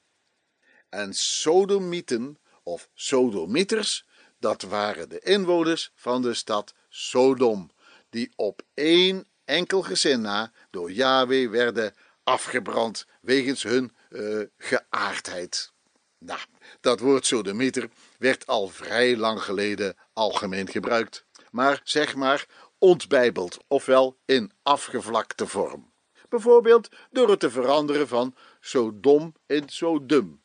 En 0.88 1.14
sodomieten 1.14 2.38
of 2.62 2.88
Sodomieters, 2.94 4.06
dat 4.38 4.62
waren 4.62 5.08
de 5.08 5.18
inwoners 5.18 5.90
van 5.94 6.22
de 6.22 6.34
stad 6.34 6.74
Sodom, 6.88 7.70
die 8.10 8.32
op 8.36 8.62
één 8.74 9.26
enkel 9.44 9.82
gezin 9.82 10.20
na 10.20 10.52
door 10.70 10.92
Yahweh 10.92 11.50
werden 11.50 11.94
afgebrand 12.22 13.06
wegens 13.20 13.62
hun 13.62 13.92
uh, 14.10 14.44
geaardheid. 14.58 15.72
Nou, 16.18 16.40
dat 16.80 17.00
woord 17.00 17.26
sodemieter 17.26 17.88
werd 18.18 18.46
al 18.46 18.68
vrij 18.68 19.16
lang 19.16 19.42
geleden 19.42 19.96
algemeen 20.12 20.68
gebruikt, 20.68 21.24
maar 21.50 21.80
zeg 21.84 22.14
maar 22.14 22.46
ontbijbeld, 22.78 23.58
ofwel 23.68 24.16
in 24.24 24.52
afgevlakte 24.62 25.46
vorm. 25.46 25.92
Bijvoorbeeld 26.28 26.88
door 27.10 27.30
het 27.30 27.40
te 27.40 27.50
veranderen 27.50 28.08
van 28.08 28.34
Sodom 28.60 29.34
in 29.46 29.68
Sodum. 29.68 30.42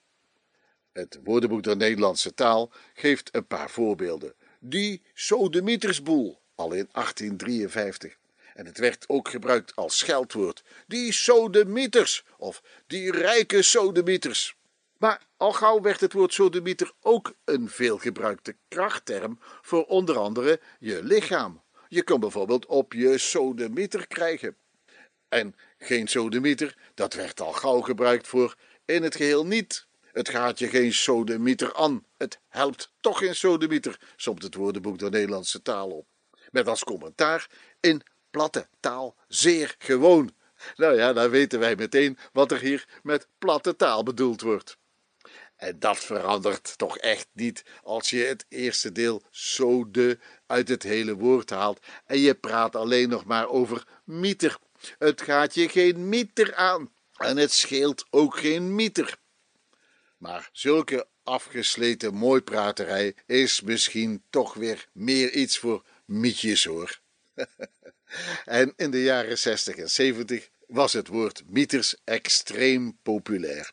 Het 0.91 1.19
woordenboek 1.23 1.63
der 1.63 1.77
Nederlandse 1.77 2.33
taal 2.33 2.71
geeft 2.93 3.35
een 3.35 3.47
paar 3.47 3.69
voorbeelden. 3.69 4.33
Die 4.59 5.01
Sodemietersboel, 5.13 6.41
al 6.55 6.71
in 6.71 6.89
1853. 6.91 8.18
En 8.59 8.65
het 8.65 8.77
werd 8.77 9.05
ook 9.07 9.29
gebruikt 9.29 9.75
als 9.75 9.97
scheldwoord. 9.97 10.63
Die 10.87 11.11
Sodemieters 11.11 12.23
of 12.37 12.63
die 12.87 13.11
rijke 13.11 13.61
Sodemieters. 13.61 14.55
Maar 14.97 15.21
al 15.37 15.53
gauw 15.53 15.81
werd 15.81 15.99
het 15.99 16.13
woord 16.13 16.33
sodemieter 16.33 16.91
ook 17.01 17.33
een 17.45 17.69
veelgebruikte 17.69 18.55
krachtterm 18.67 19.39
voor 19.61 19.85
onder 19.85 20.17
andere 20.17 20.59
je 20.79 21.03
lichaam. 21.03 21.61
Je 21.87 22.03
kan 22.03 22.19
bijvoorbeeld 22.19 22.65
op 22.65 22.93
je 22.93 23.17
sodemieter 23.17 24.07
krijgen. 24.07 24.57
En 25.29 25.55
geen 25.77 26.07
sodemieter, 26.07 26.77
dat 26.93 27.13
werd 27.13 27.41
al 27.41 27.53
gauw 27.53 27.81
gebruikt 27.81 28.27
voor 28.27 28.55
in 28.85 29.03
het 29.03 29.15
geheel 29.15 29.45
niet. 29.45 29.87
Het 30.11 30.29
gaat 30.29 30.59
je 30.59 30.67
geen 30.67 30.93
sodemieter 30.93 31.75
aan. 31.75 32.05
Het 32.17 32.39
helpt 32.47 32.93
toch 33.01 33.17
geen 33.17 33.35
sodemieter, 33.35 33.99
somt 34.15 34.43
het 34.43 34.55
woordenboek 34.55 34.99
der 34.99 35.11
Nederlandse 35.11 35.61
taal 35.61 35.89
op. 35.89 36.07
Met 36.51 36.67
als 36.67 36.83
commentaar 36.83 37.49
in 37.79 38.03
platte 38.31 38.67
taal 38.79 39.15
zeer 39.27 39.75
gewoon. 39.77 40.33
Nou 40.75 40.95
ja, 40.95 41.13
dan 41.13 41.29
weten 41.29 41.59
wij 41.59 41.75
meteen 41.75 42.17
wat 42.33 42.51
er 42.51 42.59
hier 42.59 42.87
met 43.03 43.27
platte 43.37 43.75
taal 43.75 44.03
bedoeld 44.03 44.41
wordt. 44.41 44.77
En 45.55 45.79
dat 45.79 45.97
verandert 45.97 46.77
toch 46.77 46.97
echt 46.97 47.27
niet 47.33 47.63
als 47.83 48.09
je 48.09 48.23
het 48.23 48.45
eerste 48.49 48.91
deel 48.91 49.21
sode 49.29 50.19
uit 50.45 50.67
het 50.67 50.83
hele 50.83 51.15
woord 51.15 51.49
haalt 51.49 51.79
en 52.05 52.19
je 52.19 52.35
praat 52.35 52.75
alleen 52.75 53.09
nog 53.09 53.25
maar 53.25 53.49
over 53.49 53.87
mieter. 54.03 54.57
Het 54.97 55.21
gaat 55.21 55.53
je 55.53 55.69
geen 55.69 56.09
mieter 56.09 56.55
aan 56.55 56.93
en 57.17 57.37
het 57.37 57.51
scheelt 57.51 58.05
ook 58.09 58.37
geen 58.37 58.75
mieter. 58.75 59.17
Maar 60.17 60.49
zulke 60.51 61.07
afgesleten 61.23 62.13
mooipraterij 62.13 63.15
is 63.25 63.61
misschien 63.61 64.23
toch 64.29 64.53
weer 64.53 64.87
meer 64.91 65.31
iets 65.31 65.57
voor 65.57 65.85
mietjes 66.05 66.63
hoor. 66.63 66.99
en 68.45 68.73
in 68.75 68.91
de 68.91 69.01
jaren 69.01 69.37
60 69.37 69.75
en 69.75 69.89
70 69.89 70.49
was 70.67 70.93
het 70.93 71.07
woord 71.07 71.43
mieters 71.47 71.95
extreem 72.03 72.97
populair. 73.03 73.71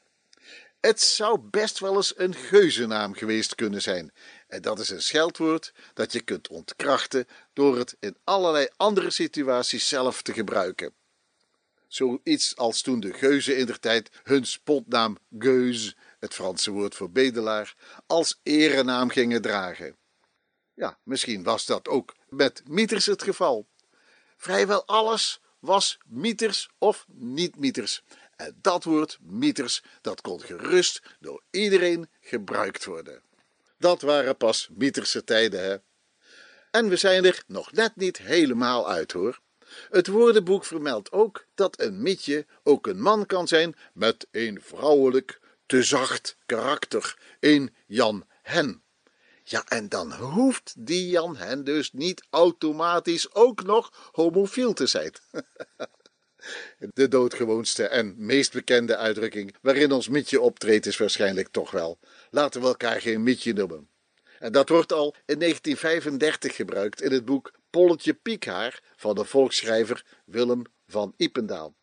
Het 0.80 1.00
zou 1.00 1.38
best 1.40 1.78
wel 1.78 1.96
eens 1.96 2.18
een 2.18 2.34
geuzennaam 2.34 3.14
geweest 3.14 3.54
kunnen 3.54 3.82
zijn. 3.82 4.12
En 4.48 4.62
dat 4.62 4.78
is 4.78 4.90
een 4.90 5.02
scheldwoord 5.02 5.72
dat 5.94 6.12
je 6.12 6.20
kunt 6.20 6.48
ontkrachten 6.48 7.26
door 7.52 7.78
het 7.78 7.96
in 8.00 8.16
allerlei 8.24 8.68
andere 8.76 9.10
situaties 9.10 9.88
zelf 9.88 10.22
te 10.22 10.32
gebruiken. 10.32 10.92
Zoiets 11.88 12.56
als 12.56 12.82
toen 12.82 13.00
de 13.00 13.12
geuzen 13.12 13.56
in 13.56 13.66
der 13.66 13.78
tijd 13.78 14.10
hun 14.22 14.46
spotnaam 14.46 15.18
geus, 15.38 15.96
het 16.18 16.34
Franse 16.34 16.70
woord 16.70 16.94
voor 16.94 17.10
bedelaar, 17.10 17.74
als 18.06 18.40
erenaam 18.42 19.08
gingen 19.08 19.42
dragen. 19.42 19.96
Ja, 20.74 20.98
misschien 21.02 21.42
was 21.42 21.66
dat 21.66 21.88
ook 21.88 22.14
met 22.28 22.62
mieters 22.68 23.06
het 23.06 23.22
geval. 23.22 23.66
Vrijwel 24.36 24.86
alles 24.86 25.40
was 25.58 25.98
mieters 26.06 26.70
of 26.78 27.06
niet-mieters. 27.08 28.02
En 28.36 28.58
dat 28.60 28.84
woord 28.84 29.18
mieters, 29.20 29.82
dat 30.00 30.20
kon 30.20 30.40
gerust 30.40 31.02
door 31.20 31.42
iedereen 31.50 32.08
gebruikt 32.20 32.84
worden. 32.84 33.22
Dat 33.78 34.00
waren 34.02 34.36
pas 34.36 34.68
mieterse 34.72 35.24
tijden, 35.24 35.64
hè. 35.64 35.76
En 36.70 36.88
we 36.88 36.96
zijn 36.96 37.24
er 37.24 37.42
nog 37.46 37.72
net 37.72 37.96
niet 37.96 38.18
helemaal 38.18 38.88
uit, 38.88 39.12
hoor. 39.12 39.40
Het 39.90 40.06
woordenboek 40.06 40.64
vermeldt 40.64 41.12
ook 41.12 41.46
dat 41.54 41.80
een 41.80 42.02
mietje 42.02 42.46
ook 42.62 42.86
een 42.86 43.00
man 43.00 43.26
kan 43.26 43.48
zijn 43.48 43.76
met 43.92 44.26
een 44.30 44.60
vrouwelijk, 44.62 45.40
te 45.66 45.82
zacht 45.82 46.36
karakter, 46.46 47.18
een 47.40 47.74
Jan 47.86 48.26
Hen. 48.42 48.82
Ja, 49.48 49.64
en 49.68 49.88
dan 49.88 50.12
hoeft 50.12 50.74
die 50.78 51.08
Jan 51.08 51.36
Hen 51.36 51.64
dus 51.64 51.92
niet 51.92 52.26
automatisch 52.30 53.34
ook 53.34 53.62
nog 53.62 54.10
homofiel 54.12 54.72
te 54.72 54.86
zijn. 54.86 55.12
De 56.94 57.08
doodgewoonste 57.08 57.86
en 57.86 58.14
meest 58.16 58.52
bekende 58.52 58.96
uitdrukking 58.96 59.54
waarin 59.62 59.92
ons 59.92 60.08
mietje 60.08 60.40
optreedt 60.40 60.86
is 60.86 60.96
waarschijnlijk 60.96 61.48
toch 61.48 61.70
wel: 61.70 61.98
laten 62.30 62.60
we 62.60 62.66
elkaar 62.66 63.00
geen 63.00 63.22
mietje 63.22 63.52
noemen. 63.52 63.88
En 64.38 64.52
dat 64.52 64.68
wordt 64.68 64.92
al 64.92 65.14
in 65.26 65.38
1935 65.38 66.56
gebruikt 66.56 67.00
in 67.00 67.12
het 67.12 67.24
boek 67.24 67.52
Polletje 67.70 68.14
Piekhaar 68.14 68.80
van 68.96 69.14
de 69.14 69.24
volksschrijver 69.24 70.04
Willem 70.24 70.62
van 70.86 71.14
Ipendaal. 71.16 71.74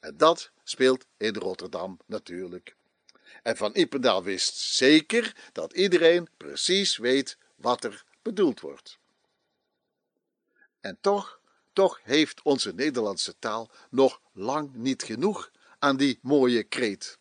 En 0.00 0.16
dat 0.16 0.50
speelt 0.64 1.06
in 1.16 1.34
Rotterdam 1.34 1.98
natuurlijk. 2.06 2.76
En 3.46 3.56
van 3.56 3.70
Ipendaal 3.74 4.22
wist 4.22 4.56
zeker 4.56 5.36
dat 5.52 5.72
iedereen 5.72 6.28
precies 6.36 6.96
weet 6.96 7.38
wat 7.56 7.84
er 7.84 8.04
bedoeld 8.22 8.60
wordt. 8.60 8.98
En 10.80 10.98
toch 11.00 11.40
toch 11.72 12.00
heeft 12.02 12.42
onze 12.42 12.74
Nederlandse 12.74 13.38
taal 13.38 13.70
nog 13.90 14.20
lang 14.32 14.74
niet 14.74 15.02
genoeg 15.02 15.50
aan 15.78 15.96
die 15.96 16.18
mooie 16.22 16.62
kreet. 16.62 17.18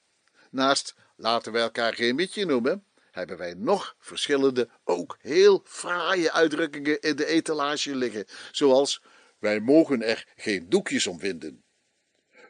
Naast 0.49 0.95
laten 1.15 1.51
we 1.51 1.59
elkaar 1.59 1.93
geen 1.93 2.15
mietje 2.15 2.45
noemen, 2.45 2.86
hebben 3.11 3.38
wij 3.38 3.53
nog 3.53 3.95
verschillende, 3.99 4.69
ook 4.84 5.17
heel 5.19 5.61
fraaie 5.65 6.32
uitdrukkingen 6.32 7.01
in 7.01 7.15
de 7.15 7.26
etalage 7.26 7.95
liggen, 7.95 8.26
zoals 8.51 9.01
wij 9.39 9.59
mogen 9.59 10.01
er 10.01 10.28
geen 10.36 10.69
doekjes 10.69 11.07
om 11.07 11.19
vinden. 11.19 11.63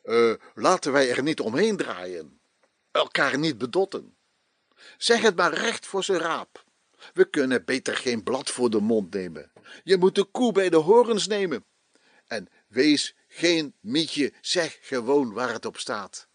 Uh, 0.03 0.33
laten 0.53 0.91
wij 0.91 1.09
er 1.09 1.23
niet 1.23 1.39
omheen 1.39 1.77
draaien, 1.77 2.39
elkaar 2.95 3.37
niet 3.37 3.57
bedotten. 3.57 4.15
Zeg 4.97 5.21
het 5.21 5.35
maar 5.35 5.53
recht 5.53 5.85
voor 5.85 6.03
zijn 6.03 6.19
raap. 6.19 6.63
We 7.13 7.29
kunnen 7.29 7.65
beter 7.65 7.95
geen 7.95 8.23
blad 8.23 8.49
voor 8.49 8.69
de 8.69 8.79
mond 8.79 9.13
nemen. 9.13 9.51
Je 9.83 9.97
moet 9.97 10.15
de 10.15 10.23
koe 10.23 10.51
bij 10.51 10.69
de 10.69 10.75
horens 10.75 11.27
nemen. 11.27 11.65
En 12.27 12.49
wees 12.67 13.15
geen 13.27 13.73
mietje, 13.79 14.33
zeg 14.41 14.77
gewoon 14.81 15.33
waar 15.33 15.53
het 15.53 15.65
op 15.65 15.77
staat. 15.77 16.27